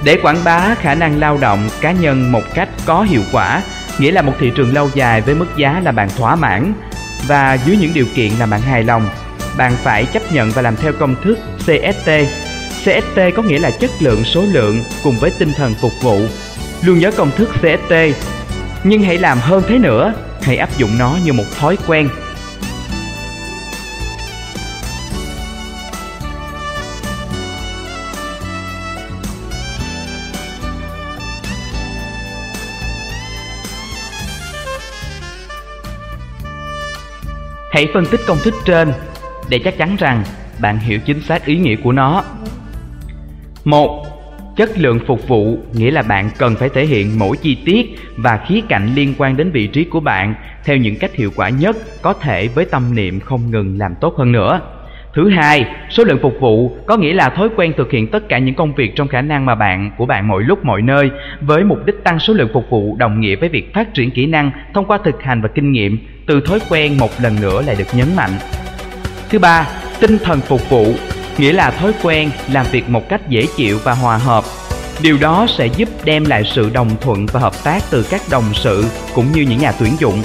Để 0.05 0.17
quảng 0.21 0.43
bá 0.43 0.75
khả 0.75 0.95
năng 0.95 1.19
lao 1.19 1.37
động 1.37 1.69
cá 1.81 1.91
nhân 1.91 2.31
một 2.31 2.43
cách 2.53 2.69
có 2.85 3.01
hiệu 3.01 3.21
quả, 3.31 3.61
nghĩa 3.99 4.11
là 4.11 4.21
một 4.21 4.33
thị 4.39 4.51
trường 4.55 4.73
lâu 4.73 4.89
dài 4.95 5.21
với 5.21 5.35
mức 5.35 5.45
giá 5.57 5.81
là 5.83 5.91
bạn 5.91 6.09
thỏa 6.17 6.35
mãn 6.35 6.73
và 7.27 7.57
dưới 7.65 7.77
những 7.77 7.93
điều 7.93 8.05
kiện 8.15 8.31
là 8.39 8.45
bạn 8.45 8.61
hài 8.61 8.83
lòng, 8.83 9.09
bạn 9.57 9.75
phải 9.83 10.05
chấp 10.05 10.31
nhận 10.31 10.51
và 10.51 10.61
làm 10.61 10.75
theo 10.75 10.93
công 10.99 11.15
thức 11.23 11.39
CST 11.59 12.09
CST 12.83 13.19
có 13.35 13.43
nghĩa 13.43 13.59
là 13.59 13.71
chất 13.71 13.91
lượng 13.99 14.23
số 14.23 14.43
lượng 14.51 14.83
cùng 15.03 15.15
với 15.19 15.31
tinh 15.39 15.53
thần 15.53 15.73
phục 15.81 15.91
vụ. 16.01 16.19
Luôn 16.83 16.99
nhớ 16.99 17.11
công 17.11 17.31
thức 17.31 17.49
CST, 17.53 17.93
nhưng 18.83 19.03
hãy 19.03 19.17
làm 19.17 19.37
hơn 19.39 19.63
thế 19.67 19.77
nữa, 19.77 20.13
hãy 20.41 20.57
áp 20.57 20.77
dụng 20.77 20.97
nó 20.97 21.17
như 21.25 21.33
một 21.33 21.45
thói 21.59 21.77
quen. 21.87 22.09
Hãy 37.75 37.87
phân 37.93 38.05
tích 38.05 38.19
công 38.27 38.37
thức 38.43 38.53
trên 38.65 38.93
để 39.49 39.59
chắc 39.59 39.77
chắn 39.77 39.95
rằng 39.99 40.23
bạn 40.61 40.77
hiểu 40.77 40.99
chính 40.99 41.21
xác 41.21 41.45
ý 41.45 41.57
nghĩa 41.57 41.75
của 41.75 41.91
nó 41.91 42.23
một, 43.65 44.05
Chất 44.55 44.77
lượng 44.77 44.99
phục 45.07 45.27
vụ 45.27 45.57
nghĩa 45.73 45.91
là 45.91 46.01
bạn 46.01 46.29
cần 46.37 46.55
phải 46.55 46.69
thể 46.69 46.85
hiện 46.85 47.19
mỗi 47.19 47.37
chi 47.37 47.57
tiết 47.65 47.95
và 48.17 48.39
khía 48.47 48.61
cạnh 48.69 48.95
liên 48.95 49.13
quan 49.17 49.37
đến 49.37 49.51
vị 49.51 49.67
trí 49.67 49.83
của 49.83 49.99
bạn 49.99 50.35
theo 50.63 50.77
những 50.77 50.95
cách 50.99 51.15
hiệu 51.15 51.31
quả 51.35 51.49
nhất 51.49 51.77
có 52.01 52.13
thể 52.13 52.47
với 52.47 52.65
tâm 52.65 52.95
niệm 52.95 53.19
không 53.19 53.51
ngừng 53.51 53.77
làm 53.79 53.95
tốt 54.01 54.15
hơn 54.17 54.31
nữa. 54.31 54.61
Thứ 55.15 55.29
hai, 55.29 55.65
số 55.89 56.03
lượng 56.03 56.19
phục 56.21 56.33
vụ 56.39 56.77
có 56.85 56.97
nghĩa 56.97 57.13
là 57.13 57.29
thói 57.29 57.49
quen 57.55 57.73
thực 57.77 57.91
hiện 57.91 58.07
tất 58.07 58.29
cả 58.29 58.37
những 58.37 58.55
công 58.55 58.75
việc 58.75 58.95
trong 58.95 59.07
khả 59.07 59.21
năng 59.21 59.45
mà 59.45 59.55
bạn 59.55 59.91
của 59.97 60.05
bạn 60.05 60.27
mọi 60.27 60.43
lúc 60.43 60.65
mọi 60.65 60.81
nơi 60.81 61.09
với 61.41 61.63
mục 61.63 61.85
đích 61.85 62.03
tăng 62.03 62.19
số 62.19 62.33
lượng 62.33 62.49
phục 62.53 62.69
vụ 62.69 62.95
đồng 62.99 63.19
nghĩa 63.19 63.35
với 63.35 63.49
việc 63.49 63.73
phát 63.73 63.93
triển 63.93 64.11
kỹ 64.11 64.25
năng 64.25 64.51
thông 64.73 64.85
qua 64.85 64.99
thực 65.03 65.21
hành 65.23 65.41
và 65.41 65.47
kinh 65.55 65.71
nghiệm 65.71 65.97
từ 66.27 66.41
thói 66.41 66.59
quen 66.69 66.97
một 66.97 67.09
lần 67.21 67.41
nữa 67.41 67.61
lại 67.67 67.75
được 67.79 67.87
nhấn 67.93 68.07
mạnh. 68.15 68.31
Thứ 69.29 69.39
ba, 69.39 69.67
tinh 69.99 70.17
thần 70.23 70.39
phục 70.39 70.69
vụ 70.69 70.85
nghĩa 71.37 71.53
là 71.53 71.71
thói 71.71 71.91
quen 72.03 72.29
làm 72.51 72.65
việc 72.71 72.89
một 72.89 73.09
cách 73.09 73.29
dễ 73.29 73.45
chịu 73.57 73.79
và 73.83 73.93
hòa 73.93 74.17
hợp. 74.17 74.43
Điều 75.03 75.17
đó 75.21 75.45
sẽ 75.49 75.67
giúp 75.67 75.89
đem 76.05 76.25
lại 76.25 76.43
sự 76.43 76.69
đồng 76.73 76.89
thuận 77.01 77.25
và 77.25 77.39
hợp 77.39 77.53
tác 77.63 77.79
từ 77.91 78.05
các 78.11 78.21
đồng 78.31 78.53
sự 78.53 78.85
cũng 79.15 79.25
như 79.35 79.41
những 79.41 79.59
nhà 79.59 79.71
tuyển 79.79 79.91
dụng. 79.99 80.21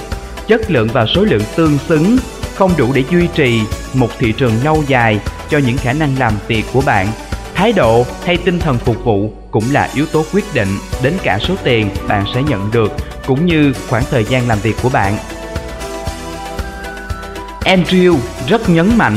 Chất 0.49 0.70
lượng 0.70 0.88
và 0.93 1.07
số 1.07 1.22
lượng 1.22 1.43
tương 1.57 1.78
xứng 1.78 2.16
không 2.61 2.77
đủ 2.77 2.93
để 2.93 3.05
duy 3.11 3.27
trì 3.35 3.61
một 3.95 4.09
thị 4.19 4.33
trường 4.33 4.65
lâu 4.65 4.85
dài 4.87 5.21
cho 5.51 5.59
những 5.59 5.77
khả 5.77 5.93
năng 5.93 6.19
làm 6.19 6.33
việc 6.49 6.65
của 6.73 6.81
bạn. 6.81 7.07
Thái 7.55 7.73
độ 7.73 8.07
hay 8.25 8.37
tinh 8.37 8.59
thần 8.59 8.79
phục 8.79 9.05
vụ 9.05 9.31
cũng 9.51 9.65
là 9.73 9.89
yếu 9.95 10.07
tố 10.07 10.25
quyết 10.33 10.45
định 10.55 10.69
đến 11.03 11.13
cả 11.23 11.39
số 11.39 11.55
tiền 11.65 11.91
bạn 12.09 12.25
sẽ 12.35 12.43
nhận 12.43 12.71
được 12.71 12.93
cũng 13.27 13.47
như 13.47 13.73
khoảng 13.89 14.03
thời 14.11 14.25
gian 14.25 14.49
làm 14.49 14.59
việc 14.59 14.77
của 14.83 14.89
bạn. 14.89 15.17
Andrew 17.65 18.17
rất 18.49 18.69
nhấn 18.69 18.99
mạnh 18.99 19.17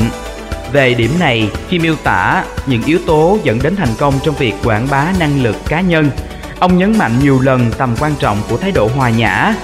về 0.72 0.94
điểm 0.94 1.10
này, 1.18 1.50
khi 1.68 1.78
miêu 1.78 1.96
tả 1.96 2.44
những 2.66 2.82
yếu 2.82 2.98
tố 3.06 3.38
dẫn 3.44 3.58
đến 3.62 3.76
thành 3.76 3.94
công 3.98 4.14
trong 4.24 4.34
việc 4.34 4.54
quảng 4.64 4.88
bá 4.90 5.12
năng 5.18 5.42
lực 5.42 5.56
cá 5.68 5.80
nhân, 5.80 6.10
ông 6.58 6.78
nhấn 6.78 6.98
mạnh 6.98 7.12
nhiều 7.22 7.40
lần 7.40 7.70
tầm 7.78 7.96
quan 8.00 8.14
trọng 8.18 8.38
của 8.48 8.56
thái 8.56 8.72
độ 8.72 8.88
hòa 8.96 9.10
nhã. 9.10 9.54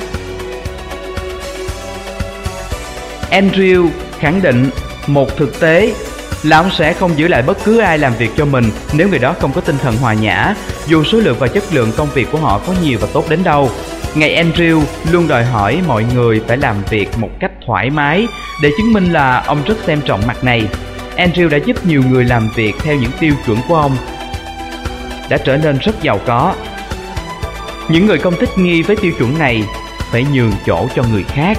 Andrew 3.31 3.89
khẳng 4.19 4.43
định 4.43 4.71
một 5.07 5.37
thực 5.37 5.61
tế 5.61 5.95
là 6.43 6.57
ông 6.57 6.71
sẽ 6.79 6.93
không 6.93 7.19
giữ 7.19 7.29
lại 7.29 7.43
bất 7.43 7.59
cứ 7.65 7.79
ai 7.79 7.99
làm 7.99 8.13
việc 8.19 8.31
cho 8.37 8.45
mình 8.45 8.65
nếu 8.93 9.09
người 9.09 9.19
đó 9.19 9.35
không 9.41 9.53
có 9.53 9.61
tinh 9.61 9.79
thần 9.79 9.97
hòa 9.97 10.15
nhã, 10.15 10.55
dù 10.87 11.05
số 11.05 11.19
lượng 11.19 11.37
và 11.39 11.49
chất 11.49 11.65
lượng 11.73 11.93
công 11.97 12.09
việc 12.15 12.29
của 12.33 12.39
họ 12.39 12.61
có 12.67 12.75
nhiều 12.83 12.99
và 13.01 13.09
tốt 13.13 13.25
đến 13.29 13.45
đâu. 13.45 13.71
ngày 14.15 14.45
Andrew 14.45 14.83
luôn 15.13 15.29
đòi 15.29 15.45
hỏi 15.45 15.81
mọi 15.87 16.05
người 16.15 16.41
phải 16.49 16.57
làm 16.57 16.77
việc 16.91 17.09
một 17.19 17.31
cách 17.41 17.53
thoải 17.67 17.91
mái 17.91 18.27
để 18.63 18.71
chứng 18.77 18.93
minh 18.93 19.13
là 19.13 19.41
ông 19.41 19.63
rất 19.67 19.75
xem 19.87 20.01
trọng 20.01 20.27
mặt 20.27 20.45
này. 20.45 20.69
Andrew 21.17 21.49
đã 21.49 21.57
giúp 21.57 21.87
nhiều 21.87 22.03
người 22.11 22.25
làm 22.25 22.51
việc 22.57 22.75
theo 22.83 22.97
những 22.97 23.11
tiêu 23.21 23.33
chuẩn 23.47 23.59
của 23.69 23.77
ông 23.77 23.97
đã 25.29 25.39
trở 25.39 25.57
nên 25.57 25.79
rất 25.79 26.03
giàu 26.03 26.21
có. 26.27 26.55
Những 27.89 28.07
người 28.07 28.19
không 28.19 28.35
thích 28.41 28.59
nghi 28.59 28.83
với 28.83 28.97
tiêu 28.97 29.13
chuẩn 29.19 29.39
này 29.39 29.63
phải 30.13 30.27
nhường 30.33 30.53
chỗ 30.67 30.89
cho 30.97 31.03
người 31.13 31.25
khác. 31.25 31.59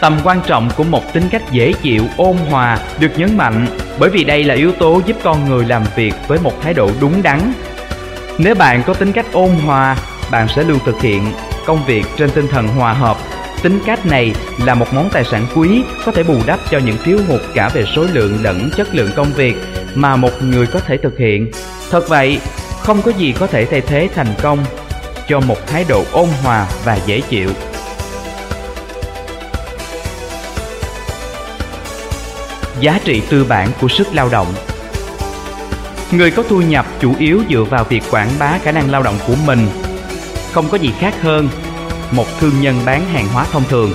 Tầm 0.00 0.18
quan 0.24 0.40
trọng 0.46 0.70
của 0.76 0.84
một 0.84 1.12
tính 1.12 1.28
cách 1.30 1.42
dễ 1.50 1.72
chịu, 1.72 2.04
ôn 2.16 2.36
hòa 2.36 2.78
được 3.00 3.10
nhấn 3.16 3.36
mạnh 3.36 3.66
bởi 3.98 4.10
vì 4.10 4.24
đây 4.24 4.44
là 4.44 4.54
yếu 4.54 4.72
tố 4.72 5.00
giúp 5.06 5.16
con 5.22 5.48
người 5.48 5.64
làm 5.64 5.82
việc 5.96 6.14
với 6.28 6.38
một 6.38 6.62
thái 6.62 6.74
độ 6.74 6.90
đúng 7.00 7.22
đắn. 7.22 7.52
Nếu 8.38 8.54
bạn 8.54 8.82
có 8.86 8.94
tính 8.94 9.12
cách 9.12 9.26
ôn 9.32 9.50
hòa, 9.50 9.96
bạn 10.30 10.48
sẽ 10.48 10.64
luôn 10.64 10.78
thực 10.84 11.00
hiện 11.00 11.32
công 11.66 11.84
việc 11.86 12.04
trên 12.16 12.30
tinh 12.30 12.48
thần 12.48 12.68
hòa 12.68 12.92
hợp. 12.92 13.16
Tính 13.62 13.80
cách 13.86 14.06
này 14.06 14.32
là 14.64 14.74
một 14.74 14.86
món 14.94 15.10
tài 15.10 15.24
sản 15.24 15.46
quý 15.54 15.82
có 16.06 16.12
thể 16.12 16.22
bù 16.22 16.36
đắp 16.46 16.60
cho 16.70 16.78
những 16.78 16.96
thiếu 17.04 17.18
hụt 17.28 17.40
cả 17.54 17.68
về 17.68 17.84
số 17.96 18.06
lượng 18.12 18.38
lẫn 18.42 18.70
chất 18.76 18.94
lượng 18.94 19.10
công 19.16 19.32
việc 19.32 19.56
mà 19.94 20.16
một 20.16 20.42
người 20.42 20.66
có 20.66 20.80
thể 20.80 20.96
thực 20.96 21.18
hiện. 21.18 21.50
Thật 21.90 22.08
vậy, 22.08 22.40
không 22.80 23.02
có 23.02 23.10
gì 23.10 23.34
có 23.38 23.46
thể 23.46 23.64
thay 23.64 23.80
thế 23.80 24.08
thành 24.14 24.34
công 24.42 24.58
cho 25.28 25.40
một 25.40 25.66
thái 25.66 25.84
độ 25.88 26.04
ôn 26.12 26.28
hòa 26.42 26.66
và 26.84 26.98
dễ 27.06 27.20
chịu. 27.20 27.50
Giá 32.80 33.00
trị 33.04 33.22
tư 33.30 33.44
bản 33.44 33.68
của 33.80 33.88
sức 33.88 34.08
lao 34.12 34.28
động. 34.28 34.46
Người 36.12 36.30
có 36.30 36.42
thu 36.48 36.60
nhập 36.62 36.86
chủ 37.00 37.14
yếu 37.18 37.42
dựa 37.50 37.64
vào 37.64 37.84
việc 37.84 38.02
quảng 38.10 38.30
bá 38.38 38.58
khả 38.62 38.72
năng 38.72 38.90
lao 38.90 39.02
động 39.02 39.18
của 39.26 39.34
mình. 39.46 39.68
Không 40.52 40.68
có 40.68 40.78
gì 40.78 40.92
khác 40.98 41.14
hơn 41.22 41.48
một 42.10 42.26
thương 42.40 42.60
nhân 42.60 42.80
bán 42.86 43.04
hàng 43.12 43.28
hóa 43.28 43.46
thông 43.52 43.64
thường. 43.68 43.92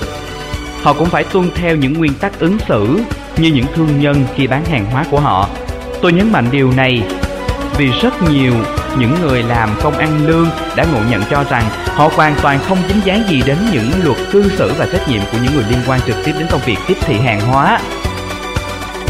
Họ 0.82 0.92
cũng 0.92 1.10
phải 1.10 1.24
tuân 1.24 1.50
theo 1.54 1.76
những 1.76 1.92
nguyên 1.92 2.14
tắc 2.14 2.40
ứng 2.40 2.58
xử 2.68 3.00
như 3.36 3.48
những 3.48 3.66
thương 3.74 4.00
nhân 4.00 4.26
khi 4.34 4.46
bán 4.46 4.64
hàng 4.64 4.86
hóa 4.86 5.04
của 5.10 5.20
họ. 5.20 5.48
Tôi 6.02 6.12
nhấn 6.12 6.32
mạnh 6.32 6.48
điều 6.50 6.72
này 6.72 7.02
vì 7.78 7.90
rất 8.02 8.22
nhiều 8.22 8.52
những 8.98 9.14
người 9.22 9.42
làm 9.42 9.70
công 9.82 9.98
ăn 9.98 10.26
lương 10.26 10.48
đã 10.76 10.84
ngộ 10.92 11.00
nhận 11.10 11.22
cho 11.30 11.44
rằng 11.44 11.64
họ 11.86 12.10
hoàn 12.16 12.34
toàn 12.42 12.58
không 12.68 12.78
dính 12.88 13.00
dáng 13.04 13.22
gì 13.28 13.42
đến 13.46 13.56
những 13.72 13.90
luật 14.04 14.16
cư 14.32 14.50
xử 14.56 14.72
và 14.78 14.86
trách 14.92 15.08
nhiệm 15.08 15.20
của 15.32 15.38
những 15.44 15.54
người 15.54 15.64
liên 15.70 15.78
quan 15.86 16.00
trực 16.06 16.16
tiếp 16.24 16.32
đến 16.38 16.46
công 16.50 16.60
việc 16.66 16.76
tiếp 16.88 16.96
thị 17.00 17.14
hàng 17.14 17.40
hóa. 17.40 17.80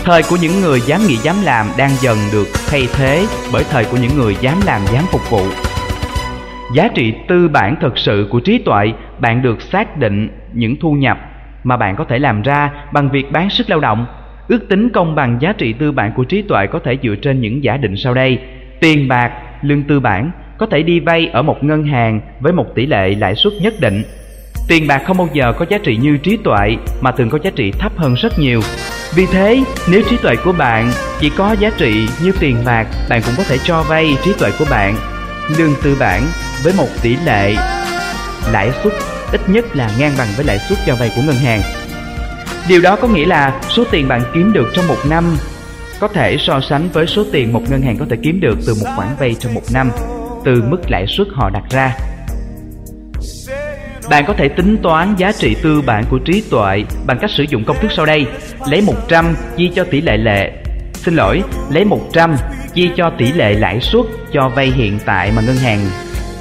Thời 0.04 0.22
của 0.30 0.36
những 0.42 0.60
người 0.60 0.80
dám 0.80 1.00
nghĩ 1.08 1.16
dám 1.16 1.36
làm 1.44 1.66
đang 1.78 1.90
dần 1.90 2.18
được 2.32 2.46
thay 2.70 2.88
thế 2.92 3.26
bởi 3.52 3.64
thời 3.70 3.84
của 3.84 3.96
những 3.96 4.16
người 4.16 4.36
dám 4.40 4.54
làm 4.66 4.80
dám 4.92 5.04
phục 5.12 5.30
vụ. 5.30 5.42
Giá 6.74 6.88
trị 6.94 7.14
tư 7.28 7.48
bản 7.48 7.76
thực 7.80 7.98
sự 7.98 8.28
của 8.30 8.40
trí 8.40 8.58
tuệ 8.58 8.92
bạn 9.18 9.42
được 9.42 9.62
xác 9.62 9.96
định 9.96 10.28
những 10.52 10.76
thu 10.80 10.92
nhập 10.92 11.18
mà 11.64 11.76
bạn 11.76 11.96
có 11.96 12.04
thể 12.04 12.18
làm 12.18 12.42
ra 12.42 12.70
bằng 12.92 13.10
việc 13.10 13.32
bán 13.32 13.50
sức 13.50 13.70
lao 13.70 13.80
động 13.80 14.06
Ước 14.48 14.68
tính 14.68 14.90
công 14.90 15.14
bằng 15.14 15.38
giá 15.40 15.52
trị 15.52 15.72
tư 15.72 15.92
bản 15.92 16.12
của 16.16 16.24
trí 16.24 16.42
tuệ 16.42 16.66
có 16.66 16.78
thể 16.78 16.98
dựa 17.02 17.14
trên 17.22 17.40
những 17.40 17.64
giả 17.64 17.76
định 17.76 17.96
sau 17.96 18.14
đây. 18.14 18.38
Tiền 18.80 19.08
bạc, 19.08 19.32
lương 19.62 19.82
tư 19.82 20.00
bản 20.00 20.30
có 20.58 20.66
thể 20.66 20.82
đi 20.82 21.00
vay 21.00 21.26
ở 21.26 21.42
một 21.42 21.64
ngân 21.64 21.84
hàng 21.84 22.20
với 22.40 22.52
một 22.52 22.74
tỷ 22.74 22.86
lệ 22.86 23.14
lãi 23.14 23.34
suất 23.34 23.52
nhất 23.62 23.74
định. 23.80 24.02
Tiền 24.68 24.86
bạc 24.88 25.02
không 25.06 25.16
bao 25.16 25.28
giờ 25.32 25.52
có 25.52 25.66
giá 25.68 25.78
trị 25.78 25.96
như 25.96 26.16
trí 26.16 26.36
tuệ 26.36 26.76
mà 27.00 27.12
thường 27.12 27.30
có 27.30 27.38
giá 27.42 27.50
trị 27.56 27.72
thấp 27.78 27.92
hơn 27.96 28.14
rất 28.14 28.38
nhiều. 28.38 28.60
Vì 29.16 29.26
thế, 29.26 29.62
nếu 29.88 30.02
trí 30.10 30.16
tuệ 30.16 30.36
của 30.44 30.52
bạn 30.52 30.92
chỉ 31.20 31.30
có 31.36 31.56
giá 31.60 31.70
trị 31.78 32.08
như 32.22 32.32
tiền 32.40 32.56
bạc, 32.64 32.86
bạn 33.08 33.22
cũng 33.26 33.34
có 33.36 33.44
thể 33.44 33.58
cho 33.64 33.82
vay 33.82 34.16
trí 34.24 34.32
tuệ 34.38 34.50
của 34.58 34.64
bạn, 34.70 34.96
lương 35.58 35.74
tư 35.82 35.96
bản 36.00 36.26
với 36.62 36.72
một 36.76 36.88
tỷ 37.02 37.16
lệ 37.16 37.54
lãi 38.52 38.70
suất 38.82 38.92
ít 39.32 39.40
nhất 39.48 39.76
là 39.76 39.90
ngang 39.98 40.12
bằng 40.18 40.28
với 40.36 40.44
lãi 40.44 40.58
suất 40.68 40.78
cho 40.86 40.96
vay 40.96 41.12
của 41.16 41.22
ngân 41.26 41.36
hàng. 41.36 41.60
Điều 42.68 42.80
đó 42.80 42.96
có 42.96 43.08
nghĩa 43.08 43.26
là 43.26 43.60
số 43.68 43.84
tiền 43.90 44.08
bạn 44.08 44.22
kiếm 44.34 44.52
được 44.52 44.70
trong 44.74 44.88
một 44.88 44.98
năm 45.08 45.36
có 46.00 46.08
thể 46.08 46.36
so 46.40 46.60
sánh 46.60 46.88
với 46.92 47.06
số 47.06 47.24
tiền 47.32 47.52
một 47.52 47.62
ngân 47.70 47.82
hàng 47.82 47.98
có 47.98 48.06
thể 48.10 48.16
kiếm 48.22 48.40
được 48.40 48.58
từ 48.66 48.74
một 48.74 48.86
khoản 48.96 49.08
vay 49.18 49.36
trong 49.40 49.54
một 49.54 49.62
năm 49.72 49.90
từ 50.44 50.62
mức 50.62 50.90
lãi 50.90 51.06
suất 51.06 51.26
họ 51.34 51.50
đặt 51.50 51.62
ra. 51.70 51.96
Bạn 54.10 54.24
có 54.26 54.34
thể 54.34 54.48
tính 54.48 54.76
toán 54.82 55.14
giá 55.16 55.32
trị 55.32 55.56
tư 55.62 55.82
bản 55.86 56.04
của 56.10 56.18
trí 56.18 56.42
tuệ 56.50 56.84
bằng 57.06 57.18
cách 57.20 57.30
sử 57.30 57.42
dụng 57.42 57.64
công 57.64 57.76
thức 57.80 57.90
sau 57.96 58.06
đây. 58.06 58.26
Lấy 58.66 58.80
100 58.80 59.34
chia 59.56 59.68
cho 59.74 59.84
tỷ 59.84 60.00
lệ 60.00 60.16
lệ. 60.16 60.52
Xin 60.94 61.14
lỗi, 61.14 61.42
lấy 61.70 61.84
100 61.84 62.36
chia 62.74 62.88
cho 62.96 63.10
tỷ 63.18 63.32
lệ 63.32 63.54
lãi 63.54 63.80
suất 63.80 64.04
cho 64.32 64.48
vay 64.48 64.66
hiện 64.66 64.98
tại 65.04 65.32
mà 65.36 65.42
ngân 65.42 65.56
hàng 65.56 65.80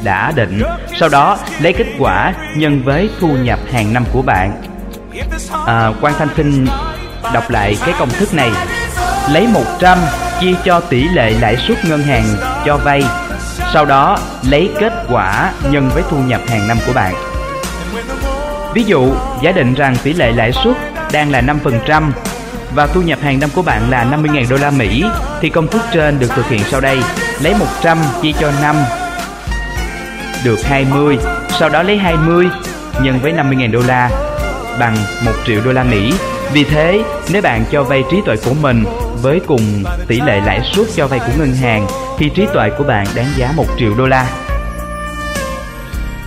đã 0.03 0.31
định. 0.35 0.61
Sau 0.99 1.09
đó 1.09 1.37
lấy 1.61 1.73
kết 1.73 1.87
quả 1.99 2.33
nhân 2.55 2.81
với 2.83 3.09
thu 3.19 3.35
nhập 3.43 3.59
hàng 3.71 3.93
năm 3.93 4.03
của 4.13 4.21
bạn 4.21 4.61
à, 5.65 5.91
Quang 6.01 6.13
Thanh 6.17 6.27
xin 6.37 6.65
đọc 7.33 7.49
lại 7.49 7.77
cái 7.85 7.95
công 7.99 8.09
thức 8.09 8.33
này 8.33 8.51
Lấy 9.31 9.47
100 9.47 9.97
chia 10.41 10.53
cho 10.65 10.79
tỷ 10.79 11.03
lệ 11.03 11.33
lãi 11.39 11.57
suất 11.57 11.85
ngân 11.85 12.01
hàng 12.01 12.25
cho 12.65 12.77
vay 12.77 13.03
Sau 13.73 13.85
đó 13.85 14.17
lấy 14.49 14.69
kết 14.79 14.93
quả 15.11 15.53
nhân 15.71 15.89
với 15.93 16.03
thu 16.09 16.17
nhập 16.27 16.41
hàng 16.47 16.67
năm 16.67 16.77
của 16.87 16.93
bạn 16.93 17.32
Ví 18.73 18.83
dụ, 18.83 19.13
giả 19.41 19.51
định 19.51 19.73
rằng 19.73 19.95
tỷ 20.03 20.13
lệ 20.13 20.31
lãi 20.31 20.51
suất 20.51 20.75
đang 21.11 21.31
là 21.31 21.41
5% 21.41 22.11
và 22.75 22.87
thu 22.87 23.01
nhập 23.01 23.19
hàng 23.21 23.39
năm 23.39 23.49
của 23.55 23.61
bạn 23.61 23.89
là 23.89 24.05
50.000 24.11 24.49
đô 24.49 24.55
la 24.57 24.71
Mỹ 24.71 25.05
thì 25.41 25.49
công 25.49 25.67
thức 25.67 25.81
trên 25.91 26.19
được 26.19 26.31
thực 26.35 26.49
hiện 26.49 26.61
sau 26.71 26.81
đây. 26.81 26.99
Lấy 27.41 27.55
100 27.59 27.97
chia 28.21 28.31
cho 28.39 28.51
5 28.61 28.75
được 30.43 30.59
20, 30.63 31.17
sau 31.59 31.69
đó 31.69 31.83
lấy 31.83 31.97
20 31.97 32.47
nhân 33.01 33.19
với 33.21 33.33
50.000 33.33 33.71
đô 33.71 33.81
la 33.87 34.09
bằng 34.79 34.95
1 35.25 35.31
triệu 35.45 35.61
đô 35.65 35.71
la 35.71 35.83
Mỹ. 35.83 36.13
Vì 36.53 36.63
thế, 36.63 37.03
nếu 37.31 37.41
bạn 37.41 37.65
cho 37.71 37.83
vay 37.83 38.03
trí 38.11 38.17
tuệ 38.25 38.35
của 38.45 38.53
mình 38.61 38.83
với 39.21 39.41
cùng 39.47 39.83
tỷ 40.07 40.21
lệ 40.21 40.41
lãi 40.45 40.61
suất 40.73 40.87
cho 40.95 41.07
vay 41.07 41.19
của 41.19 41.33
ngân 41.37 41.55
hàng 41.55 41.87
thì 42.17 42.29
trí 42.29 42.45
tuệ 42.53 42.69
của 42.77 42.83
bạn 42.83 43.07
đáng 43.15 43.27
giá 43.35 43.51
1 43.55 43.65
triệu 43.79 43.93
đô 43.97 44.07
la. 44.07 44.42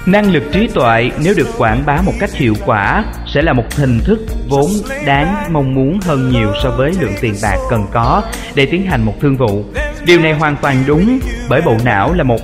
Năng 0.07 0.33
lực 0.33 0.43
trí 0.53 0.69
tuệ 0.75 1.11
nếu 1.25 1.35
được 1.37 1.49
quảng 1.59 1.83
bá 1.87 1.97
một 2.03 2.13
cách 2.21 2.31
hiệu 2.33 2.55
quả 2.67 3.05
sẽ 3.35 3.43
là 3.43 3.53
một 3.53 3.75
hình 3.77 4.01
thức 4.05 4.19
vốn 4.49 4.71
đáng 5.07 5.53
mong 5.53 5.75
muốn 5.75 6.01
hơn 6.01 6.31
nhiều 6.31 6.53
so 6.63 6.71
với 6.71 6.93
lượng 7.01 7.15
tiền 7.21 7.35
bạc 7.43 7.57
cần 7.71 7.87
có 7.93 8.23
để 8.55 8.67
tiến 8.67 8.87
hành 8.87 9.03
một 9.03 9.15
thương 9.21 9.37
vụ. 9.37 9.65
Điều 10.05 10.21
này 10.21 10.33
hoàn 10.33 10.57
toàn 10.57 10.85
đúng 10.87 11.19
bởi 11.49 11.63
bộ 11.63 11.77
não 11.85 12.13
là 12.13 12.25
một 12.25 12.41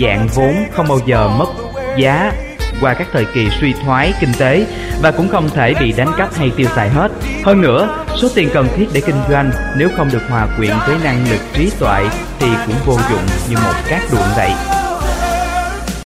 dạng 0.00 0.28
vốn 0.34 0.54
không 0.72 0.88
bao 0.88 0.98
giờ 1.06 1.28
mất 1.28 1.48
giá 1.98 2.32
qua 2.80 2.94
các 2.94 3.08
thời 3.12 3.26
kỳ 3.34 3.48
suy 3.60 3.74
thoái 3.84 4.12
kinh 4.20 4.32
tế 4.38 4.66
và 5.02 5.10
cũng 5.10 5.28
không 5.28 5.50
thể 5.50 5.74
bị 5.80 5.92
đánh 5.92 6.12
cắp 6.18 6.34
hay 6.34 6.50
tiêu 6.56 6.66
xài 6.76 6.88
hết. 6.88 7.12
Hơn 7.44 7.60
nữa, 7.60 8.04
số 8.22 8.28
tiền 8.34 8.48
cần 8.54 8.68
thiết 8.76 8.86
để 8.92 9.00
kinh 9.06 9.20
doanh 9.30 9.50
nếu 9.76 9.88
không 9.96 10.08
được 10.12 10.22
hòa 10.28 10.46
quyện 10.56 10.72
với 10.86 10.96
năng 11.04 11.30
lực 11.30 11.40
trí 11.54 11.70
tuệ 11.78 12.04
thì 12.38 12.48
cũng 12.66 12.76
vô 12.86 12.98
dụng 13.10 13.26
như 13.50 13.56
một 13.56 13.74
cát 13.88 14.02
đuộng 14.12 14.28
vậy. 14.36 14.81